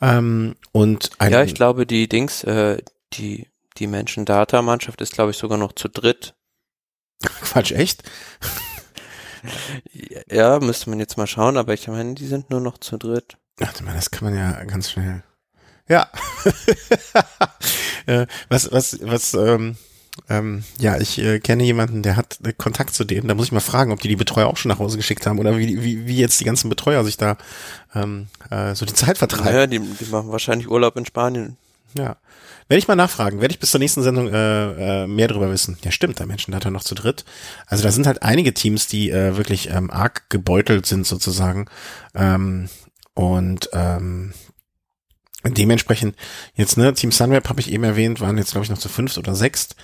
Ähm, 0.00 0.54
und 0.70 1.10
ein, 1.18 1.32
ja, 1.32 1.42
ich 1.42 1.56
glaube, 1.56 1.86
die 1.86 2.08
Dings, 2.08 2.44
äh, 2.44 2.78
die 3.14 3.48
die 3.78 3.86
Menschen-Data-Mannschaft 3.86 5.00
ist, 5.00 5.14
glaube 5.14 5.30
ich, 5.30 5.38
sogar 5.38 5.58
noch 5.58 5.72
zu 5.72 5.88
dritt 5.88 6.34
Quatsch, 7.42 7.72
echt? 7.72 8.02
ja, 10.30 10.60
müsste 10.60 10.90
man 10.90 11.00
jetzt 11.00 11.16
mal 11.16 11.26
schauen, 11.26 11.56
aber 11.56 11.74
ich 11.74 11.88
meine, 11.88 12.14
die 12.14 12.26
sind 12.26 12.50
nur 12.50 12.60
noch 12.60 12.78
zu 12.78 12.96
dritt. 12.96 13.36
Ach, 13.60 13.72
das 13.72 14.10
kann 14.10 14.24
man 14.30 14.38
ja 14.38 14.64
ganz 14.64 14.90
schnell. 14.90 15.22
Ja. 15.88 16.08
Äh, 18.06 18.26
was, 18.48 18.72
was, 18.72 18.98
was, 19.02 19.32
ähm, 19.34 19.76
ähm, 20.28 20.64
ja, 20.78 20.98
ich 20.98 21.18
äh, 21.18 21.40
kenne 21.40 21.64
jemanden, 21.64 22.02
der 22.02 22.16
hat 22.16 22.38
äh, 22.44 22.52
Kontakt 22.52 22.94
zu 22.94 23.04
denen. 23.04 23.28
Da 23.28 23.34
muss 23.34 23.46
ich 23.46 23.52
mal 23.52 23.60
fragen, 23.60 23.92
ob 23.92 24.00
die 24.00 24.08
die 24.08 24.16
Betreuer 24.16 24.48
auch 24.48 24.56
schon 24.56 24.70
nach 24.70 24.78
Hause 24.78 24.96
geschickt 24.96 25.26
haben 25.26 25.38
oder 25.38 25.56
wie, 25.56 25.82
wie, 25.82 26.06
wie 26.06 26.16
jetzt 26.16 26.40
die 26.40 26.44
ganzen 26.44 26.68
Betreuer 26.68 27.04
sich 27.04 27.16
da 27.16 27.38
ähm, 27.94 28.26
äh, 28.50 28.74
so 28.74 28.84
die 28.84 28.94
Zeit 28.94 29.18
vertreiben. 29.18 29.54
Ja, 29.54 29.66
die, 29.66 29.78
die 29.78 30.10
machen 30.10 30.32
wahrscheinlich 30.32 30.68
Urlaub 30.68 30.96
in 30.96 31.06
Spanien. 31.06 31.56
Ja. 31.94 32.16
Werde 32.68 32.78
ich 32.78 32.88
mal 32.88 32.94
nachfragen, 32.94 33.40
werde 33.40 33.52
ich 33.52 33.60
bis 33.60 33.70
zur 33.70 33.80
nächsten 33.80 34.02
Sendung 34.02 34.28
äh, 34.28 35.02
äh, 35.02 35.06
mehr 35.06 35.28
darüber 35.28 35.50
wissen. 35.50 35.76
Ja, 35.84 35.90
stimmt, 35.90 36.18
der 36.18 36.26
Menschen 36.26 36.54
hat 36.54 36.64
er 36.64 36.70
noch 36.70 36.84
zu 36.84 36.94
dritt. 36.94 37.24
Also 37.66 37.82
da 37.82 37.92
sind 37.92 38.06
halt 38.06 38.22
einige 38.22 38.54
Teams, 38.54 38.86
die 38.86 39.10
äh, 39.10 39.36
wirklich 39.36 39.68
ähm, 39.70 39.90
arg 39.90 40.30
gebeutelt 40.30 40.86
sind 40.86 41.06
sozusagen. 41.06 41.66
Ähm, 42.14 42.68
und 43.14 43.68
ähm, 43.72 44.32
dementsprechend 45.44 46.16
jetzt, 46.54 46.78
ne, 46.78 46.94
Team 46.94 47.12
Sunweb 47.12 47.48
habe 47.48 47.60
ich 47.60 47.70
eben 47.70 47.84
erwähnt, 47.84 48.20
waren 48.20 48.38
jetzt, 48.38 48.52
glaube 48.52 48.64
ich, 48.64 48.70
noch 48.70 48.78
zu 48.78 48.88
fünft 48.88 49.18
oder 49.18 49.34
sechst. 49.34 49.76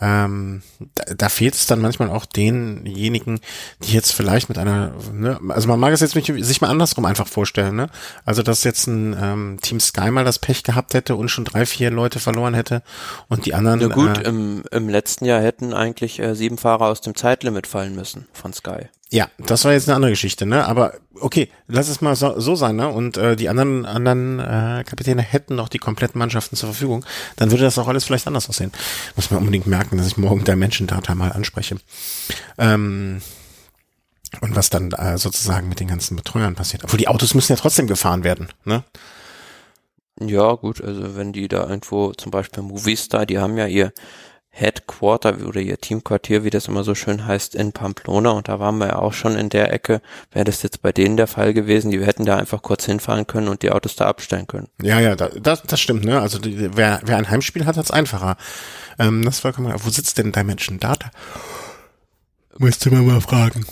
Ähm, 0.00 0.62
da, 0.94 1.14
da 1.14 1.28
fehlt 1.28 1.54
es 1.54 1.66
dann 1.66 1.80
manchmal 1.80 2.10
auch 2.10 2.24
denjenigen, 2.24 3.40
die 3.82 3.92
jetzt 3.92 4.12
vielleicht 4.12 4.48
mit 4.48 4.56
einer, 4.56 4.92
ne, 5.12 5.38
also 5.48 5.68
man 5.68 5.78
mag 5.78 5.92
es 5.92 6.00
jetzt 6.00 6.14
sich 6.14 6.60
mal 6.60 6.70
andersrum 6.70 7.04
einfach 7.04 7.28
vorstellen, 7.28 7.76
ne? 7.76 7.90
Also 8.24 8.42
dass 8.42 8.64
jetzt 8.64 8.86
ein 8.86 9.16
ähm, 9.20 9.58
Team 9.60 9.78
Sky 9.78 10.10
mal 10.10 10.24
das 10.24 10.38
Pech 10.38 10.62
gehabt 10.62 10.94
hätte 10.94 11.16
und 11.16 11.28
schon 11.28 11.44
drei, 11.44 11.66
vier 11.66 11.90
Leute 11.90 12.18
verloren 12.18 12.54
hätte 12.54 12.82
und 13.28 13.44
die 13.44 13.54
anderen. 13.54 13.80
Na 13.80 13.88
gut, 13.88 14.18
äh, 14.18 14.28
im, 14.28 14.62
im 14.70 14.88
letzten 14.88 15.26
Jahr 15.26 15.42
hätten 15.42 15.74
eigentlich 15.74 16.18
äh, 16.18 16.34
sieben 16.34 16.56
Fahrer 16.56 16.86
aus 16.86 17.00
dem 17.00 17.14
Zeitlimit 17.14 17.66
fallen 17.66 17.94
müssen 17.94 18.26
von 18.32 18.52
Sky. 18.52 18.88
Ja, 19.12 19.28
das 19.38 19.64
war 19.64 19.72
jetzt 19.72 19.88
eine 19.88 19.96
andere 19.96 20.12
Geschichte, 20.12 20.46
ne? 20.46 20.64
Aber 20.66 20.94
okay, 21.18 21.50
lass 21.66 21.88
es 21.88 22.00
mal 22.00 22.14
so, 22.14 22.38
so 22.38 22.54
sein, 22.54 22.76
ne? 22.76 22.88
Und 22.88 23.16
äh, 23.16 23.34
die 23.34 23.48
anderen 23.48 23.84
anderen 23.84 24.38
äh, 24.38 24.84
Kapitäne 24.84 25.20
hätten 25.20 25.56
noch 25.56 25.68
die 25.68 25.78
kompletten 25.78 26.18
Mannschaften 26.18 26.54
zur 26.54 26.68
Verfügung, 26.68 27.04
dann 27.34 27.50
würde 27.50 27.64
das 27.64 27.76
auch 27.78 27.88
alles 27.88 28.04
vielleicht 28.04 28.28
anders 28.28 28.48
aussehen. 28.48 28.70
Muss 29.16 29.30
man 29.32 29.40
unbedingt 29.40 29.66
merken, 29.66 29.98
dass 29.98 30.06
ich 30.06 30.16
morgen 30.16 30.44
der 30.44 30.54
Menschendata 30.54 31.16
mal 31.16 31.32
anspreche. 31.32 31.76
Ähm, 32.56 33.20
und 34.40 34.54
was 34.54 34.70
dann 34.70 34.92
äh, 34.92 35.18
sozusagen 35.18 35.68
mit 35.68 35.80
den 35.80 35.88
ganzen 35.88 36.14
Betreuern 36.14 36.54
passiert. 36.54 36.84
Obwohl 36.84 36.98
die 36.98 37.08
Autos 37.08 37.34
müssen 37.34 37.52
ja 37.52 37.58
trotzdem 37.58 37.88
gefahren 37.88 38.22
werden, 38.22 38.48
ne? 38.64 38.84
Ja, 40.20 40.52
gut, 40.52 40.82
also 40.82 41.16
wenn 41.16 41.32
die 41.32 41.48
da 41.48 41.66
irgendwo, 41.66 42.12
zum 42.12 42.30
Beispiel 42.30 42.62
Movistar, 42.62 43.26
die 43.26 43.38
haben 43.38 43.56
ja 43.56 43.66
ihr 43.66 43.92
Headquarter 44.52 45.38
oder 45.46 45.60
ihr 45.60 45.78
Teamquartier, 45.78 46.44
wie 46.44 46.50
das 46.50 46.66
immer 46.66 46.82
so 46.82 46.94
schön 46.94 47.26
heißt, 47.26 47.54
in 47.54 47.72
Pamplona. 47.72 48.30
Und 48.30 48.48
da 48.48 48.58
waren 48.58 48.78
wir 48.78 48.88
ja 48.88 48.96
auch 48.96 49.12
schon 49.12 49.36
in 49.36 49.48
der 49.48 49.72
Ecke. 49.72 50.02
Wäre 50.32 50.44
das 50.44 50.62
jetzt 50.62 50.82
bei 50.82 50.92
denen 50.92 51.16
der 51.16 51.28
Fall 51.28 51.54
gewesen, 51.54 51.90
die 51.90 52.04
hätten 52.04 52.24
da 52.24 52.36
einfach 52.36 52.60
kurz 52.60 52.84
hinfahren 52.84 53.26
können 53.26 53.48
und 53.48 53.62
die 53.62 53.70
Autos 53.70 53.96
da 53.96 54.06
abstellen 54.06 54.46
können. 54.46 54.68
Ja, 54.82 54.98
ja, 54.98 55.14
das, 55.14 55.62
das 55.62 55.80
stimmt, 55.80 56.04
ne? 56.04 56.20
Also 56.20 56.38
die, 56.38 56.76
wer, 56.76 57.00
wer 57.04 57.16
ein 57.16 57.30
Heimspiel 57.30 57.64
hat, 57.64 57.76
hat's 57.76 57.90
einfacher. 57.90 58.36
Ähm, 58.98 59.24
das 59.24 59.44
war, 59.44 59.54
wo 59.56 59.90
sitzt 59.90 60.18
denn 60.18 60.32
Dimension 60.32 60.80
Data? 60.80 61.10
Müsste 62.58 62.90
man 62.90 63.06
mal 63.06 63.20
fragen. 63.20 63.64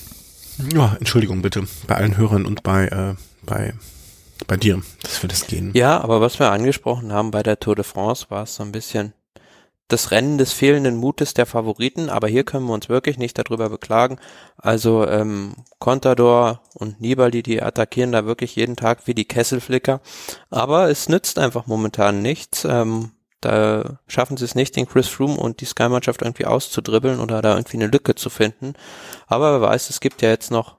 Ja, 0.72 0.96
Entschuldigung 0.98 1.42
bitte. 1.42 1.64
Bei 1.86 1.96
allen 1.96 2.16
Hörern 2.16 2.46
und 2.46 2.62
bei, 2.62 2.86
äh, 2.86 3.14
bei 3.44 3.74
bei 4.46 4.56
dir, 4.56 4.80
dass 5.02 5.22
wir 5.22 5.28
das 5.28 5.46
gehen. 5.46 5.72
Ja, 5.74 6.00
aber 6.00 6.20
was 6.20 6.38
wir 6.38 6.50
angesprochen 6.50 7.12
haben 7.12 7.30
bei 7.30 7.42
der 7.42 7.58
Tour 7.58 7.74
de 7.74 7.84
France, 7.84 8.26
war 8.28 8.44
es 8.44 8.54
so 8.54 8.62
ein 8.62 8.72
bisschen 8.72 9.12
das 9.88 10.10
Rennen 10.10 10.36
des 10.38 10.52
fehlenden 10.52 10.96
Mutes 10.96 11.34
der 11.34 11.46
Favoriten, 11.46 12.10
aber 12.10 12.28
hier 12.28 12.44
können 12.44 12.66
wir 12.66 12.74
uns 12.74 12.88
wirklich 12.88 13.18
nicht 13.18 13.38
darüber 13.38 13.70
beklagen. 13.70 14.18
Also 14.58 15.06
ähm, 15.06 15.54
Contador 15.78 16.62
und 16.74 17.00
Nibali, 17.00 17.42
die 17.42 17.62
attackieren 17.62 18.12
da 18.12 18.26
wirklich 18.26 18.54
jeden 18.56 18.76
Tag 18.76 19.06
wie 19.06 19.14
die 19.14 19.26
Kesselflicker, 19.26 20.00
aber 20.50 20.90
es 20.90 21.08
nützt 21.08 21.38
einfach 21.38 21.66
momentan 21.66 22.20
nichts. 22.20 22.64
Ähm, 22.64 23.12
da 23.40 24.00
schaffen 24.08 24.36
sie 24.36 24.44
es 24.44 24.54
nicht, 24.54 24.76
den 24.76 24.88
Chris 24.88 25.08
Froome 25.08 25.36
und 25.36 25.60
die 25.60 25.64
Sky-Mannschaft 25.64 26.22
irgendwie 26.22 26.46
auszudribbeln 26.46 27.20
oder 27.20 27.40
da 27.40 27.54
irgendwie 27.54 27.76
eine 27.76 27.86
Lücke 27.86 28.14
zu 28.14 28.30
finden. 28.30 28.74
Aber 29.26 29.60
wer 29.60 29.68
weiß, 29.68 29.90
es 29.90 30.00
gibt 30.00 30.22
ja 30.22 30.28
jetzt 30.28 30.50
noch 30.50 30.78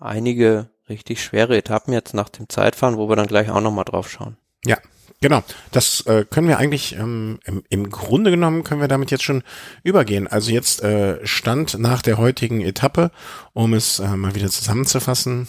einige 0.00 0.70
richtig 0.88 1.22
schwere 1.22 1.56
Etappen 1.56 1.92
jetzt 1.92 2.14
nach 2.14 2.30
dem 2.30 2.48
Zeitfahren, 2.48 2.96
wo 2.96 3.08
wir 3.08 3.16
dann 3.16 3.26
gleich 3.26 3.50
auch 3.50 3.60
nochmal 3.60 3.84
drauf 3.84 4.10
schauen. 4.10 4.38
Ja, 4.64 4.78
Genau, 5.22 5.44
das 5.70 6.00
äh, 6.06 6.24
können 6.24 6.48
wir 6.48 6.58
eigentlich 6.58 6.94
ähm, 6.94 7.40
im, 7.44 7.62
im 7.68 7.90
Grunde 7.90 8.30
genommen 8.30 8.64
können 8.64 8.80
wir 8.80 8.88
damit 8.88 9.10
jetzt 9.10 9.22
schon 9.22 9.42
übergehen. 9.82 10.26
Also 10.26 10.50
jetzt 10.50 10.82
äh, 10.82 11.24
Stand 11.26 11.78
nach 11.78 12.00
der 12.00 12.16
heutigen 12.16 12.62
Etappe, 12.62 13.10
um 13.52 13.74
es 13.74 13.98
äh, 13.98 14.16
mal 14.16 14.34
wieder 14.34 14.48
zusammenzufassen. 14.48 15.46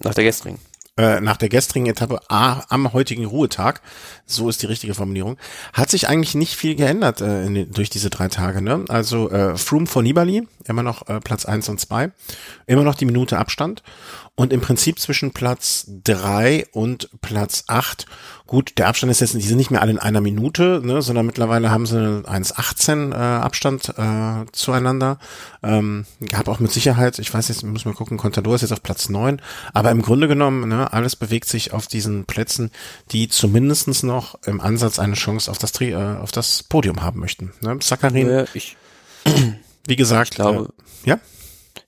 Nach 0.00 0.14
der 0.14 0.24
gestrigen. 0.24 0.58
Äh, 0.96 1.20
nach 1.20 1.36
der 1.36 1.48
gestrigen 1.48 1.86
Etappe 1.86 2.20
A, 2.28 2.62
am 2.68 2.92
heutigen 2.92 3.24
Ruhetag, 3.24 3.82
so 4.26 4.48
ist 4.48 4.62
die 4.62 4.66
richtige 4.66 4.94
Formulierung, 4.94 5.38
hat 5.72 5.90
sich 5.90 6.08
eigentlich 6.08 6.36
nicht 6.36 6.54
viel 6.54 6.76
geändert 6.76 7.20
äh, 7.20 7.46
in, 7.46 7.72
durch 7.72 7.90
diese 7.90 8.10
drei 8.10 8.28
Tage. 8.28 8.62
Ne? 8.62 8.84
Also 8.88 9.28
äh, 9.30 9.56
Froome 9.56 9.86
vor 9.86 10.02
Nibali, 10.02 10.46
immer 10.66 10.84
noch 10.84 11.08
äh, 11.08 11.18
Platz 11.18 11.46
eins 11.46 11.68
und 11.68 11.80
zwei, 11.80 12.12
immer 12.66 12.84
noch 12.84 12.94
die 12.94 13.06
Minute 13.06 13.38
Abstand 13.38 13.82
und 14.36 14.52
im 14.52 14.60
Prinzip 14.60 14.98
zwischen 14.98 15.30
Platz 15.32 15.86
drei 16.02 16.66
und 16.72 17.08
Platz 17.22 17.64
acht. 17.68 18.06
Gut, 18.46 18.72
der 18.78 18.88
Abstand 18.88 19.10
ist 19.10 19.20
jetzt, 19.20 19.34
die 19.34 19.40
sind 19.40 19.56
nicht 19.56 19.70
mehr 19.70 19.80
alle 19.80 19.92
in 19.92 19.98
einer 19.98 20.20
Minute, 20.20 20.80
ne, 20.84 21.02
sondern 21.02 21.24
mittlerweile 21.24 21.70
haben 21.70 21.86
sie 21.86 21.96
1,18 21.96 23.12
äh, 23.12 23.14
Abstand 23.14 23.90
äh, 23.96 24.44
zueinander. 24.52 25.18
Ähm, 25.62 26.04
gab 26.28 26.48
auch 26.48 26.58
mit 26.58 26.72
Sicherheit, 26.72 27.18
ich 27.20 27.32
weiß 27.32 27.48
jetzt, 27.48 27.62
muss 27.62 27.84
mal 27.84 27.94
gucken, 27.94 28.18
Contador 28.18 28.56
ist 28.56 28.62
jetzt 28.62 28.72
auf 28.72 28.82
Platz 28.82 29.08
neun, 29.08 29.40
aber 29.72 29.92
im 29.92 30.02
Grunde 30.02 30.26
genommen, 30.26 30.68
ne, 30.68 30.92
alles 30.92 31.14
bewegt 31.14 31.48
sich 31.48 31.72
auf 31.72 31.86
diesen 31.86 32.24
Plätzen, 32.24 32.70
die 33.12 33.28
zumindestens 33.28 34.02
noch 34.02 34.34
im 34.44 34.60
Ansatz 34.60 34.98
eine 34.98 35.14
Chance 35.14 35.50
auf 35.50 35.58
das, 35.58 35.72
Tri 35.72 35.92
äh, 35.92 36.16
auf 36.18 36.32
das 36.32 36.64
Podium 36.64 37.02
haben 37.02 37.20
möchten. 37.20 37.52
Ne? 37.60 37.78
Sakarin, 37.80 38.28
ja, 38.28 38.44
ich, 38.52 38.76
wie 39.86 39.96
gesagt, 39.96 40.30
ich 40.30 40.36
glaube, 40.36 40.72
äh, 41.04 41.10
ja. 41.10 41.20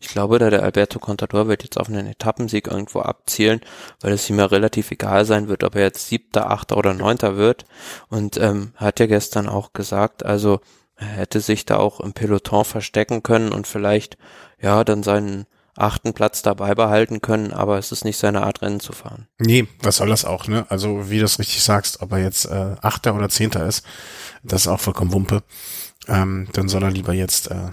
Ich 0.01 0.09
glaube, 0.09 0.39
da 0.39 0.51
der 0.51 0.63
Alberto 0.63 0.99
Contador 0.99 1.49
wird 1.49 1.63
jetzt 1.63 1.79
auf 1.79 1.89
einen 1.89 2.07
Etappensieg 2.07 2.67
irgendwo 2.67 3.01
abzielen, 3.01 3.61
weil 4.01 4.13
es 4.13 4.29
ihm 4.29 4.39
ja 4.39 4.47
relativ 4.47 4.91
egal 4.91 5.25
sein 5.25 5.49
wird, 5.49 5.65
ob 5.65 5.75
er 5.75 5.83
jetzt 5.83 6.09
siebter, 6.09 6.51
achter 6.51 6.77
oder 6.77 6.95
neunter 6.95 7.37
wird. 7.37 7.65
Und 8.09 8.37
ähm, 8.37 8.73
hat 8.77 9.01
ja 9.01 9.07
gestern 9.07 9.49
auch 9.49 9.73
gesagt, 9.73 10.25
also 10.25 10.61
er 10.97 11.07
hätte 11.07 11.41
sich 11.41 11.67
da 11.67 11.77
auch 11.77 12.01
im 12.01 12.13
Peloton 12.13 12.65
verstecken 12.65 13.23
können 13.23 13.53
und 13.53 13.67
vielleicht 13.67 14.17
ja 14.61 14.83
dann 14.85 15.03
seinen 15.03 15.47
achten 15.77 16.15
Platz 16.15 16.43
dabei 16.43 16.75
behalten 16.75 17.21
können, 17.21 17.53
aber 17.53 17.79
es 17.79 17.93
ist 17.93 18.05
nicht 18.05 18.17
seine 18.17 18.43
Art, 18.43 18.63
Rennen 18.63 18.81
zu 18.81 18.93
fahren. 18.93 19.29
Nee, 19.39 19.69
was 19.83 19.97
soll 19.97 20.09
das 20.09 20.25
auch, 20.25 20.49
ne? 20.49 20.67
Also 20.71 21.11
wie 21.11 21.19
du 21.19 21.25
es 21.25 21.39
richtig 21.39 21.63
sagst, 21.63 22.01
ob 22.01 22.13
er 22.13 22.19
jetzt 22.19 22.47
äh, 22.47 22.77
Achter 22.81 23.15
oder 23.15 23.29
Zehnter 23.29 23.67
ist, 23.67 23.85
das 24.43 24.63
ist 24.63 24.69
auch 24.69 24.81
vollkommen 24.81 25.13
Wumpe. 25.13 25.43
Ähm, 26.09 26.49
dann 26.53 26.69
soll 26.69 26.83
er 26.83 26.91
lieber 26.91 27.13
jetzt 27.13 27.51
äh, 27.51 27.71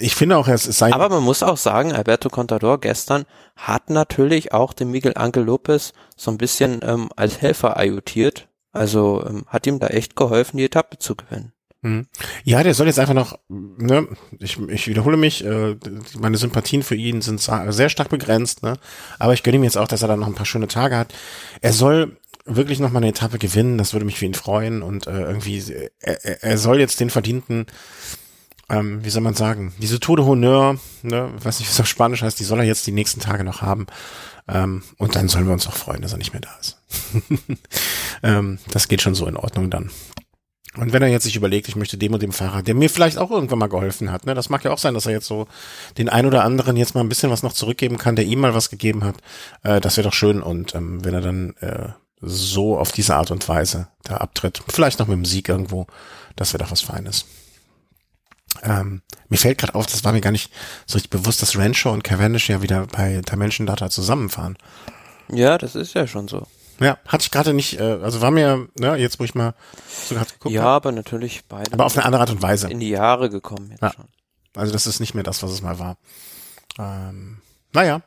ich 0.00 0.14
finde 0.14 0.36
auch, 0.36 0.48
es 0.48 0.64
sei. 0.64 0.92
Aber 0.92 1.08
man 1.08 1.22
muss 1.22 1.42
auch 1.42 1.56
sagen, 1.56 1.92
Alberto 1.92 2.28
Contador 2.28 2.80
gestern 2.80 3.24
hat 3.56 3.90
natürlich 3.90 4.52
auch 4.52 4.72
den 4.72 4.90
Miguel 4.90 5.12
Angel 5.16 5.44
Lopez 5.44 5.92
so 6.16 6.30
ein 6.30 6.38
bisschen 6.38 6.80
ähm, 6.82 7.10
als 7.14 7.40
Helfer 7.40 7.76
ayutiert. 7.76 8.48
Also 8.72 9.24
ähm, 9.26 9.44
hat 9.46 9.66
ihm 9.66 9.78
da 9.78 9.88
echt 9.88 10.16
geholfen, 10.16 10.56
die 10.56 10.64
Etappe 10.64 10.98
zu 10.98 11.14
gewinnen. 11.14 11.52
Hm. 11.82 12.06
Ja, 12.44 12.62
der 12.62 12.74
soll 12.74 12.86
jetzt 12.86 13.00
einfach 13.00 13.14
noch, 13.14 13.38
ne, 13.48 14.06
ich, 14.38 14.58
ich 14.68 14.86
wiederhole 14.86 15.16
mich, 15.16 15.44
äh, 15.44 15.76
meine 16.16 16.36
Sympathien 16.36 16.84
für 16.84 16.94
ihn 16.94 17.22
sind 17.22 17.40
sehr 17.40 17.88
stark 17.88 18.08
begrenzt, 18.08 18.62
ne, 18.62 18.74
aber 19.18 19.32
ich 19.32 19.42
gönne 19.42 19.56
ihm 19.56 19.64
jetzt 19.64 19.76
auch, 19.76 19.88
dass 19.88 20.02
er 20.02 20.06
da 20.06 20.16
noch 20.16 20.28
ein 20.28 20.36
paar 20.36 20.46
schöne 20.46 20.68
Tage 20.68 20.96
hat. 20.96 21.12
Er 21.60 21.72
soll 21.72 22.18
wirklich 22.44 22.80
noch 22.80 22.90
mal 22.90 22.98
eine 22.98 23.08
Etappe 23.08 23.38
gewinnen, 23.38 23.78
das 23.78 23.92
würde 23.92 24.06
mich 24.06 24.18
für 24.18 24.26
ihn 24.26 24.34
freuen 24.34 24.82
und 24.82 25.06
äh, 25.06 25.22
irgendwie, 25.22 25.62
er, 26.00 26.42
er 26.42 26.58
soll 26.58 26.80
jetzt 26.80 27.00
den 27.00 27.10
verdienten 27.10 27.66
ähm, 28.72 29.04
wie 29.04 29.10
soll 29.10 29.22
man 29.22 29.34
sagen, 29.34 29.74
diese 29.78 30.00
Tour 30.00 30.16
de 30.16 30.24
Honneur, 30.24 30.78
ne, 31.02 31.30
weiß 31.42 31.60
nicht, 31.60 31.68
was 31.68 31.80
auf 31.80 31.86
Spanisch 31.86 32.22
heißt, 32.22 32.40
die 32.40 32.44
soll 32.44 32.60
er 32.60 32.64
jetzt 32.64 32.86
die 32.86 32.92
nächsten 32.92 33.20
Tage 33.20 33.44
noch 33.44 33.60
haben. 33.60 33.86
Ähm, 34.48 34.82
und 34.96 35.14
dann 35.14 35.28
sollen 35.28 35.46
wir 35.46 35.52
uns 35.52 35.66
auch 35.66 35.74
freuen, 35.76 36.00
dass 36.00 36.12
er 36.12 36.18
nicht 36.18 36.32
mehr 36.32 36.40
da 36.40 36.56
ist. 36.58 36.80
ähm, 38.22 38.58
das 38.70 38.88
geht 38.88 39.02
schon 39.02 39.14
so 39.14 39.26
in 39.26 39.36
Ordnung 39.36 39.70
dann. 39.70 39.90
Und 40.78 40.94
wenn 40.94 41.02
er 41.02 41.08
jetzt 41.08 41.24
sich 41.24 41.36
überlegt, 41.36 41.68
ich 41.68 41.76
möchte 41.76 41.98
dem 41.98 42.14
und 42.14 42.22
dem 42.22 42.32
Fahrer, 42.32 42.62
der 42.62 42.74
mir 42.74 42.88
vielleicht 42.88 43.18
auch 43.18 43.30
irgendwann 43.30 43.58
mal 43.58 43.68
geholfen 43.68 44.10
hat, 44.10 44.24
ne, 44.24 44.34
das 44.34 44.48
mag 44.48 44.64
ja 44.64 44.72
auch 44.72 44.78
sein, 44.78 44.94
dass 44.94 45.04
er 45.04 45.12
jetzt 45.12 45.26
so 45.26 45.46
den 45.98 46.08
ein 46.08 46.24
oder 46.24 46.42
anderen 46.42 46.78
jetzt 46.78 46.94
mal 46.94 47.02
ein 47.02 47.10
bisschen 47.10 47.30
was 47.30 47.42
noch 47.42 47.52
zurückgeben 47.52 47.98
kann, 47.98 48.16
der 48.16 48.24
ihm 48.24 48.40
mal 48.40 48.54
was 48.54 48.70
gegeben 48.70 49.04
hat, 49.04 49.16
äh, 49.64 49.80
das 49.82 49.98
wäre 49.98 50.08
doch 50.08 50.14
schön. 50.14 50.40
Und 50.40 50.74
ähm, 50.74 51.04
wenn 51.04 51.12
er 51.12 51.20
dann 51.20 51.54
äh, 51.60 51.90
so 52.22 52.78
auf 52.78 52.92
diese 52.92 53.16
Art 53.16 53.30
und 53.30 53.46
Weise 53.48 53.88
da 54.04 54.18
abtritt, 54.18 54.62
vielleicht 54.68 54.98
noch 54.98 55.08
mit 55.08 55.16
dem 55.16 55.24
Sieg 55.24 55.48
irgendwo, 55.48 55.86
das 56.36 56.52
wäre 56.52 56.64
doch 56.64 56.70
was 56.70 56.80
Feines. 56.80 57.26
Ähm, 58.62 59.02
mir 59.28 59.38
fällt 59.38 59.58
gerade 59.58 59.74
auf, 59.74 59.86
das 59.86 60.04
war 60.04 60.12
mir 60.12 60.20
gar 60.20 60.30
nicht 60.30 60.52
so 60.86 60.94
richtig 60.94 61.10
bewusst, 61.10 61.42
dass 61.42 61.56
Rancho 61.56 61.90
und 61.90 62.04
Cavendish 62.04 62.48
ja 62.48 62.62
wieder 62.62 62.86
bei 62.86 63.20
Dimension 63.22 63.66
Data 63.66 63.90
zusammenfahren. 63.90 64.56
Ja, 65.28 65.58
das 65.58 65.74
ist 65.74 65.94
ja 65.94 66.06
schon 66.06 66.28
so. 66.28 66.46
Ja, 66.78 66.98
hatte 67.06 67.22
ich 67.22 67.30
gerade 67.30 67.54
nicht, 67.54 67.78
äh, 67.78 67.98
also 68.02 68.20
war 68.20 68.30
mir, 68.30 68.68
ne, 68.78 68.96
jetzt 68.96 69.20
wo 69.20 69.24
ich 69.24 69.34
mal 69.34 69.54
so 70.08 70.14
gerade 70.14 70.32
geguckt 70.32 70.54
Ja, 70.54 70.62
hab, 70.64 70.86
aber 70.86 70.92
natürlich 70.92 71.44
beide. 71.48 71.72
Aber 71.72 71.86
auf 71.86 71.96
eine 71.96 72.04
andere 72.04 72.20
Art 72.22 72.30
und 72.30 72.42
Weise. 72.42 72.70
In 72.70 72.80
die 72.80 72.90
Jahre 72.90 73.30
gekommen 73.30 73.70
jetzt 73.70 73.82
ja. 73.82 73.92
schon. 73.92 74.06
Also 74.54 74.72
das 74.72 74.86
ist 74.86 75.00
nicht 75.00 75.14
mehr 75.14 75.24
das, 75.24 75.42
was 75.42 75.50
es 75.50 75.62
mal 75.62 75.78
war. 75.78 75.96
Ähm, 76.78 77.38
naja, 77.72 78.02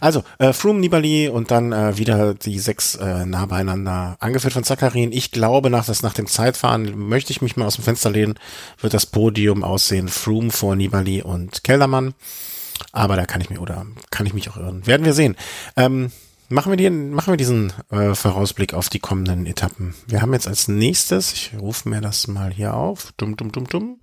also 0.00 0.24
äh, 0.38 0.52
Froome, 0.52 0.80
Nibali 0.80 1.28
und 1.28 1.50
dann 1.50 1.72
äh, 1.72 1.98
wieder 1.98 2.34
die 2.34 2.58
sechs 2.58 2.94
äh, 2.96 3.26
nah 3.26 3.46
beieinander, 3.46 4.16
angeführt 4.20 4.54
von 4.54 4.64
Zakarin. 4.64 5.12
Ich 5.12 5.30
glaube, 5.30 5.68
nach, 5.68 5.84
das, 5.84 6.02
nach 6.02 6.14
dem 6.14 6.26
Zeitfahren 6.26 6.98
möchte 6.98 7.30
ich 7.30 7.42
mich 7.42 7.56
mal 7.56 7.66
aus 7.66 7.76
dem 7.76 7.84
Fenster 7.84 8.10
lehnen, 8.10 8.34
wird 8.80 8.94
das 8.94 9.06
Podium 9.06 9.64
aussehen 9.64 10.08
Froome 10.08 10.50
vor 10.50 10.76
Nibali 10.76 11.22
und 11.22 11.62
Kellermann. 11.62 12.14
Aber 12.92 13.16
da 13.16 13.26
kann 13.26 13.40
ich 13.40 13.50
mir 13.50 13.60
oder 13.60 13.86
kann 14.10 14.26
ich 14.26 14.34
mich 14.34 14.50
auch 14.50 14.56
irren. 14.56 14.86
Werden 14.86 15.04
wir 15.04 15.12
sehen. 15.12 15.36
Ähm, 15.76 16.10
machen 16.48 16.70
wir, 16.70 16.76
die, 16.76 16.90
machen 16.90 17.32
wir 17.32 17.36
diesen 17.36 17.72
äh, 17.90 18.14
Vorausblick 18.14 18.74
auf 18.74 18.88
die 18.88 18.98
kommenden 18.98 19.46
Etappen. 19.46 19.94
Wir 20.06 20.22
haben 20.22 20.32
jetzt 20.32 20.48
als 20.48 20.68
nächstes, 20.68 21.32
ich 21.32 21.52
rufe 21.58 21.88
mir 21.88 22.00
das 22.00 22.28
mal 22.28 22.52
hier 22.52 22.74
auf, 22.74 23.12
dumm, 23.16 23.36
dumm, 23.36 23.52
dumm, 23.52 23.66
dumm. 23.66 24.00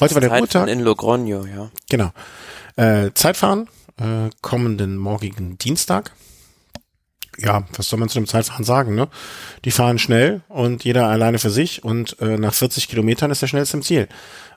Heute 0.00 0.14
war 0.14 0.20
der 0.20 0.30
Ruhetag. 0.30 0.68
in 0.68 0.82
Logroño, 0.82 1.46
ja. 1.46 1.70
Genau. 1.88 2.10
Äh, 2.76 3.10
Zeitfahren 3.14 3.68
äh, 4.00 4.30
kommenden 4.40 4.96
morgigen 4.96 5.58
Dienstag. 5.58 6.12
Ja, 7.38 7.66
was 7.76 7.88
soll 7.88 7.98
man 7.98 8.08
zu 8.08 8.18
dem 8.18 8.26
Zeitfahren 8.26 8.64
sagen, 8.64 8.94
ne? 8.94 9.08
Die 9.64 9.70
fahren 9.70 9.98
schnell 9.98 10.42
und 10.48 10.84
jeder 10.84 11.06
alleine 11.06 11.38
für 11.38 11.50
sich 11.50 11.84
und 11.84 12.20
äh, 12.20 12.36
nach 12.36 12.52
40 12.52 12.88
Kilometern 12.88 13.30
ist 13.30 13.40
der 13.40 13.46
schnellste 13.46 13.76
im 13.76 13.82
Ziel. 13.82 14.08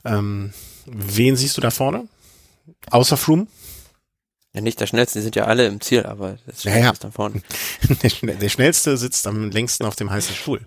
Ähm, 0.03 0.53
wen 0.85 1.35
siehst 1.35 1.55
du 1.55 1.61
da 1.61 1.71
vorne? 1.71 2.07
Außer 2.89 3.15
Froome? 3.15 3.47
Ja, 4.53 4.61
nicht 4.61 4.79
der 4.79 4.87
schnellste, 4.87 5.19
die 5.19 5.23
sind 5.23 5.35
ja 5.35 5.45
alle 5.45 5.65
im 5.65 5.81
Ziel, 5.81 6.03
aber 6.03 6.37
das 6.45 6.63
ja, 6.63 6.77
ja. 6.77 6.91
ist 6.91 7.03
da 7.03 7.11
vorne. 7.11 7.41
der, 8.03 8.35
der, 8.35 8.49
schnellste 8.49 8.97
sitzt 8.97 9.25
am 9.27 9.49
längsten 9.49 9.85
auf 9.85 9.95
dem 9.95 10.09
heißen 10.11 10.35
Stuhl. 10.35 10.61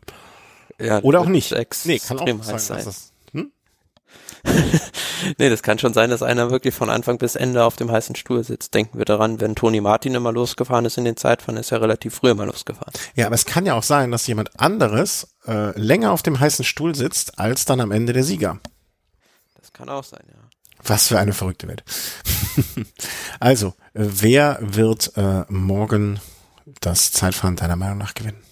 Ja, 0.80 1.00
Oder 1.02 1.20
auch 1.20 1.26
nicht. 1.26 1.54
Nee, 1.84 1.98
kann 1.98 2.18
auch 2.18 2.42
sein, 2.42 2.58
sein. 2.58 2.94
Nee, 5.38 5.48
das 5.50 5.62
kann 5.62 5.78
schon 5.78 5.94
sein, 5.94 6.10
dass 6.10 6.22
einer 6.22 6.50
wirklich 6.50 6.74
von 6.74 6.90
Anfang 6.90 7.18
bis 7.18 7.34
Ende 7.34 7.64
auf 7.64 7.76
dem 7.76 7.90
heißen 7.90 8.16
Stuhl 8.16 8.44
sitzt. 8.44 8.74
Denken 8.74 8.98
wir 8.98 9.04
daran, 9.04 9.40
wenn 9.40 9.54
Toni 9.54 9.80
Martin 9.80 10.14
immer 10.14 10.32
losgefahren 10.32 10.84
ist 10.84 10.98
in 10.98 11.04
den 11.04 11.16
Zeitfahren, 11.16 11.56
ist 11.56 11.72
er 11.72 11.80
relativ 11.80 12.14
früh 12.14 12.30
immer 12.30 12.46
losgefahren. 12.46 12.92
Ja, 13.14 13.26
aber 13.26 13.34
es 13.34 13.46
kann 13.46 13.66
ja 13.66 13.74
auch 13.74 13.82
sein, 13.82 14.10
dass 14.10 14.26
jemand 14.26 14.60
anderes 14.60 15.34
äh, 15.46 15.78
länger 15.78 16.12
auf 16.12 16.22
dem 16.22 16.38
heißen 16.38 16.64
Stuhl 16.64 16.94
sitzt, 16.94 17.38
als 17.38 17.64
dann 17.64 17.80
am 17.80 17.90
Ende 17.90 18.12
der 18.12 18.24
Sieger. 18.24 18.58
Das 19.60 19.72
kann 19.72 19.88
auch 19.88 20.04
sein, 20.04 20.22
ja. 20.28 20.34
Was 20.84 21.08
für 21.08 21.18
eine 21.18 21.32
verrückte 21.32 21.66
Welt. 21.66 21.82
also, 23.40 23.68
äh, 23.94 24.04
wer 24.04 24.58
wird 24.60 25.12
äh, 25.16 25.44
morgen 25.48 26.20
das 26.80 27.12
Zeitfahren 27.12 27.56
deiner 27.56 27.76
Meinung 27.76 27.98
nach 27.98 28.14
gewinnen? 28.14 28.42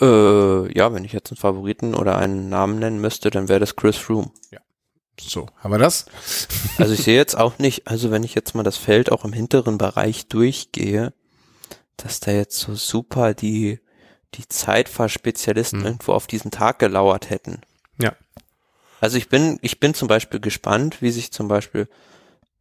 Äh, 0.00 0.76
ja, 0.76 0.92
wenn 0.92 1.04
ich 1.04 1.12
jetzt 1.12 1.30
einen 1.30 1.38
Favoriten 1.38 1.94
oder 1.94 2.18
einen 2.18 2.48
Namen 2.48 2.78
nennen 2.78 3.00
müsste, 3.00 3.30
dann 3.30 3.48
wäre 3.48 3.60
das 3.60 3.76
Chris 3.76 3.96
Froome. 3.96 4.30
Ja. 4.50 4.60
So, 5.20 5.46
haben 5.56 5.72
wir 5.72 5.78
das? 5.78 6.06
Also 6.78 6.92
ich 6.92 7.02
sehe 7.02 7.16
jetzt 7.16 7.36
auch 7.36 7.58
nicht, 7.58 7.88
also 7.88 8.10
wenn 8.10 8.22
ich 8.22 8.34
jetzt 8.34 8.54
mal 8.54 8.62
das 8.62 8.76
Feld 8.76 9.10
auch 9.10 9.24
im 9.24 9.32
hinteren 9.32 9.78
Bereich 9.78 10.28
durchgehe, 10.28 11.12
dass 11.96 12.20
da 12.20 12.32
jetzt 12.32 12.58
so 12.58 12.74
super 12.74 13.32
die, 13.32 13.80
die 14.34 14.46
Zeitfahrspezialisten 14.46 15.80
hm. 15.80 15.86
irgendwo 15.86 16.12
auf 16.12 16.26
diesen 16.26 16.50
Tag 16.50 16.78
gelauert 16.78 17.30
hätten. 17.30 17.62
Ja. 17.98 18.14
Also 19.00 19.16
ich 19.16 19.28
bin, 19.28 19.58
ich 19.62 19.80
bin 19.80 19.94
zum 19.94 20.08
Beispiel 20.08 20.40
gespannt, 20.40 21.00
wie 21.02 21.10
sich 21.10 21.32
zum 21.32 21.48
Beispiel 21.48 21.88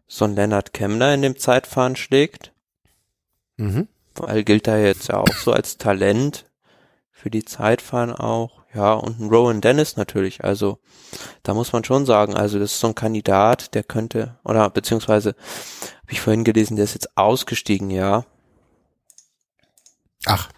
so 0.08 0.26
ein 0.26 0.36
Leonard 0.36 0.74
Kemner 0.74 1.14
in 1.14 1.22
dem 1.22 1.38
Zeitfahren 1.38 1.96
schlägt. 1.96 2.52
Mhm. 3.58 3.88
Weil 4.16 4.44
gilt 4.44 4.68
er 4.68 4.84
jetzt 4.84 5.10
ja 5.10 5.18
auch 5.18 5.34
so 5.34 5.52
als 5.52 5.78
Talent 5.78 6.46
für 7.12 7.30
die 7.30 7.46
Zeitfahren 7.46 8.12
auch. 8.12 8.65
Ja, 8.76 8.94
und 8.94 9.20
ein 9.20 9.30
Rowan 9.30 9.62
Dennis 9.62 9.96
natürlich. 9.96 10.44
Also 10.44 10.80
da 11.44 11.54
muss 11.54 11.72
man 11.72 11.86
schon 11.86 12.06
sagen, 12.06 12.36
also 12.36 12.60
das 12.60 12.74
ist 12.74 12.80
so 12.82 12.88
ein 12.88 12.96
Kandidat, 12.96 13.74
der 13.74 13.84
könnte, 13.84 14.38
oder 14.44 14.70
beziehungsweise 14.70 15.30
habe 15.30 16.12
ich 16.12 16.20
vorhin 16.20 16.44
gelesen, 16.44 16.76
der 16.76 16.84
ist 16.84 16.94
jetzt 16.94 17.18
ausgestiegen, 17.18 17.90
ja. 17.90 18.26
Ach. 20.26 20.50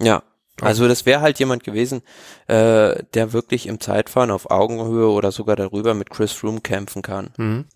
Ja. 0.00 0.22
Also 0.62 0.88
das 0.88 1.04
wäre 1.04 1.20
halt 1.20 1.38
jemand 1.38 1.64
gewesen, 1.64 2.00
äh, 2.46 3.02
der 3.12 3.32
wirklich 3.34 3.66
im 3.66 3.80
Zeitfahren 3.80 4.30
auf 4.30 4.50
Augenhöhe 4.50 5.10
oder 5.10 5.30
sogar 5.30 5.54
darüber 5.54 5.92
mit 5.92 6.08
Chris 6.08 6.32
Froome 6.32 6.62
kämpfen 6.62 7.02
kann. 7.02 7.30
Mhm. 7.36 7.66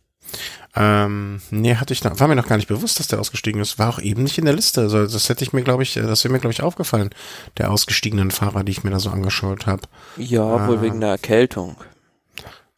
Ähm, 0.76 1.40
nee, 1.50 1.74
hatte 1.74 1.92
ich 1.92 2.04
noch, 2.04 2.20
war 2.20 2.28
mir 2.28 2.36
noch 2.36 2.46
gar 2.46 2.56
nicht 2.56 2.68
bewusst, 2.68 3.00
dass 3.00 3.08
der 3.08 3.18
ausgestiegen 3.18 3.60
ist. 3.60 3.78
War 3.78 3.88
auch 3.88 3.98
eben 3.98 4.22
nicht 4.22 4.38
in 4.38 4.44
der 4.44 4.54
Liste. 4.54 4.82
Also 4.82 5.04
das 5.06 5.28
hätte 5.28 5.42
ich 5.42 5.52
mir, 5.52 5.62
glaube 5.62 5.82
ich, 5.82 5.94
das 5.94 6.22
wäre 6.22 6.32
mir, 6.32 6.38
glaube 6.38 6.52
ich, 6.52 6.62
aufgefallen, 6.62 7.10
der 7.58 7.70
ausgestiegenen 7.70 8.30
Fahrer, 8.30 8.62
die 8.62 8.72
ich 8.72 8.84
mir 8.84 8.90
da 8.90 9.00
so 9.00 9.10
angeschaut 9.10 9.66
habe. 9.66 9.82
Ja, 10.16 10.64
äh, 10.64 10.68
wohl 10.68 10.82
wegen 10.82 11.00
der 11.00 11.10
Erkältung. 11.10 11.76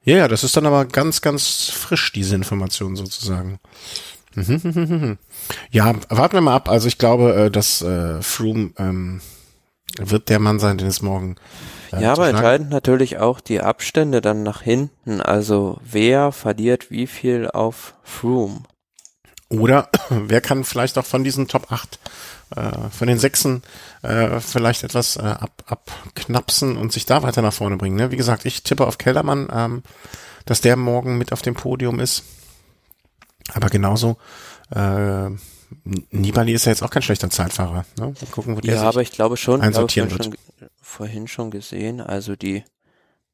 Ja, 0.04 0.16
ja, 0.16 0.28
das 0.28 0.42
ist 0.42 0.56
dann 0.56 0.66
aber 0.66 0.86
ganz, 0.86 1.20
ganz 1.20 1.70
frisch, 1.70 2.12
diese 2.12 2.34
Information 2.34 2.96
sozusagen. 2.96 3.60
ja, 5.70 5.94
warten 6.08 6.34
wir 6.34 6.40
mal 6.40 6.56
ab. 6.56 6.68
Also 6.70 6.88
ich 6.88 6.98
glaube, 6.98 7.34
äh, 7.34 7.50
dass 7.50 7.82
äh, 7.82 8.22
Froome 8.22 8.70
ähm, 8.78 9.20
wird 9.98 10.28
der 10.28 10.38
Mann 10.38 10.58
sein, 10.58 10.78
den 10.78 10.88
es 10.88 11.02
morgen 11.02 11.36
ja, 12.00 12.12
aber 12.12 12.28
entscheidend 12.28 12.70
natürlich 12.70 13.18
auch 13.18 13.40
die 13.40 13.60
Abstände 13.60 14.20
dann 14.20 14.42
nach 14.42 14.62
hinten. 14.62 15.20
Also 15.20 15.78
wer 15.84 16.32
verliert 16.32 16.90
wie 16.90 17.06
viel 17.06 17.48
auf 17.48 17.94
Froome? 18.02 18.62
Oder 19.48 19.88
wer 20.08 20.40
kann 20.40 20.64
vielleicht 20.64 20.96
auch 20.96 21.04
von 21.04 21.24
diesen 21.24 21.48
Top 21.48 21.70
8, 21.70 21.98
äh, 22.56 22.90
von 22.90 23.08
den 23.08 23.18
Sechsen 23.18 23.62
äh, 24.02 24.40
vielleicht 24.40 24.84
etwas 24.84 25.16
äh, 25.16 25.20
ab, 25.20 25.64
abknapsen 25.66 26.76
und 26.76 26.92
sich 26.92 27.04
da 27.04 27.22
weiter 27.22 27.42
nach 27.42 27.52
vorne 27.52 27.76
bringen. 27.76 27.96
Ne? 27.96 28.10
Wie 28.10 28.16
gesagt, 28.16 28.46
ich 28.46 28.62
tippe 28.62 28.86
auf 28.86 28.98
Kellermann, 28.98 29.48
ähm, 29.52 29.82
dass 30.46 30.62
der 30.62 30.76
morgen 30.76 31.18
mit 31.18 31.32
auf 31.32 31.42
dem 31.42 31.54
Podium 31.54 32.00
ist. 32.00 32.24
Aber 33.52 33.68
genauso 33.68 34.16
äh, 34.70 35.28
Nibali 36.10 36.52
ist 36.52 36.66
ja 36.66 36.72
jetzt 36.72 36.82
auch 36.82 36.90
kein 36.90 37.02
schlechter 37.02 37.30
Zeitfahrer. 37.30 37.84
Ne? 37.98 38.06
Mal 38.06 38.14
gucken, 38.30 38.56
wo 38.56 38.60
der 38.60 38.74
ja, 38.74 38.82
aber 38.82 39.02
ich 39.02 39.12
glaube 39.12 39.36
schon, 39.36 39.60
einsortieren 39.60 40.08
ich 40.08 40.16
glaube, 40.16 40.32
wird. 40.32 40.40
Schon, 40.58 40.68
vorhin 40.80 41.28
schon 41.28 41.50
gesehen, 41.50 42.00
also 42.00 42.36
die 42.36 42.64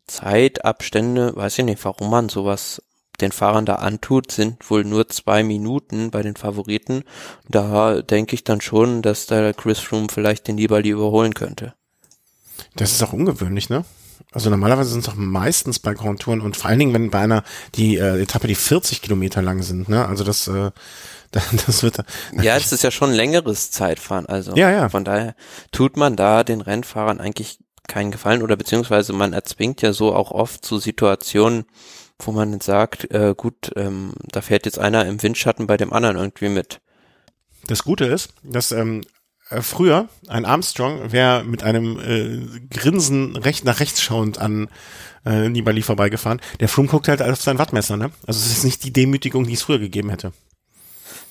Zeitabstände, 0.07 1.37
weiß 1.37 1.59
ich 1.59 1.65
nicht, 1.65 1.85
warum 1.85 2.11
man 2.11 2.29
sowas 2.29 2.83
den 3.21 3.33
Fahrern 3.33 3.67
da 3.67 3.77
antut, 3.77 4.31
sind 4.31 4.71
wohl 4.71 4.85
nur 4.85 5.09
zwei 5.09 5.43
Minuten 5.43 6.11
bei 6.11 6.23
den 6.23 6.37
Favoriten. 6.37 7.03
Da 7.49 8.01
denke 8.03 8.35
ich 8.35 8.45
dann 8.45 8.61
schon, 8.61 9.03
dass 9.03 9.27
da 9.27 9.53
Chris 9.53 9.81
Froome 9.81 10.07
vielleicht 10.11 10.47
den 10.47 10.55
Nibali 10.55 10.91
überholen 10.91 11.35
könnte. 11.35 11.75
Das 12.77 12.93
ist 12.93 13.03
auch 13.03 13.13
ungewöhnlich, 13.13 13.71
ne? 13.71 13.85
Also 14.31 14.51
normalerweise 14.51 14.91
sind 14.91 15.01
es 15.01 15.07
doch 15.07 15.15
meistens 15.15 15.79
bei 15.79 15.95
Grand 15.95 16.21
Touren 16.21 16.41
und 16.41 16.57
vor 16.57 16.69
allen 16.69 16.79
Dingen, 16.79 16.93
wenn 16.93 17.11
bei 17.11 17.21
einer 17.21 17.45
die 17.75 17.97
äh, 17.97 18.21
Etappe, 18.21 18.47
die 18.47 18.55
40 18.55 19.01
Kilometer 19.01 19.43
lang 19.43 19.63
sind, 19.63 19.89
ne? 19.89 20.07
Also 20.07 20.23
das 20.23 20.49
äh, 20.49 20.71
Das 21.67 21.83
wird 21.83 21.99
ja, 22.41 22.57
es 22.57 22.73
ist 22.73 22.83
ja 22.83 22.91
schon 22.91 23.13
längeres 23.13 23.71
Zeitfahren, 23.71 24.27
also 24.27 24.55
ja, 24.57 24.71
ja. 24.71 24.89
von 24.89 25.05
daher 25.05 25.35
tut 25.73 25.97
man 25.97 26.17
da 26.17 26.45
den 26.45 26.61
Rennfahrern 26.61 27.21
eigentlich 27.21 27.59
keinen 27.87 28.11
Gefallen 28.11 28.43
oder 28.43 28.57
beziehungsweise 28.57 29.13
man 29.13 29.33
erzwingt 29.33 29.83
ja 29.83 29.93
so 29.93 30.15
auch 30.15 30.31
oft 30.31 30.65
zu 30.65 30.79
Situationen, 30.79 31.65
wo 32.19 32.33
man 32.33 32.61
sagt, 32.61 33.11
äh, 33.11 33.35
gut, 33.37 33.73
ähm, 33.77 34.13
da 34.31 34.43
fährt 34.43 34.67
jetzt 34.67 34.79
einer 34.79 35.07
im 35.07 35.23
Windschatten 35.23 35.67
bei 35.67 35.77
dem 35.77 35.93
anderen 35.93 36.17
irgendwie 36.17 36.49
mit. 36.49 36.81
Das 37.67 37.83
Gute 37.83 38.05
ist, 38.07 38.31
dass 38.43 38.73
ähm, 38.73 39.03
äh, 39.51 39.63
früher 39.63 40.09
ein 40.29 40.45
Armstrong 40.45 41.13
wäre 41.13 41.45
mit 41.45 41.63
einem 41.63 41.99
äh, 41.99 42.61
Grinsen 42.71 43.37
recht 43.37 43.65
nach 43.65 43.81
rechts 43.81 44.03
schauend 44.03 44.39
an 44.39 44.69
äh, 45.25 45.49
Nibali 45.49 45.83
vorbeigefahren. 45.83 46.41
Der 46.61 46.69
Froome 46.69 46.89
guckt 46.89 47.09
halt 47.09 47.23
auf 47.23 47.41
sein 47.41 47.59
Wattmesser, 47.59 47.97
ne? 47.97 48.11
Also 48.27 48.41
es 48.41 48.53
ist 48.53 48.65
nicht 48.65 48.85
die 48.85 48.93
Demütigung, 48.93 49.47
die 49.47 49.55
es 49.55 49.63
früher 49.63 49.79
gegeben 49.79 50.11
hätte. 50.11 50.33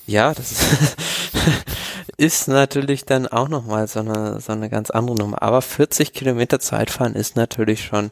Ja, 0.07 0.33
das 0.33 0.55
ist 2.17 2.47
natürlich 2.47 3.05
dann 3.05 3.27
auch 3.27 3.49
nochmal 3.49 3.87
so 3.87 3.99
eine, 3.99 4.39
so 4.39 4.53
eine 4.53 4.69
ganz 4.69 4.89
andere 4.89 5.17
Nummer. 5.17 5.41
Aber 5.41 5.61
40 5.61 6.13
Kilometer 6.13 6.59
Zeitfahren 6.59 7.13
ist 7.13 7.35
natürlich 7.35 7.83
schon, 7.83 8.11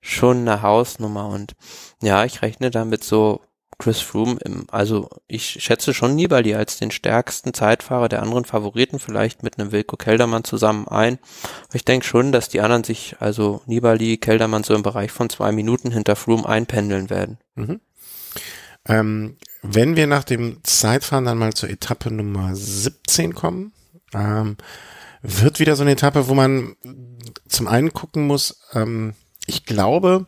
schon 0.00 0.38
eine 0.38 0.62
Hausnummer. 0.62 1.28
Und 1.28 1.54
ja, 2.02 2.24
ich 2.24 2.42
rechne 2.42 2.70
damit 2.70 3.04
so 3.04 3.40
Chris 3.78 4.00
Froome 4.00 4.38
im, 4.44 4.66
also 4.72 5.08
ich 5.28 5.62
schätze 5.62 5.94
schon 5.94 6.16
Nibali 6.16 6.54
als 6.54 6.78
den 6.78 6.90
stärksten 6.90 7.54
Zeitfahrer 7.54 8.08
der 8.08 8.22
anderen 8.22 8.44
Favoriten, 8.44 8.98
vielleicht 8.98 9.42
mit 9.42 9.58
einem 9.58 9.70
Wilko 9.70 9.96
Keldermann 9.96 10.44
zusammen 10.44 10.88
ein. 10.88 11.18
ich 11.74 11.84
denke 11.84 12.06
schon, 12.06 12.32
dass 12.32 12.48
die 12.48 12.60
anderen 12.60 12.84
sich, 12.84 13.16
also 13.20 13.60
Nibali, 13.66 14.16
Keldermann 14.16 14.64
so 14.64 14.74
im 14.74 14.82
Bereich 14.82 15.12
von 15.12 15.28
zwei 15.28 15.52
Minuten 15.52 15.92
hinter 15.92 16.16
Froome 16.16 16.48
einpendeln 16.48 17.10
werden. 17.10 17.38
Mhm. 17.54 17.80
Ähm, 18.88 19.36
wenn 19.62 19.96
wir 19.96 20.06
nach 20.06 20.24
dem 20.24 20.62
Zeitfahren 20.62 21.24
dann 21.24 21.38
mal 21.38 21.54
zur 21.54 21.70
Etappe 21.70 22.10
Nummer 22.10 22.54
17 22.54 23.34
kommen, 23.34 23.72
ähm, 24.14 24.56
wird 25.22 25.58
wieder 25.58 25.76
so 25.76 25.82
eine 25.82 25.92
Etappe, 25.92 26.28
wo 26.28 26.34
man 26.34 26.76
zum 27.48 27.66
einen 27.66 27.92
gucken 27.92 28.26
muss, 28.26 28.60
ähm, 28.74 29.14
ich 29.46 29.64
glaube, 29.64 30.26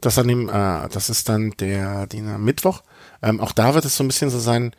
dass 0.00 0.18
an 0.18 0.28
dem, 0.28 0.48
äh, 0.48 0.88
das 0.88 1.10
ist 1.10 1.28
dann 1.28 1.52
der, 1.58 2.06
der 2.06 2.38
Mittwoch, 2.38 2.82
ähm, 3.22 3.40
auch 3.40 3.52
da 3.52 3.74
wird 3.74 3.84
es 3.84 3.96
so 3.96 4.04
ein 4.04 4.08
bisschen 4.08 4.30
so 4.30 4.38
sein, 4.38 4.74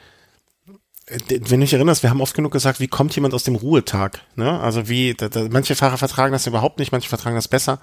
äh, 1.08 1.20
wenn 1.30 1.60
du 1.60 1.66
dich 1.66 1.74
erinnerst, 1.74 2.04
wir 2.04 2.10
haben 2.10 2.22
oft 2.22 2.36
genug 2.36 2.52
gesagt, 2.52 2.80
wie 2.80 2.88
kommt 2.88 3.16
jemand 3.16 3.34
aus 3.34 3.44
dem 3.44 3.56
Ruhetag? 3.56 4.22
Ne? 4.36 4.60
Also 4.60 4.88
wie, 4.88 5.14
da, 5.14 5.30
da, 5.30 5.48
manche 5.50 5.76
Fahrer 5.76 5.98
vertragen 5.98 6.34
das 6.34 6.48
überhaupt 6.48 6.80
nicht, 6.80 6.92
manche 6.92 7.10
vertragen 7.10 7.36
das 7.36 7.48
besser. 7.48 7.80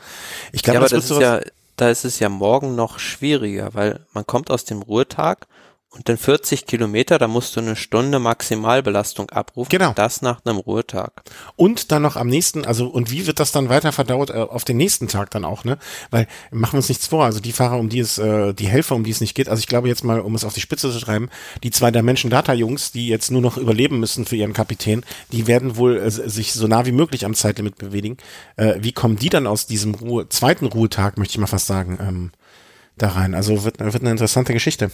Ich 0.52 0.62
glaube, 0.62 0.76
ja, 0.76 0.80
das, 0.80 0.90
das 0.90 1.10
ist 1.10 1.20
ja, 1.20 1.40
da 1.76 1.88
ist 1.90 2.04
es 2.04 2.18
ja 2.18 2.28
morgen 2.28 2.74
noch 2.74 2.98
schwieriger, 2.98 3.74
weil 3.74 4.06
man 4.12 4.26
kommt 4.26 4.50
aus 4.50 4.64
dem 4.64 4.82
Ruhetag 4.82 5.46
und 5.94 6.08
dann 6.08 6.16
40 6.16 6.64
Kilometer, 6.64 7.18
da 7.18 7.28
musst 7.28 7.54
du 7.54 7.60
eine 7.60 7.76
Stunde 7.76 8.18
Maximalbelastung 8.18 9.28
abrufen. 9.28 9.68
Genau. 9.68 9.92
Das 9.94 10.22
nach 10.22 10.40
einem 10.44 10.56
Ruhetag. 10.56 11.22
Und 11.54 11.92
dann 11.92 12.00
noch 12.00 12.16
am 12.16 12.28
nächsten, 12.28 12.64
also 12.64 12.86
und 12.86 13.10
wie 13.10 13.26
wird 13.26 13.40
das 13.40 13.52
dann 13.52 13.68
weiter 13.68 13.92
verdaut 13.92 14.30
äh, 14.30 14.34
auf 14.34 14.64
den 14.64 14.78
nächsten 14.78 15.06
Tag 15.08 15.30
dann 15.32 15.44
auch, 15.44 15.64
ne? 15.64 15.76
Weil 16.10 16.26
machen 16.50 16.74
wir 16.74 16.78
uns 16.78 16.88
nichts 16.88 17.08
vor. 17.08 17.26
Also 17.26 17.40
die 17.40 17.52
Fahrer, 17.52 17.78
um 17.78 17.90
die 17.90 17.98
es, 17.98 18.16
äh, 18.16 18.54
die 18.54 18.68
Helfer, 18.68 18.94
um 18.94 19.04
die 19.04 19.10
es 19.10 19.20
nicht 19.20 19.34
geht. 19.34 19.50
Also 19.50 19.60
ich 19.60 19.66
glaube 19.66 19.88
jetzt 19.88 20.02
mal, 20.02 20.20
um 20.20 20.34
es 20.34 20.44
auf 20.44 20.54
die 20.54 20.62
Spitze 20.62 20.90
zu 20.90 20.98
schreiben, 20.98 21.28
die 21.62 21.70
zwei 21.70 21.90
Dimension 21.90 22.30
Data 22.30 22.54
Jungs, 22.54 22.92
die 22.92 23.08
jetzt 23.08 23.30
nur 23.30 23.42
noch 23.42 23.58
überleben 23.58 24.00
müssen 24.00 24.24
für 24.24 24.36
ihren 24.36 24.54
Kapitän, 24.54 25.04
die 25.30 25.46
werden 25.46 25.76
wohl 25.76 25.98
äh, 25.98 26.10
sich 26.10 26.54
so 26.54 26.66
nah 26.66 26.86
wie 26.86 26.92
möglich 26.92 27.26
am 27.26 27.34
Zeitlimit 27.34 27.76
bewegen. 27.76 28.16
Äh, 28.56 28.76
wie 28.80 28.92
kommen 28.92 29.16
die 29.16 29.28
dann 29.28 29.46
aus 29.46 29.66
diesem 29.66 29.94
Ruhe, 29.94 30.26
zweiten 30.30 30.64
Ruhetag, 30.64 31.18
möchte 31.18 31.32
ich 31.32 31.38
mal 31.38 31.46
fast 31.46 31.66
sagen, 31.66 31.98
ähm, 32.00 32.30
da 32.96 33.08
rein? 33.08 33.34
Also 33.34 33.64
wird, 33.64 33.78
wird 33.78 34.00
eine 34.00 34.10
interessante 34.10 34.54
Geschichte. 34.54 34.90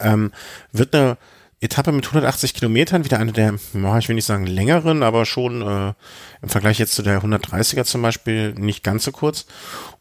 Ähm, 0.00 0.32
wird 0.72 0.94
eine 0.94 1.16
Etappe 1.62 1.92
mit 1.92 2.06
180 2.06 2.54
Kilometern, 2.54 3.04
wieder 3.04 3.20
eine 3.20 3.32
der, 3.32 3.54
ich 3.54 4.08
will 4.08 4.16
nicht 4.16 4.24
sagen 4.24 4.46
längeren, 4.46 5.04
aber 5.04 5.24
schon 5.24 5.62
äh, 5.62 5.94
im 6.42 6.48
Vergleich 6.48 6.78
jetzt 6.80 6.94
zu 6.94 7.02
der 7.02 7.22
130er 7.22 7.84
zum 7.84 8.02
Beispiel 8.02 8.52
nicht 8.54 8.82
ganz 8.82 9.04
so 9.04 9.12
kurz. 9.12 9.46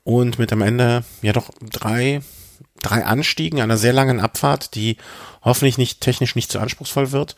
Und 0.03 0.39
mit 0.39 0.51
am 0.51 0.61
Ende 0.61 1.03
ja 1.21 1.33
doch 1.33 1.51
drei, 1.61 2.21
drei 2.81 3.05
Anstiegen 3.05 3.61
einer 3.61 3.77
sehr 3.77 3.93
langen 3.93 4.19
Abfahrt, 4.19 4.73
die 4.73 4.97
hoffentlich 5.43 5.77
nicht 5.77 6.01
technisch 6.01 6.35
nicht 6.35 6.51
zu 6.51 6.59
anspruchsvoll 6.59 7.11
wird. 7.11 7.35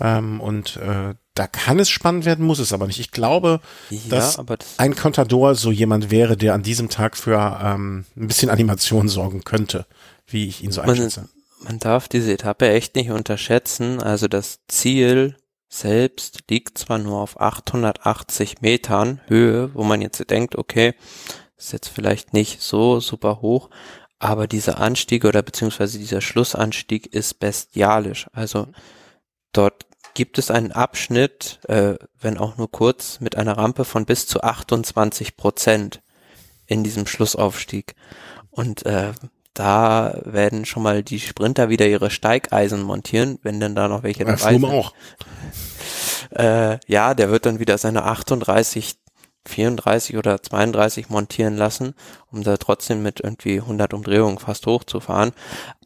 Ähm, 0.00 0.40
und 0.40 0.76
äh, 0.76 1.14
da 1.34 1.46
kann 1.46 1.78
es 1.78 1.90
spannend 1.90 2.24
werden, 2.24 2.46
muss 2.46 2.60
es 2.60 2.72
aber 2.72 2.86
nicht. 2.86 2.98
Ich 2.98 3.10
glaube, 3.10 3.60
ja, 3.90 3.98
dass 4.08 4.36
das 4.36 4.78
ein 4.78 4.96
Contador 4.96 5.54
so 5.54 5.70
jemand 5.70 6.10
wäre, 6.10 6.38
der 6.38 6.54
an 6.54 6.62
diesem 6.62 6.88
Tag 6.88 7.14
für 7.14 7.60
ähm, 7.62 8.06
ein 8.16 8.26
bisschen 8.26 8.48
Animation 8.48 9.08
sorgen 9.08 9.44
könnte, 9.44 9.84
wie 10.26 10.48
ich 10.48 10.64
ihn 10.64 10.72
so 10.72 10.80
einschätze 10.80 11.28
man 11.60 11.78
darf 11.78 12.08
diese 12.08 12.32
Etappe 12.32 12.68
echt 12.68 12.96
nicht 12.96 13.10
unterschätzen. 13.10 14.02
Also 14.02 14.28
das 14.28 14.60
Ziel 14.68 15.36
selbst 15.68 16.44
liegt 16.48 16.78
zwar 16.78 16.98
nur 16.98 17.20
auf 17.20 17.40
880 17.40 18.60
Metern 18.60 19.20
Höhe, 19.26 19.74
wo 19.74 19.82
man 19.82 20.00
jetzt 20.00 20.30
denkt, 20.30 20.56
okay, 20.56 20.94
ist 21.56 21.72
jetzt 21.72 21.88
vielleicht 21.88 22.32
nicht 22.32 22.62
so 22.62 23.00
super 23.00 23.40
hoch, 23.40 23.70
aber 24.18 24.46
dieser 24.46 24.78
Anstieg 24.78 25.24
oder 25.24 25.42
beziehungsweise 25.42 25.98
dieser 25.98 26.20
Schlussanstieg 26.20 27.06
ist 27.12 27.40
bestialisch. 27.40 28.28
Also 28.32 28.68
dort 29.52 29.86
gibt 30.14 30.38
es 30.38 30.50
einen 30.50 30.72
Abschnitt, 30.72 31.60
äh, 31.68 31.96
wenn 32.18 32.38
auch 32.38 32.56
nur 32.56 32.70
kurz, 32.70 33.20
mit 33.20 33.36
einer 33.36 33.58
Rampe 33.58 33.84
von 33.84 34.06
bis 34.06 34.26
zu 34.26 34.42
28 34.42 35.36
Prozent 35.36 36.00
in 36.66 36.82
diesem 36.84 37.06
Schlussaufstieg. 37.06 37.94
Und 38.50 38.86
äh, 38.86 39.12
da 39.58 40.20
werden 40.24 40.66
schon 40.66 40.82
mal 40.82 41.02
die 41.02 41.18
Sprinter 41.18 41.68
wieder 41.68 41.86
ihre 41.86 42.10
Steigeisen 42.10 42.82
montieren, 42.82 43.38
wenn 43.42 43.58
denn 43.58 43.74
da 43.74 43.88
noch 43.88 44.02
welche 44.02 44.24
ja, 44.24 44.36
dabei 44.36 44.52
sind. 44.52 44.64
auch. 44.64 44.92
Äh, 46.30 46.78
ja, 46.88 47.14
der 47.14 47.30
wird 47.30 47.46
dann 47.46 47.60
wieder 47.60 47.78
seine 47.78 48.02
38 48.02 48.98
34 49.48 50.16
oder 50.16 50.42
32 50.42 51.08
montieren 51.08 51.56
lassen, 51.56 51.94
um 52.32 52.42
da 52.42 52.56
trotzdem 52.56 53.02
mit 53.02 53.20
irgendwie 53.20 53.60
100 53.60 53.94
Umdrehungen 53.94 54.38
fast 54.38 54.66
hochzufahren. 54.66 55.32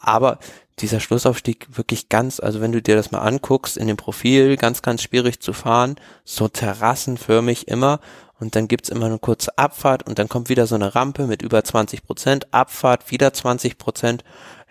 Aber 0.01 0.39
dieser 0.79 1.01
Schlussaufstieg 1.01 1.67
wirklich 1.77 2.09
ganz, 2.09 2.41
also 2.41 2.61
wenn 2.61 2.73
du 2.73 2.81
dir 2.81 2.97
das 2.97 3.11
mal 3.11 3.19
anguckst, 3.19 3.77
in 3.77 3.87
dem 3.87 3.99
Profil 3.99 4.57
ganz, 4.57 4.83
ganz 4.83 5.03
schwierig 5.03 5.41
zu 5.41 5.53
fahren, 5.53 5.97
so 6.25 6.49
terrassenförmig 6.49 7.69
immer 7.69 8.01
und 8.41 8.57
dann 8.57 8.69
gibt's 8.69 8.89
immer 8.89 9.07
eine 9.07 9.19
kurze 9.19 9.57
Abfahrt 9.57 10.07
und 10.07 10.19
dann 10.19 10.29
kommt 10.29 10.49
wieder 10.49 10.67
so 10.67 10.75
eine 10.75 10.95
Rampe 10.95 11.27
mit 11.27 11.43
über 11.43 11.63
20 11.63 12.03
Prozent, 12.03 12.53
Abfahrt 12.53 13.11
wieder 13.11 13.33
20 13.33 13.79
Prozent, 13.79 14.25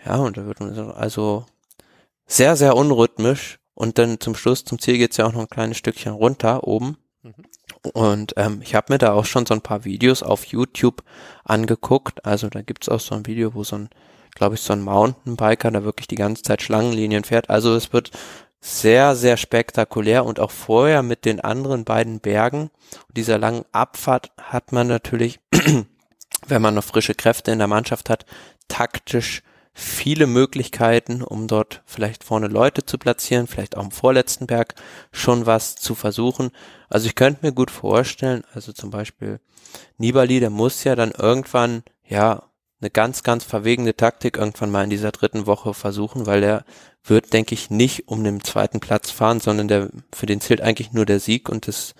ja 0.05 0.15
und 0.15 0.37
da 0.37 0.45
wird 0.45 0.59
man 0.59 0.91
also 0.91 1.45
sehr, 2.25 2.55
sehr 2.55 2.75
unrhythmisch 2.75 3.59
und 3.73 3.97
dann 3.97 4.19
zum 4.19 4.35
Schluss, 4.35 4.65
zum 4.65 4.79
Ziel 4.79 4.97
geht's 4.97 5.17
ja 5.17 5.25
auch 5.25 5.33
noch 5.33 5.41
ein 5.41 5.49
kleines 5.49 5.77
Stückchen 5.77 6.13
runter 6.13 6.65
oben. 6.65 6.97
Mhm. 7.23 7.33
Und 7.93 8.33
ähm, 8.35 8.61
ich 8.61 8.75
habe 8.75 8.91
mir 8.91 8.97
da 8.97 9.13
auch 9.13 9.25
schon 9.25 9.45
so 9.45 9.53
ein 9.53 9.61
paar 9.61 9.85
Videos 9.85 10.21
auf 10.21 10.45
YouTube 10.45 11.01
angeguckt. 11.45 12.25
Also 12.25 12.49
da 12.49 12.61
gibt's 12.61 12.89
auch 12.89 12.99
so 12.99 13.15
ein 13.15 13.25
Video, 13.25 13.53
wo 13.53 13.63
so 13.63 13.77
ein 13.77 13.89
glaube 14.35 14.55
ich, 14.55 14.61
so 14.61 14.73
ein 14.73 14.81
Mountainbiker, 14.81 15.71
der 15.71 15.83
wirklich 15.83 16.07
die 16.07 16.15
ganze 16.15 16.43
Zeit 16.43 16.61
Schlangenlinien 16.61 17.23
fährt. 17.23 17.49
Also 17.49 17.75
es 17.75 17.93
wird 17.93 18.11
sehr, 18.61 19.15
sehr 19.15 19.37
spektakulär 19.37 20.25
und 20.25 20.39
auch 20.39 20.51
vorher 20.51 21.01
mit 21.03 21.25
den 21.25 21.39
anderen 21.39 21.85
beiden 21.85 22.19
Bergen 22.19 22.69
und 23.07 23.17
dieser 23.17 23.37
langen 23.37 23.65
Abfahrt 23.71 24.31
hat 24.37 24.71
man 24.71 24.87
natürlich, 24.87 25.39
wenn 26.47 26.61
man 26.61 26.75
noch 26.75 26.83
frische 26.83 27.15
Kräfte 27.15 27.51
in 27.51 27.59
der 27.59 27.67
Mannschaft 27.67 28.09
hat, 28.09 28.25
taktisch 28.67 29.43
viele 29.73 30.27
Möglichkeiten, 30.27 31.23
um 31.23 31.47
dort 31.47 31.81
vielleicht 31.85 32.23
vorne 32.23 32.47
Leute 32.47 32.85
zu 32.85 32.97
platzieren, 32.97 33.47
vielleicht 33.47 33.77
auch 33.77 33.83
im 33.83 33.91
vorletzten 33.91 34.45
Berg 34.45 34.75
schon 35.11 35.45
was 35.45 35.75
zu 35.75 35.95
versuchen. 35.95 36.51
Also 36.89 37.07
ich 37.07 37.15
könnte 37.15 37.45
mir 37.45 37.53
gut 37.53 37.71
vorstellen, 37.71 38.43
also 38.53 38.73
zum 38.73 38.89
Beispiel 38.89 39.39
Nibali, 39.97 40.39
der 40.39 40.49
muss 40.49 40.83
ja 40.83 40.95
dann 40.95 41.11
irgendwann, 41.11 41.83
ja, 42.05 42.48
eine 42.81 42.89
ganz, 42.89 43.23
ganz 43.23 43.43
verwegene 43.43 43.95
Taktik 43.95 44.37
irgendwann 44.37 44.71
mal 44.71 44.83
in 44.83 44.89
dieser 44.89 45.11
dritten 45.11 45.45
Woche 45.45 45.73
versuchen, 45.73 46.25
weil 46.25 46.43
er 46.43 46.63
wird, 47.03 47.33
denke 47.33 47.53
ich, 47.53 47.69
nicht 47.69 48.07
um 48.07 48.23
den 48.23 48.43
zweiten 48.43 48.79
Platz 48.79 49.11
fahren, 49.11 49.39
sondern 49.39 49.67
der, 49.67 49.89
für 50.13 50.25
den 50.25 50.41
zählt 50.41 50.61
eigentlich 50.61 50.93
nur 50.93 51.05
der 51.05 51.19
Sieg 51.19 51.49
und 51.49 51.67
das 51.67 51.93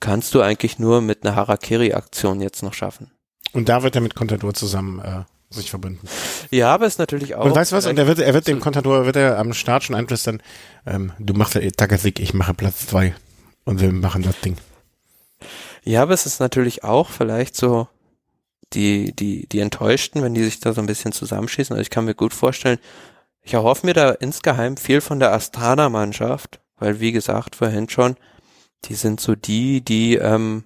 kannst 0.00 0.34
du 0.34 0.40
eigentlich 0.40 0.78
nur 0.78 1.00
mit 1.00 1.24
einer 1.24 1.36
Harakiri-Aktion 1.36 2.40
jetzt 2.40 2.62
noch 2.62 2.74
schaffen. 2.74 3.10
Und 3.52 3.68
da 3.68 3.82
wird 3.82 3.94
er 3.94 4.00
mit 4.00 4.14
Contador 4.14 4.54
zusammen 4.54 5.00
äh, 5.00 5.22
sich 5.50 5.70
verbinden. 5.70 6.08
Ja, 6.50 6.74
aber 6.74 6.86
ist 6.86 6.98
natürlich 6.98 7.34
auch. 7.34 7.44
Und 7.44 7.54
weißt 7.54 7.72
du 7.72 7.76
was? 7.76 7.86
Und 7.86 7.98
er 7.98 8.06
wird, 8.06 8.18
er 8.18 8.34
wird 8.34 8.46
dem 8.46 8.60
Contador, 8.60 9.06
wird 9.06 9.16
er 9.16 9.38
am 9.38 9.52
Start 9.52 9.84
schon 9.84 9.96
einflüstern, 9.96 10.42
ähm, 10.86 11.12
du 11.18 11.34
machst 11.34 11.54
der 11.54 11.70
Takasik, 11.72 12.20
ich 12.20 12.34
mache 12.34 12.54
Platz 12.54 12.86
zwei 12.86 13.14
und 13.64 13.80
wir 13.80 13.92
machen 13.92 14.22
das 14.22 14.40
Ding. 14.40 14.56
Ja, 15.84 16.02
aber 16.02 16.14
es 16.14 16.26
ist 16.26 16.40
natürlich 16.40 16.84
auch 16.84 17.10
vielleicht 17.10 17.56
so 17.56 17.88
die, 18.74 19.14
die, 19.14 19.46
die 19.46 19.60
Enttäuschten, 19.60 20.22
wenn 20.22 20.34
die 20.34 20.44
sich 20.44 20.60
da 20.60 20.72
so 20.72 20.80
ein 20.80 20.86
bisschen 20.86 21.12
zusammenschießen. 21.12 21.74
Also 21.74 21.82
ich 21.82 21.90
kann 21.90 22.04
mir 22.04 22.14
gut 22.14 22.34
vorstellen, 22.34 22.78
ich 23.42 23.54
erhoffe 23.54 23.86
mir 23.86 23.94
da 23.94 24.10
insgeheim 24.10 24.76
viel 24.76 25.00
von 25.00 25.18
der 25.18 25.32
Astana-Mannschaft, 25.32 26.60
weil 26.76 27.00
wie 27.00 27.12
gesagt 27.12 27.56
vorhin 27.56 27.88
schon, 27.88 28.16
die 28.84 28.94
sind 28.94 29.20
so 29.20 29.34
die, 29.34 29.80
die 29.80 30.16
ähm, 30.16 30.64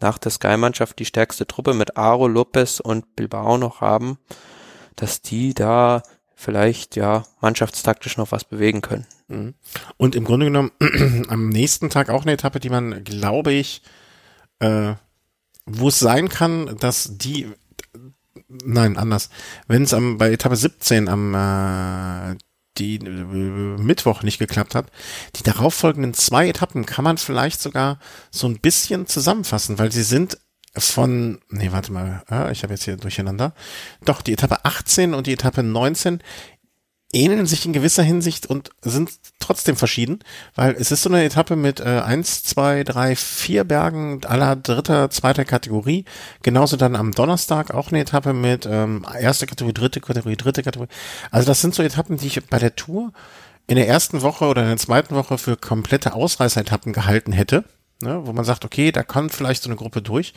nach 0.00 0.18
der 0.18 0.30
Sky-Mannschaft 0.30 0.98
die 0.98 1.04
stärkste 1.04 1.46
Truppe 1.46 1.74
mit 1.74 1.96
Aro, 1.96 2.26
Lopez 2.26 2.80
und 2.80 3.16
Bilbao 3.16 3.58
noch 3.58 3.80
haben, 3.80 4.18
dass 4.96 5.22
die 5.22 5.54
da 5.54 6.02
vielleicht 6.34 6.96
ja 6.96 7.24
mannschaftstaktisch 7.40 8.16
noch 8.16 8.32
was 8.32 8.44
bewegen 8.44 8.80
können. 8.80 9.06
Mhm. 9.28 9.54
Und 9.98 10.14
im 10.14 10.24
Grunde 10.24 10.46
genommen 10.46 10.72
am 11.28 11.48
nächsten 11.48 11.90
Tag 11.90 12.08
auch 12.08 12.22
eine 12.22 12.32
Etappe, 12.32 12.60
die 12.60 12.70
man, 12.70 13.04
glaube 13.04 13.52
ich, 13.52 13.82
äh, 14.60 14.94
wo 15.78 15.88
es 15.88 15.98
sein 15.98 16.28
kann, 16.28 16.76
dass 16.78 17.16
die, 17.16 17.48
nein, 18.48 18.96
anders, 18.96 19.30
wenn 19.66 19.82
es 19.82 19.94
am 19.94 20.18
bei 20.18 20.32
Etappe 20.32 20.56
17 20.56 21.08
am 21.08 21.34
äh, 21.34 22.36
die 22.78 22.96
äh, 22.96 23.78
Mittwoch 23.82 24.22
nicht 24.22 24.38
geklappt 24.38 24.74
hat, 24.74 24.90
die 25.36 25.42
darauffolgenden 25.42 26.14
zwei 26.14 26.48
Etappen 26.48 26.86
kann 26.86 27.04
man 27.04 27.18
vielleicht 27.18 27.60
sogar 27.60 27.98
so 28.30 28.46
ein 28.46 28.60
bisschen 28.60 29.06
zusammenfassen, 29.06 29.78
weil 29.78 29.92
sie 29.92 30.02
sind 30.02 30.38
von, 30.76 31.40
nee, 31.48 31.72
warte 31.72 31.92
mal, 31.92 32.22
ah, 32.28 32.50
ich 32.50 32.62
habe 32.62 32.74
jetzt 32.74 32.84
hier 32.84 32.96
durcheinander. 32.96 33.54
Doch, 34.04 34.22
die 34.22 34.32
Etappe 34.32 34.64
18 34.64 35.14
und 35.14 35.26
die 35.26 35.32
Etappe 35.32 35.64
19 35.64 36.20
ähneln 37.12 37.46
sich 37.46 37.66
in 37.66 37.72
gewisser 37.72 38.02
Hinsicht 38.02 38.46
und 38.46 38.70
sind 38.82 39.10
trotzdem 39.40 39.76
verschieden, 39.76 40.20
weil 40.54 40.76
es 40.78 40.92
ist 40.92 41.02
so 41.02 41.08
eine 41.08 41.24
Etappe 41.24 41.56
mit 41.56 41.80
äh, 41.80 42.00
eins, 42.04 42.44
zwei, 42.44 42.84
drei, 42.84 43.16
vier 43.16 43.64
Bergen 43.64 44.24
aller 44.24 44.54
dritter, 44.56 45.10
zweiter 45.10 45.44
Kategorie. 45.44 46.04
Genauso 46.42 46.76
dann 46.76 46.94
am 46.94 47.12
Donnerstag 47.12 47.74
auch 47.74 47.88
eine 47.88 48.00
Etappe 48.00 48.32
mit 48.32 48.66
ähm, 48.70 49.04
erste 49.18 49.46
Kategorie, 49.46 49.74
dritte 49.74 50.00
Kategorie, 50.00 50.36
dritte 50.36 50.62
Kategorie. 50.62 50.90
Also 51.30 51.46
das 51.46 51.60
sind 51.60 51.74
so 51.74 51.82
Etappen, 51.82 52.16
die 52.16 52.28
ich 52.28 52.44
bei 52.46 52.58
der 52.58 52.76
Tour 52.76 53.12
in 53.66 53.76
der 53.76 53.88
ersten 53.88 54.22
Woche 54.22 54.46
oder 54.46 54.62
in 54.62 54.68
der 54.68 54.76
zweiten 54.78 55.14
Woche 55.14 55.38
für 55.38 55.56
komplette 55.56 56.14
Ausreißeretappen 56.14 56.92
gehalten 56.92 57.32
hätte, 57.32 57.64
ne, 58.02 58.20
wo 58.24 58.32
man 58.32 58.44
sagt, 58.44 58.64
okay, 58.64 58.92
da 58.92 59.02
kommt 59.02 59.32
vielleicht 59.32 59.62
so 59.62 59.68
eine 59.68 59.76
Gruppe 59.76 60.02
durch, 60.02 60.34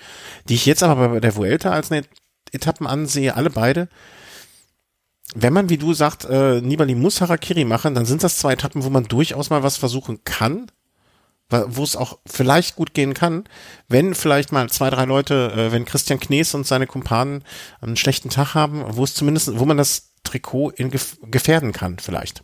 die 0.50 0.56
ich 0.56 0.66
jetzt 0.66 0.84
aber 0.84 1.10
bei 1.10 1.20
der 1.20 1.36
Vuelta 1.36 1.72
als 1.72 1.92
eine 1.92 2.04
Etappen 2.52 2.88
ansehe, 2.88 3.36
alle 3.36 3.50
beide, 3.50 3.90
wenn 5.34 5.54
man, 5.54 5.70
wie 5.70 5.78
du 5.78 5.94
sagst, 5.94 6.26
äh, 6.26 6.62
Nibali 6.62 6.96
muss 6.96 7.22
Harakiri 7.22 7.66
machen, 7.66 7.96
dann 7.96 8.06
sind 8.06 8.24
das 8.24 8.38
zwei 8.38 8.54
Etappen, 8.54 8.84
wo 8.84 8.90
man 8.90 9.06
durchaus 9.06 9.50
mal 9.50 9.64
was 9.64 9.78
versuchen 9.78 10.24
kann, 10.24 10.68
wo 11.50 11.84
es 11.84 11.96
auch 11.96 12.18
vielleicht 12.26 12.76
gut 12.76 12.94
gehen 12.94 13.14
kann, 13.14 13.44
wenn 13.88 14.16
vielleicht 14.16 14.52
mal 14.52 14.70
zwei, 14.70 14.90
drei 14.90 15.06
Leute, 15.06 15.52
äh, 15.56 15.72
wenn 15.72 15.86
Christian 15.86 16.20
Knees 16.20 16.54
und 16.56 16.66
seine 16.66 16.88
Kumpanen 16.88 17.44
einen 17.82 17.98
schlechten 17.98 18.30
Tag 18.30 18.56
haben, 18.56 18.84
wo 18.88 19.04
es 19.04 19.14
zumindest, 19.14 19.60
wo 19.60 19.66
man 19.66 19.78
das 19.78 20.14
Trikot 20.24 20.72
in 20.72 20.90
gef 20.90 21.18
gefährden 21.26 21.74
kann, 21.74 22.00
vielleicht. 22.00 22.44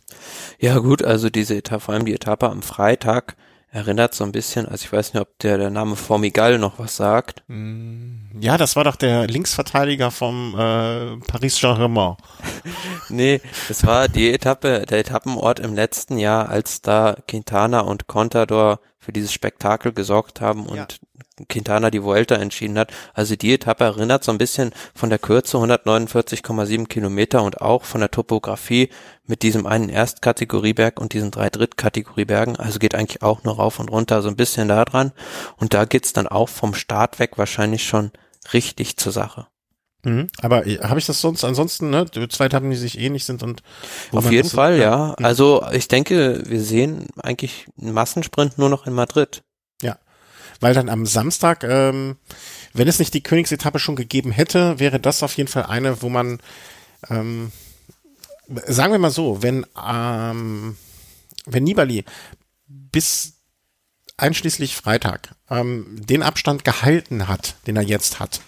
Ja 0.58 0.78
gut, 0.78 1.02
also 1.02 1.30
diese 1.30 1.56
Etappe, 1.56 1.80
vor 1.80 1.94
allem 1.94 2.04
die 2.04 2.14
Etappe 2.14 2.48
am 2.48 2.62
Freitag, 2.62 3.36
erinnert 3.72 4.14
so 4.14 4.24
ein 4.24 4.32
bisschen, 4.32 4.66
also 4.66 4.84
ich 4.84 4.92
weiß 4.92 5.14
nicht, 5.14 5.20
ob 5.20 5.38
der, 5.38 5.56
der 5.56 5.70
Name 5.70 5.94
Formigal 5.96 6.58
noch 6.58 6.78
was 6.78 6.96
sagt. 6.96 7.44
Mm, 7.46 8.40
ja, 8.40 8.58
das 8.58 8.74
war 8.74 8.84
doch 8.84 8.96
der 8.96 9.26
Linksverteidiger 9.28 10.10
vom 10.10 10.54
äh, 10.54 11.16
Paris 11.26 11.58
Saint-Germain. 11.58 12.16
nee, 13.08 13.40
das 13.68 13.86
war 13.86 14.08
die 14.08 14.32
Etappe, 14.32 14.86
der 14.86 14.98
Etappenort 14.98 15.60
im 15.60 15.74
letzten 15.74 16.18
Jahr, 16.18 16.48
als 16.48 16.82
da 16.82 17.16
Quintana 17.28 17.80
und 17.80 18.08
Contador 18.08 18.80
für 18.98 19.12
dieses 19.12 19.32
Spektakel 19.32 19.92
gesorgt 19.92 20.40
haben 20.40 20.66
und 20.66 20.76
ja. 20.76 20.86
Quintana 21.48 21.90
die 21.90 22.02
Vuelta 22.02 22.36
entschieden 22.36 22.78
hat. 22.78 22.92
Also 23.14 23.36
die 23.36 23.54
Etappe 23.54 23.84
erinnert 23.84 24.24
so 24.24 24.32
ein 24.32 24.38
bisschen 24.38 24.72
von 24.94 25.10
der 25.10 25.18
Kürze 25.18 25.56
149,7 25.56 26.86
Kilometer 26.86 27.42
und 27.42 27.60
auch 27.60 27.84
von 27.84 28.00
der 28.00 28.10
Topografie 28.10 28.90
mit 29.26 29.42
diesem 29.42 29.66
einen 29.66 29.88
Erstkategorieberg 29.88 31.00
und 31.00 31.12
diesen 31.12 31.30
drei 31.30 31.50
Drittkategoriebergen. 31.50 32.56
Also 32.56 32.78
geht 32.78 32.94
eigentlich 32.94 33.22
auch 33.22 33.44
nur 33.44 33.56
rauf 33.56 33.78
und 33.78 33.90
runter 33.90 34.22
so 34.22 34.28
ein 34.28 34.36
bisschen 34.36 34.68
da 34.68 34.84
dran. 34.84 35.12
Und 35.56 35.74
da 35.74 35.84
geht's 35.84 36.12
dann 36.12 36.26
auch 36.26 36.48
vom 36.48 36.74
Start 36.74 37.18
weg 37.18 37.38
wahrscheinlich 37.38 37.84
schon 37.84 38.10
richtig 38.52 38.96
zur 38.96 39.12
Sache. 39.12 39.46
Mhm. 40.04 40.28
Aber 40.40 40.66
äh, 40.66 40.78
habe 40.78 40.98
ich 40.98 41.06
das 41.06 41.20
sonst 41.20 41.44
ansonsten, 41.44 41.90
ne? 41.90 42.06
Zwei 42.30 42.46
Etappen, 42.46 42.70
die 42.70 42.76
sich 42.76 42.98
ähnlich 42.98 43.24
sind 43.24 43.42
und 43.42 43.62
auf 44.12 44.30
jeden 44.30 44.48
Fall, 44.48 44.78
ja. 44.78 45.14
Mhm. 45.18 45.24
Also 45.24 45.64
ich 45.72 45.88
denke, 45.88 46.42
wir 46.46 46.60
sehen 46.60 47.06
eigentlich 47.18 47.66
einen 47.80 47.92
Massensprint 47.92 48.58
nur 48.58 48.70
noch 48.70 48.86
in 48.86 48.94
Madrid. 48.94 49.42
Weil 50.60 50.74
dann 50.74 50.88
am 50.88 51.06
Samstag, 51.06 51.64
ähm, 51.64 52.16
wenn 52.72 52.88
es 52.88 52.98
nicht 52.98 53.14
die 53.14 53.22
Königsetappe 53.22 53.78
schon 53.78 53.96
gegeben 53.96 54.30
hätte, 54.30 54.78
wäre 54.78 55.00
das 55.00 55.22
auf 55.22 55.36
jeden 55.36 55.48
Fall 55.48 55.64
eine, 55.64 56.02
wo 56.02 56.08
man 56.08 56.38
ähm, 57.08 57.50
sagen 58.66 58.92
wir 58.92 58.98
mal 58.98 59.10
so, 59.10 59.42
wenn 59.42 59.66
ähm, 59.82 60.76
wenn 61.46 61.64
Nibali 61.64 62.04
bis 62.66 63.34
einschließlich 64.16 64.76
Freitag 64.76 65.34
ähm, 65.48 65.96
den 65.98 66.22
Abstand 66.22 66.64
gehalten 66.64 67.26
hat, 67.28 67.54
den 67.66 67.76
er 67.76 67.82
jetzt 67.82 68.20
hat, 68.20 68.40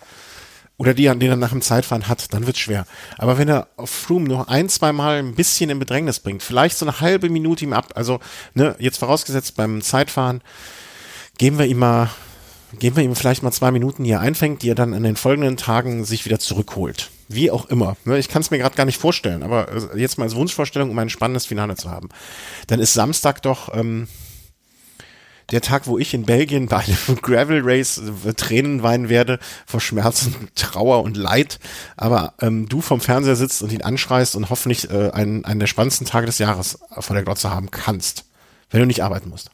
oder 0.76 0.94
die, 0.94 1.04
den 1.04 1.22
er 1.22 1.36
nach 1.36 1.50
dem 1.50 1.62
Zeitfahren 1.62 2.08
hat, 2.08 2.32
dann 2.34 2.46
wird's 2.46 2.58
schwer. 2.58 2.86
Aber 3.16 3.38
wenn 3.38 3.48
er 3.48 3.68
auf 3.76 3.90
Froome 3.90 4.28
noch 4.28 4.48
ein, 4.48 4.68
zwei 4.68 4.92
Mal 4.92 5.18
ein 5.18 5.34
bisschen 5.34 5.70
in 5.70 5.78
Bedrängnis 5.78 6.20
bringt, 6.20 6.42
vielleicht 6.42 6.76
so 6.76 6.84
eine 6.84 7.00
halbe 7.00 7.28
Minute 7.28 7.64
ihm 7.64 7.72
ab, 7.72 7.92
also 7.94 8.20
ne, 8.54 8.74
jetzt 8.78 8.98
vorausgesetzt 8.98 9.56
beim 9.56 9.80
Zeitfahren, 9.80 10.42
geben 11.38 11.58
wir 11.58 11.66
ihm 11.66 11.78
mal, 11.78 12.10
geben 12.78 12.96
wir 12.96 13.04
ihm 13.04 13.14
vielleicht 13.14 13.42
mal 13.42 13.52
zwei 13.52 13.70
Minuten, 13.70 14.04
die 14.04 14.10
er 14.10 14.20
einfängt, 14.20 14.62
die 14.62 14.70
er 14.70 14.74
dann 14.74 14.92
in 14.92 15.02
den 15.02 15.16
folgenden 15.16 15.56
Tagen 15.56 16.04
sich 16.04 16.24
wieder 16.24 16.38
zurückholt. 16.38 17.10
Wie 17.28 17.50
auch 17.50 17.66
immer. 17.66 17.96
Ne, 18.04 18.18
ich 18.18 18.28
kann 18.28 18.42
es 18.42 18.50
mir 18.50 18.58
gerade 18.58 18.76
gar 18.76 18.84
nicht 18.84 18.98
vorstellen, 18.98 19.42
aber 19.42 19.68
äh, 19.72 19.98
jetzt 19.98 20.18
mal 20.18 20.24
als 20.24 20.34
Wunschvorstellung, 20.34 20.90
um 20.90 20.98
ein 20.98 21.08
spannendes 21.08 21.46
Finale 21.46 21.76
zu 21.76 21.90
haben. 21.90 22.08
Dann 22.66 22.80
ist 22.80 22.92
Samstag 22.92 23.42
doch 23.42 23.74
ähm, 23.74 24.06
der 25.50 25.60
Tag, 25.60 25.86
wo 25.86 25.98
ich 25.98 26.14
in 26.14 26.24
Belgien 26.24 26.66
bei 26.66 26.78
einem 26.78 27.18
Gravel 27.22 27.62
Race 27.62 28.00
äh, 28.24 28.34
Tränen 28.34 28.82
weinen 28.82 29.08
werde 29.08 29.38
vor 29.66 29.80
Schmerzen, 29.80 30.48
Trauer 30.54 31.02
und 31.02 31.16
Leid, 31.16 31.58
aber 31.96 32.34
ähm, 32.40 32.68
du 32.68 32.80
vom 32.80 33.00
Fernseher 33.00 33.36
sitzt 33.36 33.62
und 33.62 33.72
ihn 33.72 33.82
anschreist 33.82 34.36
und 34.36 34.50
hoffentlich 34.50 34.90
äh, 34.90 35.10
einen, 35.10 35.44
einen 35.44 35.60
der 35.60 35.66
spannendsten 35.66 36.06
Tage 36.06 36.26
des 36.26 36.38
Jahres 36.38 36.78
vor 36.98 37.14
der 37.14 37.24
Glotze 37.24 37.50
haben 37.50 37.70
kannst, 37.70 38.24
wenn 38.70 38.80
du 38.80 38.86
nicht 38.86 39.02
arbeiten 39.02 39.30
musst. 39.30 39.50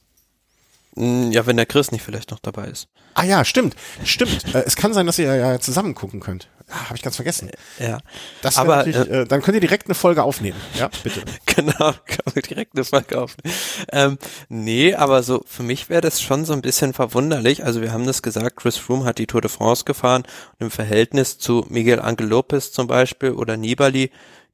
Mm, 0.98 1.30
ja, 1.30 1.46
wenn 1.46 1.56
der 1.56 1.66
Chris 1.66 1.92
nicht 1.92 2.02
vielleicht 2.02 2.32
noch 2.32 2.40
dabei 2.40 2.66
ist. 2.66 2.88
Ah 3.14 3.22
ja, 3.22 3.44
stimmt, 3.44 3.76
stimmt. 4.04 4.52
äh, 4.52 4.64
es 4.66 4.74
kann 4.74 4.92
sein, 4.92 5.06
dass 5.06 5.18
ihr 5.20 5.32
ja 5.32 5.60
zusammen 5.60 5.94
gucken 5.94 6.18
könnt. 6.18 6.48
Ah, 6.68 6.86
Habe 6.86 6.96
ich 6.96 7.02
ganz 7.02 7.14
vergessen. 7.14 7.50
Ja. 7.78 7.98
Das 8.42 8.58
Aber, 8.58 8.78
aber 8.78 8.86
äh, 8.88 9.24
dann 9.24 9.40
könnt 9.40 9.54
ihr 9.54 9.60
direkt 9.60 9.86
eine 9.86 9.94
Folge 9.94 10.24
aufnehmen. 10.24 10.58
Ja, 10.74 10.90
bitte. 11.04 11.22
genau, 11.46 11.92
kann 12.04 12.24
man 12.24 12.42
direkt 12.42 12.74
eine 12.74 12.84
Folge 12.84 13.20
aufnehmen. 13.20 13.54
Ähm, 13.92 14.18
nee, 14.48 14.92
aber 14.92 15.22
so, 15.22 15.42
für 15.46 15.62
mich 15.62 15.88
wäre 15.88 16.00
das 16.00 16.20
schon 16.20 16.44
so 16.44 16.52
ein 16.52 16.62
bisschen 16.62 16.92
verwunderlich. 16.92 17.64
Also 17.64 17.80
wir 17.80 17.92
haben 17.92 18.04
das 18.04 18.20
gesagt, 18.20 18.56
Chris 18.56 18.76
Froome 18.76 19.04
hat 19.04 19.18
die 19.18 19.28
Tour 19.28 19.40
de 19.40 19.50
France 19.50 19.84
gefahren 19.84 20.24
und 20.58 20.66
im 20.66 20.70
Verhältnis 20.72 21.38
zu 21.38 21.64
Miguel 21.68 22.00
Angel 22.00 22.26
Lopez 22.26 22.72
zum 22.72 22.88
Beispiel 22.88 23.30
oder 23.30 23.56
Nibali, 23.56 24.10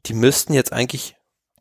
die 0.06 0.14
müssten 0.14 0.52
jetzt 0.52 0.74
eigentlich 0.74 1.16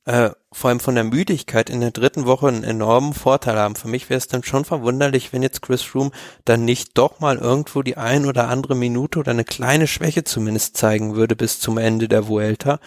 äh, 0.06 0.32
vor 0.52 0.70
allem 0.70 0.80
von 0.80 0.96
der 0.96 1.06
Müdigkeit 1.06 1.70
in 1.70 1.82
der 1.82 1.92
dritten 1.92 2.26
Woche 2.26 2.48
einen 2.48 2.64
enormen 2.64 3.14
Vorteil 3.14 3.58
haben. 3.58 3.76
Für 3.76 3.88
mich 3.88 4.10
wäre 4.10 4.18
es 4.18 4.28
dann 4.28 4.44
schon 4.44 4.66
verwunderlich, 4.66 5.32
wenn 5.32 5.42
jetzt 5.42 5.62
Chris 5.62 5.82
Froome 5.82 6.12
dann 6.46 6.66
nicht 6.66 6.98
doch 6.98 7.20
mal 7.20 7.38
irgendwo 7.38 7.82
die 7.82 7.98
ein 7.98 8.26
oder 8.26 8.50
andere 8.50 8.76
Minute 8.76 9.20
oder 9.20 9.32
eine 9.32 9.46
kleine 9.46 9.88
Schwäche 9.88 10.24
zumindest 10.24 10.78
zeigen 10.78 11.16
würde 11.16 11.36
bis 11.36 11.60
zum 11.60 11.78
Ende 11.78 12.08
der 12.08 12.28
Vuelta. 12.28 12.80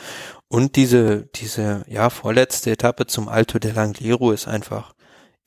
Und 0.49 0.77
diese, 0.77 1.23
diese, 1.35 1.85
ja, 1.89 2.11
vorletzte 2.11 2.71
Etappe 2.71 3.07
zum 3.07 3.29
Alto 3.29 3.59
del 3.59 3.79
Angliru 3.79 4.31
ist 4.31 4.47
einfach 4.47 4.95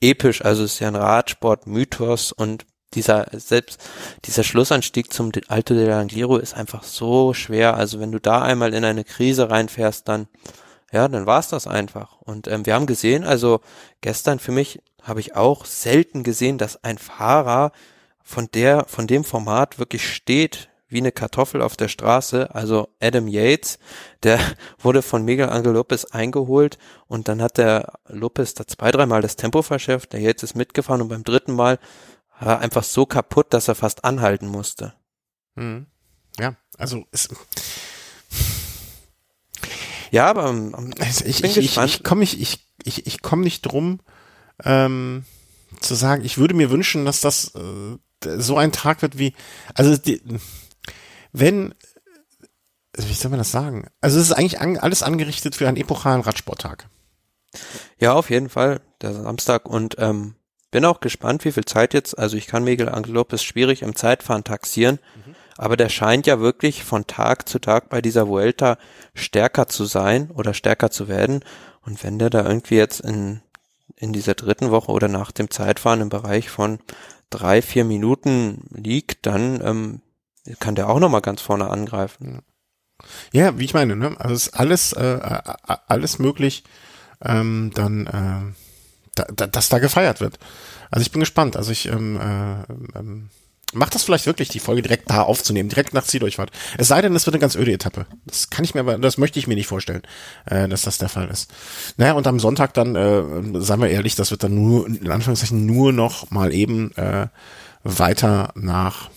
episch. 0.00 0.44
Also 0.44 0.64
es 0.64 0.74
ist 0.74 0.80
ja 0.80 0.88
ein 0.88 0.96
Radsport-Mythos 0.96 2.32
und 2.32 2.66
dieser 2.94 3.28
selbst 3.32 3.80
dieser 4.24 4.42
Schlussanstieg 4.42 5.12
zum 5.12 5.30
Alto 5.46 5.74
del 5.74 5.92
Angliru 5.92 6.36
ist 6.38 6.54
einfach 6.54 6.82
so 6.82 7.32
schwer. 7.34 7.76
Also 7.76 8.00
wenn 8.00 8.10
du 8.10 8.18
da 8.18 8.42
einmal 8.42 8.74
in 8.74 8.84
eine 8.84 9.04
Krise 9.04 9.48
reinfährst, 9.48 10.08
dann 10.08 10.26
ja, 10.92 11.08
dann 11.08 11.26
war's 11.26 11.48
das 11.48 11.66
einfach. 11.66 12.20
Und 12.20 12.48
ähm, 12.48 12.66
wir 12.66 12.74
haben 12.74 12.86
gesehen, 12.86 13.24
also 13.24 13.60
gestern 14.00 14.38
für 14.38 14.52
mich 14.52 14.82
habe 15.02 15.20
ich 15.20 15.36
auch 15.36 15.64
selten 15.64 16.22
gesehen, 16.22 16.58
dass 16.58 16.82
ein 16.82 16.98
Fahrer 16.98 17.72
von 18.22 18.48
der, 18.52 18.84
von 18.86 19.06
dem 19.06 19.24
Format 19.24 19.78
wirklich 19.78 20.08
steht 20.08 20.68
wie 20.88 20.98
eine 20.98 21.12
Kartoffel 21.12 21.62
auf 21.62 21.76
der 21.76 21.88
Straße. 21.88 22.54
Also 22.54 22.88
Adam 23.00 23.28
Yates, 23.28 23.78
der 24.22 24.38
wurde 24.78 25.02
von 25.02 25.24
Miguel 25.24 25.48
Angel 25.48 25.72
Lopez 25.72 26.04
eingeholt 26.06 26.78
und 27.06 27.28
dann 27.28 27.40
hat 27.40 27.58
der 27.58 27.92
Lopez 28.08 28.54
da 28.54 28.66
zwei, 28.66 28.90
dreimal 28.90 29.22
das 29.22 29.36
Tempo 29.36 29.62
verschärft. 29.62 30.12
Der 30.12 30.20
Yates 30.20 30.42
ist 30.42 30.56
mitgefahren 30.56 31.00
und 31.00 31.08
beim 31.08 31.24
dritten 31.24 31.52
Mal 31.52 31.78
war 32.40 32.56
er 32.56 32.58
einfach 32.58 32.82
so 32.82 33.06
kaputt, 33.06 33.54
dass 33.54 33.68
er 33.68 33.74
fast 33.74 34.04
anhalten 34.04 34.48
musste. 34.48 34.94
Hm. 35.56 35.86
Ja, 36.38 36.56
also 36.78 37.04
es, 37.12 37.28
ja, 40.10 40.26
aber 40.26 40.48
ähm, 40.48 40.92
also 40.98 41.24
ich, 41.24 41.44
ich, 41.44 41.56
ich, 41.56 41.76
ich 41.76 42.02
komme 42.02 42.20
nicht, 42.20 42.40
ich, 42.40 42.66
ich, 42.84 43.06
ich 43.06 43.22
komme 43.22 43.42
nicht 43.42 43.62
drum, 43.62 44.00
ähm, 44.64 45.24
zu 45.80 45.94
sagen, 45.94 46.24
ich 46.24 46.38
würde 46.38 46.54
mir 46.54 46.70
wünschen, 46.70 47.04
dass 47.04 47.20
das 47.20 47.54
äh, 47.54 47.96
so 48.38 48.56
ein 48.56 48.72
Tag 48.72 49.02
wird 49.02 49.18
wie, 49.18 49.34
also 49.74 49.96
die, 49.96 50.22
wenn, 51.32 51.74
wie 52.96 53.14
soll 53.14 53.30
man 53.30 53.38
das 53.38 53.52
sagen? 53.52 53.88
Also 54.00 54.18
es 54.18 54.26
ist 54.26 54.32
eigentlich 54.32 54.60
an, 54.60 54.76
alles 54.76 55.02
angerichtet 55.02 55.56
für 55.56 55.68
einen 55.68 55.76
epochalen 55.76 56.20
Radsporttag. 56.20 56.88
Ja, 57.98 58.12
auf 58.12 58.30
jeden 58.30 58.48
Fall, 58.48 58.80
der 59.00 59.14
Samstag 59.14 59.68
und 59.68 59.96
ähm, 59.98 60.34
bin 60.70 60.84
auch 60.84 61.00
gespannt, 61.00 61.44
wie 61.44 61.52
viel 61.52 61.64
Zeit 61.64 61.94
jetzt, 61.94 62.18
also 62.18 62.36
ich 62.36 62.46
kann 62.46 62.64
Miguel 62.64 62.88
Angel 62.88 63.14
Lopez 63.14 63.42
schwierig 63.42 63.82
im 63.82 63.96
Zeitfahren 63.96 64.44
taxieren, 64.44 64.98
mhm. 65.26 65.34
Aber 65.60 65.76
der 65.76 65.90
scheint 65.90 66.26
ja 66.26 66.40
wirklich 66.40 66.84
von 66.84 67.06
Tag 67.06 67.46
zu 67.46 67.58
Tag 67.58 67.90
bei 67.90 68.00
dieser 68.00 68.28
Vuelta 68.28 68.78
stärker 69.12 69.66
zu 69.66 69.84
sein 69.84 70.30
oder 70.30 70.54
stärker 70.54 70.90
zu 70.90 71.06
werden. 71.06 71.44
Und 71.82 72.02
wenn 72.02 72.18
der 72.18 72.30
da 72.30 72.46
irgendwie 72.46 72.76
jetzt 72.76 73.00
in, 73.00 73.42
in 73.94 74.14
dieser 74.14 74.32
dritten 74.32 74.70
Woche 74.70 74.90
oder 74.90 75.06
nach 75.06 75.32
dem 75.32 75.50
Zeitfahren 75.50 76.00
im 76.00 76.08
Bereich 76.08 76.48
von 76.48 76.78
drei, 77.28 77.60
vier 77.60 77.84
Minuten 77.84 78.68
liegt, 78.70 79.26
dann 79.26 79.60
ähm, 79.62 80.00
kann 80.60 80.76
der 80.76 80.88
auch 80.88 80.98
nochmal 80.98 81.20
ganz 81.20 81.42
vorne 81.42 81.68
angreifen. 81.68 82.40
Ja, 83.30 83.58
wie 83.58 83.66
ich 83.66 83.74
meine, 83.74 83.96
ne? 83.96 84.16
Also 84.18 84.34
ist 84.36 84.58
alles, 84.58 84.94
äh, 84.94 85.16
äh 85.16 85.42
alles 85.88 86.18
möglich, 86.18 86.64
ähm, 87.20 87.70
dann 87.74 88.06
äh, 88.06 88.54
da, 89.14 89.26
da, 89.30 89.46
dass 89.46 89.68
da 89.68 89.78
gefeiert 89.78 90.22
wird. 90.22 90.38
Also 90.90 91.02
ich 91.02 91.12
bin 91.12 91.20
gespannt. 91.20 91.58
Also 91.58 91.70
ich 91.70 91.84
ähm, 91.84 92.16
äh, 92.16 92.98
ähm, 92.98 93.28
Macht 93.72 93.94
das 93.94 94.02
vielleicht 94.02 94.26
wirklich, 94.26 94.48
die 94.48 94.58
Folge 94.58 94.82
direkt 94.82 95.10
da 95.10 95.22
aufzunehmen, 95.22 95.68
direkt 95.68 95.94
nach 95.94 96.04
Zieldurchfahrt. 96.04 96.50
Es 96.76 96.88
sei 96.88 97.02
denn, 97.02 97.14
es 97.14 97.26
wird 97.26 97.34
eine 97.34 97.40
ganz 97.40 97.54
öde 97.54 97.72
Etappe. 97.72 98.06
Das 98.26 98.50
kann 98.50 98.64
ich 98.64 98.74
mir 98.74 98.80
aber, 98.80 98.98
das 98.98 99.16
möchte 99.16 99.38
ich 99.38 99.46
mir 99.46 99.54
nicht 99.54 99.68
vorstellen, 99.68 100.02
äh, 100.46 100.68
dass 100.68 100.82
das 100.82 100.98
der 100.98 101.08
Fall 101.08 101.28
ist. 101.28 101.52
Naja, 101.96 102.14
und 102.14 102.26
am 102.26 102.40
Sonntag 102.40 102.74
dann, 102.74 102.96
äh, 102.96 103.60
seien 103.60 103.80
wir 103.80 103.88
ehrlich, 103.88 104.16
das 104.16 104.32
wird 104.32 104.42
dann 104.42 104.54
nur, 104.54 104.86
in 104.86 105.10
Anführungszeichen, 105.10 105.66
nur 105.66 105.92
noch 105.92 106.30
mal 106.30 106.52
eben 106.52 106.92
äh, 106.96 107.28
weiter 107.84 108.52
nach 108.56 109.10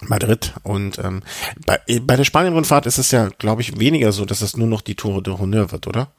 Madrid. 0.00 0.54
Und 0.62 0.98
ähm, 0.98 1.22
bei, 1.64 1.80
bei 2.02 2.16
der 2.16 2.24
Spanien-Rundfahrt 2.24 2.86
ist 2.86 2.98
es 2.98 3.10
ja, 3.12 3.28
glaube 3.38 3.62
ich, 3.62 3.78
weniger 3.78 4.12
so, 4.12 4.24
dass 4.24 4.40
es 4.40 4.56
nur 4.56 4.68
noch 4.68 4.80
die 4.80 4.96
Tour 4.96 5.22
de 5.22 5.38
Honneur 5.38 5.70
wird, 5.70 5.86
oder? 5.86 6.12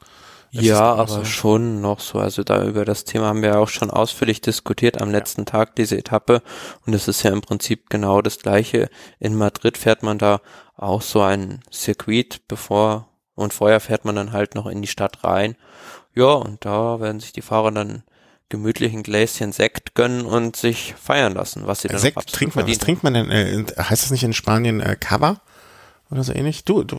Ja, 0.50 0.94
aber 0.94 1.08
so. 1.08 1.24
schon 1.24 1.80
noch 1.80 2.00
so. 2.00 2.18
Also 2.18 2.42
da 2.42 2.64
über 2.64 2.84
das 2.84 3.04
Thema 3.04 3.26
haben 3.26 3.42
wir 3.42 3.58
auch 3.58 3.68
schon 3.68 3.90
ausführlich 3.90 4.40
diskutiert 4.40 5.00
am 5.00 5.10
letzten 5.10 5.42
ja. 5.42 5.46
Tag, 5.46 5.76
diese 5.76 5.96
Etappe. 5.96 6.42
Und 6.86 6.94
es 6.94 7.08
ist 7.08 7.22
ja 7.22 7.32
im 7.32 7.42
Prinzip 7.42 7.90
genau 7.90 8.22
das 8.22 8.38
Gleiche. 8.38 8.88
In 9.18 9.34
Madrid 9.36 9.76
fährt 9.76 10.02
man 10.02 10.18
da 10.18 10.40
auch 10.76 11.02
so 11.02 11.22
ein 11.22 11.60
Circuit, 11.72 12.42
bevor 12.48 13.08
und 13.34 13.54
vorher 13.54 13.80
fährt 13.80 14.04
man 14.04 14.16
dann 14.16 14.32
halt 14.32 14.54
noch 14.54 14.66
in 14.66 14.82
die 14.82 14.88
Stadt 14.88 15.22
rein. 15.24 15.56
Ja, 16.14 16.32
und 16.32 16.64
da 16.64 17.00
werden 17.00 17.20
sich 17.20 17.32
die 17.32 17.42
Fahrer 17.42 17.70
dann 17.70 18.02
gemütlich 18.48 18.92
ein 18.92 19.02
Gläschen 19.02 19.52
Sekt 19.52 19.94
gönnen 19.94 20.24
und 20.24 20.56
sich 20.56 20.94
feiern 20.94 21.34
lassen, 21.34 21.66
was 21.66 21.82
sie 21.82 21.88
dann 21.88 21.98
Sekt 21.98 22.32
trinkt 22.32 22.56
man, 22.56 22.68
was 22.68 22.78
trinkt 22.78 23.02
man 23.02 23.14
denn? 23.14 23.30
Äh, 23.30 23.64
heißt 23.78 24.04
das 24.04 24.10
nicht 24.10 24.22
in 24.22 24.32
Spanien 24.32 24.80
äh, 24.80 24.96
Cava 24.96 25.40
oder 26.10 26.22
so 26.22 26.32
ähnlich? 26.32 26.64
Du, 26.64 26.84
du. 26.84 26.96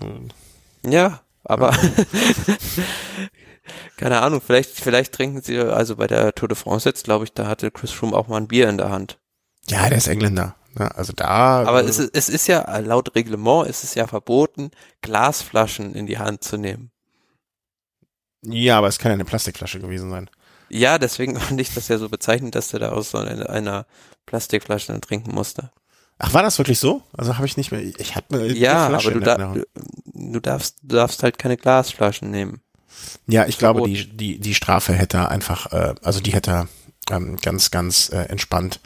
Ja, 0.85 1.21
aber 1.47 1.75
keine 3.97 4.21
Ahnung, 4.21 4.41
vielleicht, 4.45 4.71
vielleicht 4.71 5.13
trinken 5.13 5.41
sie, 5.41 5.57
also 5.59 5.95
bei 5.95 6.07
der 6.07 6.33
Tour 6.35 6.49
de 6.49 6.57
France 6.57 6.87
jetzt, 6.87 7.05
glaube 7.05 7.25
ich, 7.25 7.33
da 7.33 7.47
hatte 7.47 7.71
Chris 7.71 7.91
Froome 7.91 8.15
auch 8.15 8.27
mal 8.27 8.37
ein 8.37 8.47
Bier 8.47 8.69
in 8.69 8.77
der 8.77 8.89
Hand. 8.89 9.17
Ja, 9.67 9.89
der 9.89 9.97
ist 9.97 10.07
Engländer. 10.07 10.55
Ja, 10.77 10.89
also 10.89 11.13
da. 11.13 11.63
Aber 11.63 11.83
es 11.83 11.97
ist, 11.97 12.15
es 12.15 12.29
ist 12.29 12.47
ja, 12.47 12.77
laut 12.79 13.15
Reglement 13.15 13.67
ist 13.67 13.83
es 13.83 13.95
ja 13.95 14.05
verboten, 14.05 14.71
Glasflaschen 15.01 15.95
in 15.95 16.05
die 16.05 16.19
Hand 16.19 16.43
zu 16.43 16.57
nehmen. 16.57 16.91
Ja, 18.43 18.77
aber 18.77 18.87
es 18.87 18.99
kann 18.99 19.09
ja 19.09 19.15
eine 19.15 19.25
Plastikflasche 19.25 19.79
gewesen 19.79 20.11
sein. 20.11 20.29
Ja, 20.69 20.99
deswegen 20.99 21.35
fand 21.39 21.59
ich 21.59 21.73
das 21.73 21.87
ja 21.87 21.97
so 21.97 22.09
bezeichnend, 22.09 22.55
dass 22.55 22.69
der 22.69 22.79
da 22.79 22.89
aus 22.89 23.11
so 23.11 23.17
einer, 23.17 23.49
einer 23.49 23.85
Plastikflasche 24.25 24.91
dann 24.91 25.01
trinken 25.01 25.33
musste. 25.33 25.71
Ach, 26.19 26.33
war 26.33 26.41
das 26.41 26.57
wirklich 26.57 26.79
so? 26.79 27.03
Also 27.15 27.35
habe 27.35 27.45
ich 27.45 27.57
nicht 27.57 27.71
mehr. 27.71 27.81
Ich 27.81 28.15
hatte 28.15 28.47
ja, 28.47 28.87
aber 28.87 29.11
du, 29.11 29.19
da, 29.19 29.35
du, 29.35 29.63
du 30.13 30.39
darfst, 30.39 30.77
du 30.81 30.95
darfst 30.95 31.21
halt 31.21 31.37
keine 31.37 31.57
Glasflaschen 31.57 32.31
nehmen. 32.31 32.61
Ja, 33.27 33.45
ich 33.45 33.57
glaube, 33.57 33.83
die, 33.83 34.07
die, 34.07 34.39
die 34.39 34.55
Strafe 34.55 34.93
hätte 34.93 35.29
einfach, 35.29 35.71
äh, 35.71 35.93
also 36.01 36.19
die 36.19 36.33
hätte 36.33 36.67
ähm, 37.11 37.37
ganz, 37.37 37.69
ganz 37.71 38.09
äh, 38.09 38.23
entspannt, 38.23 38.79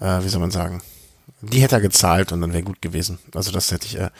äh, 0.00 0.22
wie 0.22 0.28
soll 0.28 0.40
man 0.40 0.50
sagen, 0.50 0.82
die 1.42 1.60
hätte 1.60 1.76
er 1.76 1.80
gezahlt 1.80 2.32
und 2.32 2.40
dann 2.40 2.52
wäre 2.52 2.62
gut 2.62 2.80
gewesen. 2.80 3.18
Also 3.34 3.52
das 3.52 3.70
hätte 3.70 3.86
ich, 3.86 3.98
äh, 3.98 4.10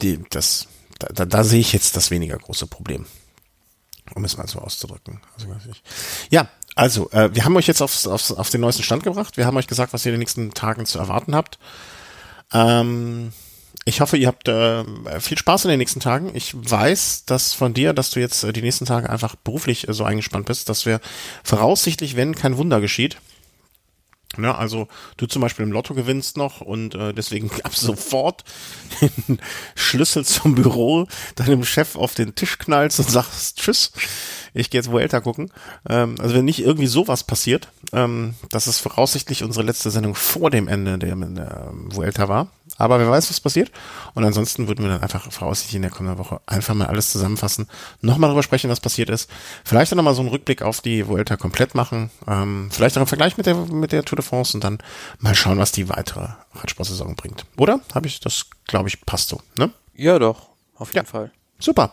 die, 0.00 0.22
das, 0.30 0.68
da, 0.98 1.08
da, 1.08 1.24
da 1.26 1.44
sehe 1.44 1.60
ich 1.60 1.72
jetzt 1.72 1.96
das 1.96 2.10
weniger 2.10 2.38
große 2.38 2.66
Problem, 2.66 3.06
um 4.14 4.24
es 4.24 4.36
mal 4.36 4.46
so 4.46 4.58
auszudrücken. 4.58 5.20
Also, 5.34 5.48
ja, 6.30 6.48
also 6.74 7.10
äh, 7.10 7.34
wir 7.34 7.44
haben 7.44 7.56
euch 7.56 7.66
jetzt 7.66 7.82
aufs, 7.82 8.06
aufs, 8.06 8.32
auf 8.32 8.50
den 8.50 8.60
neuesten 8.60 8.82
Stand 8.82 9.02
gebracht. 9.02 9.36
Wir 9.36 9.46
haben 9.46 9.56
euch 9.56 9.66
gesagt, 9.66 9.92
was 9.92 10.04
ihr 10.04 10.10
in 10.10 10.14
den 10.14 10.20
nächsten 10.20 10.52
Tagen 10.52 10.86
zu 10.86 10.98
erwarten 10.98 11.34
habt. 11.34 11.58
Ähm, 12.52 13.32
ich 13.84 14.00
hoffe, 14.00 14.16
ihr 14.16 14.28
habt 14.28 14.46
äh, 14.46 14.84
viel 15.20 15.38
Spaß 15.38 15.64
in 15.64 15.70
den 15.70 15.78
nächsten 15.78 16.00
Tagen. 16.00 16.30
Ich 16.34 16.54
weiß, 16.54 17.24
dass 17.24 17.54
von 17.54 17.74
dir, 17.74 17.92
dass 17.92 18.10
du 18.10 18.20
jetzt 18.20 18.44
äh, 18.44 18.52
die 18.52 18.62
nächsten 18.62 18.84
Tage 18.84 19.08
einfach 19.08 19.36
beruflich 19.36 19.88
äh, 19.88 19.94
so 19.94 20.04
eingespannt 20.04 20.46
bist, 20.46 20.68
dass 20.68 20.86
wir 20.86 21.00
voraussichtlich, 21.42 22.14
wenn 22.16 22.34
kein 22.34 22.56
Wunder 22.56 22.80
geschieht, 22.80 23.16
Ne, 24.40 24.56
also 24.56 24.88
du 25.16 25.26
zum 25.26 25.42
Beispiel 25.42 25.64
im 25.64 25.72
Lotto 25.72 25.94
gewinnst 25.94 26.36
noch 26.36 26.60
und 26.60 26.94
äh, 26.94 27.12
deswegen 27.12 27.50
ab 27.64 27.74
sofort 27.74 28.44
den 29.00 29.38
Schlüssel 29.74 30.24
zum 30.24 30.54
Büro 30.54 31.06
deinem 31.36 31.64
Chef 31.64 31.96
auf 31.96 32.14
den 32.14 32.34
Tisch 32.34 32.58
knallst 32.58 32.98
und 32.98 33.10
sagst 33.10 33.58
Tschüss, 33.58 33.92
ich 34.54 34.70
gehe 34.70 34.80
jetzt 34.80 34.90
Vuelta 34.90 35.20
gucken. 35.20 35.52
Ähm, 35.88 36.16
also 36.18 36.34
wenn 36.34 36.44
nicht 36.44 36.60
irgendwie 36.60 36.86
sowas 36.86 37.24
passiert, 37.24 37.68
ähm, 37.92 38.34
das 38.48 38.66
ist 38.66 38.78
voraussichtlich 38.78 39.42
unsere 39.42 39.64
letzte 39.64 39.90
Sendung 39.90 40.14
vor 40.14 40.50
dem 40.50 40.68
Ende 40.68 40.98
der, 40.98 41.14
der 41.16 41.70
Vuelta 41.72 42.28
war. 42.28 42.48
Aber 42.80 42.98
wer 42.98 43.10
weiß, 43.10 43.30
was 43.30 43.40
passiert. 43.40 43.70
Und 44.14 44.24
ansonsten 44.24 44.68
würden 44.68 44.84
wir 44.84 44.90
dann 44.90 45.02
einfach 45.02 45.30
voraussichtlich 45.30 45.76
in 45.76 45.82
der 45.82 45.90
kommenden 45.90 46.18
Woche 46.18 46.40
einfach 46.46 46.74
mal 46.74 46.86
alles 46.86 47.10
zusammenfassen, 47.10 47.68
nochmal 48.00 48.28
darüber 48.28 48.42
sprechen, 48.42 48.70
was 48.70 48.80
passiert 48.80 49.10
ist. 49.10 49.30
Vielleicht 49.64 49.92
dann 49.92 49.96
nochmal 49.98 50.14
so 50.14 50.22
einen 50.22 50.30
Rückblick 50.30 50.62
auf 50.62 50.80
die 50.80 51.06
Vuelta 51.06 51.36
komplett 51.36 51.74
machen, 51.74 52.10
ähm, 52.26 52.68
vielleicht 52.70 52.96
auch 52.96 53.02
im 53.02 53.06
Vergleich 53.06 53.36
mit 53.36 53.46
der, 53.46 53.54
mit 53.54 53.92
der 53.92 54.04
Tour 54.04 54.16
de 54.16 54.24
France 54.24 54.56
und 54.56 54.64
dann 54.64 54.78
mal 55.18 55.34
schauen, 55.34 55.58
was 55.58 55.72
die 55.72 55.88
weitere 55.88 56.28
Radsportsaison 56.54 57.14
bringt. 57.16 57.44
Oder? 57.56 57.80
Habe 57.94 58.06
ich, 58.06 58.20
das 58.20 58.46
glaube 58.66 58.88
ich, 58.88 59.00
passt 59.02 59.28
so, 59.28 59.40
ne? 59.58 59.70
Ja, 59.94 60.18
doch, 60.18 60.48
auf 60.76 60.94
jeden 60.94 61.06
ja. 61.06 61.10
Fall. 61.10 61.30
Super. 61.58 61.92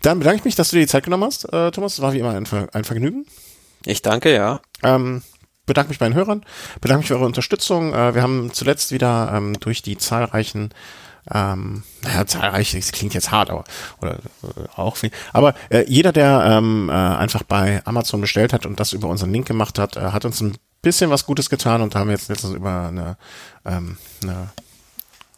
Dann 0.00 0.18
bedanke 0.18 0.38
ich 0.38 0.44
mich, 0.44 0.54
dass 0.54 0.70
du 0.70 0.76
dir 0.76 0.82
die 0.82 0.88
Zeit 0.88 1.04
genommen 1.04 1.24
hast, 1.24 1.44
äh, 1.52 1.70
Thomas. 1.70 1.94
Es 1.94 2.00
war 2.00 2.14
wie 2.14 2.20
immer 2.20 2.30
ein, 2.30 2.46
Ver 2.46 2.68
ein 2.72 2.84
Vergnügen. 2.84 3.26
Ich 3.84 4.00
danke, 4.00 4.32
ja. 4.32 4.60
Ähm, 4.82 5.22
bedanke 5.66 5.90
mich 5.90 5.98
bei 5.98 6.08
den 6.08 6.14
Hörern, 6.14 6.44
bedanke 6.80 7.00
mich 7.00 7.08
für 7.08 7.16
eure 7.16 7.26
Unterstützung. 7.26 7.94
Äh, 7.94 8.14
wir 8.14 8.22
haben 8.22 8.52
zuletzt 8.52 8.92
wieder 8.92 9.32
ähm, 9.34 9.58
durch 9.60 9.82
die 9.82 9.98
zahlreichen 9.98 10.70
ähm, 11.32 11.84
naja, 12.02 12.26
zahlreich, 12.26 12.72
das 12.72 12.90
klingt 12.90 13.14
jetzt 13.14 13.30
hart, 13.30 13.50
aber 13.50 13.64
oder 14.00 14.14
äh, 14.42 14.68
auch 14.74 14.96
viel. 14.96 15.12
Aber 15.32 15.54
äh, 15.70 15.84
jeder, 15.86 16.12
der 16.12 16.44
ähm, 16.44 16.88
äh, 16.88 16.92
einfach 16.92 17.44
bei 17.44 17.80
Amazon 17.84 18.20
bestellt 18.20 18.52
hat 18.52 18.66
und 18.66 18.80
das 18.80 18.92
über 18.92 19.08
unseren 19.08 19.32
Link 19.32 19.46
gemacht 19.46 19.78
hat, 19.78 19.96
äh, 19.96 20.00
hat 20.00 20.24
uns 20.24 20.40
ein 20.40 20.56
bisschen 20.82 21.10
was 21.10 21.24
Gutes 21.24 21.48
getan 21.48 21.80
und 21.80 21.94
haben 21.94 22.10
jetzt 22.10 22.28
letztens 22.28 22.54
über 22.54 22.88
eine, 22.88 23.16
ähm, 23.64 23.98
eine 24.24 24.48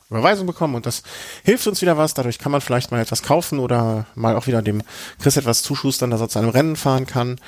Überweisung 0.09 0.47
bekommen 0.47 0.75
und 0.75 0.87
das 0.87 1.03
hilft 1.43 1.67
uns 1.67 1.83
wieder 1.83 1.99
was. 1.99 2.15
Dadurch 2.15 2.39
kann 2.39 2.53
man 2.53 2.63
vielleicht 2.63 2.91
mal 2.91 3.01
etwas 3.01 3.23
kaufen 3.23 3.59
oder 3.59 4.07
mal 4.15 4.37
auch 4.37 4.47
wieder 4.47 4.63
dem 4.63 4.83
Chris 5.21 5.37
etwas 5.37 5.63
zuschustern, 5.63 6.11
dass 6.11 6.21
er 6.23 6.31
zu 6.31 6.39
einem 6.39 6.49
Rennen 6.49 6.77
fahren 6.77 7.07
kann 7.07 7.39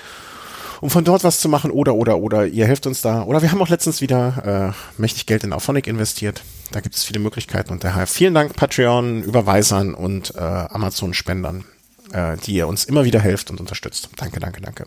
um 0.81 0.91
von 0.91 1.05
dort 1.05 1.24
was 1.24 1.41
zu 1.41 1.49
machen 1.49 1.70
oder 1.70 1.95
oder 1.95 2.18
oder 2.18 2.47
ihr 2.47 2.66
helft 2.66 2.87
uns 2.87 3.01
da. 3.01 3.22
Oder 3.22 3.43
wir 3.43 3.51
haben 3.51 3.62
auch 3.62 3.68
letztens 3.68 4.01
wieder 4.01 4.74
äh, 4.74 5.01
mächtig 5.01 5.27
Geld 5.27 5.45
in 5.45 5.53
Auphonic 5.53 5.87
investiert. 5.87 6.43
Da 6.72 6.81
gibt 6.81 6.95
es 6.95 7.05
viele 7.05 7.20
Möglichkeiten 7.20 7.72
und 7.72 7.85
daher 7.85 8.07
vielen 8.07 8.35
Dank 8.35 8.57
Patreon, 8.57 9.22
Überweisern 9.22 9.95
und 9.95 10.35
äh, 10.35 10.39
Amazon-Spendern, 10.39 11.64
äh, 12.12 12.37
die 12.39 12.55
ihr 12.55 12.68
uns 12.68 12.85
immer 12.85 13.05
wieder 13.05 13.20
helft 13.20 13.51
und 13.51 13.61
unterstützt. 13.61 14.09
Danke, 14.16 14.41
danke, 14.41 14.61
danke. 14.61 14.87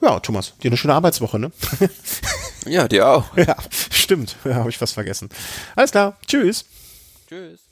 Ja, 0.00 0.20
Thomas, 0.20 0.54
dir 0.62 0.68
eine 0.68 0.76
schöne 0.76 0.94
Arbeitswoche, 0.94 1.38
ne? 1.38 1.50
ja, 2.66 2.88
dir 2.88 3.08
auch. 3.08 3.24
Ja, 3.36 3.56
stimmt. 3.90 4.36
Ja, 4.44 4.56
habe 4.56 4.70
ich 4.70 4.78
fast 4.78 4.94
vergessen. 4.94 5.28
Alles 5.76 5.92
klar. 5.92 6.16
Tschüss. 6.26 6.64
Tschüss. 7.28 7.63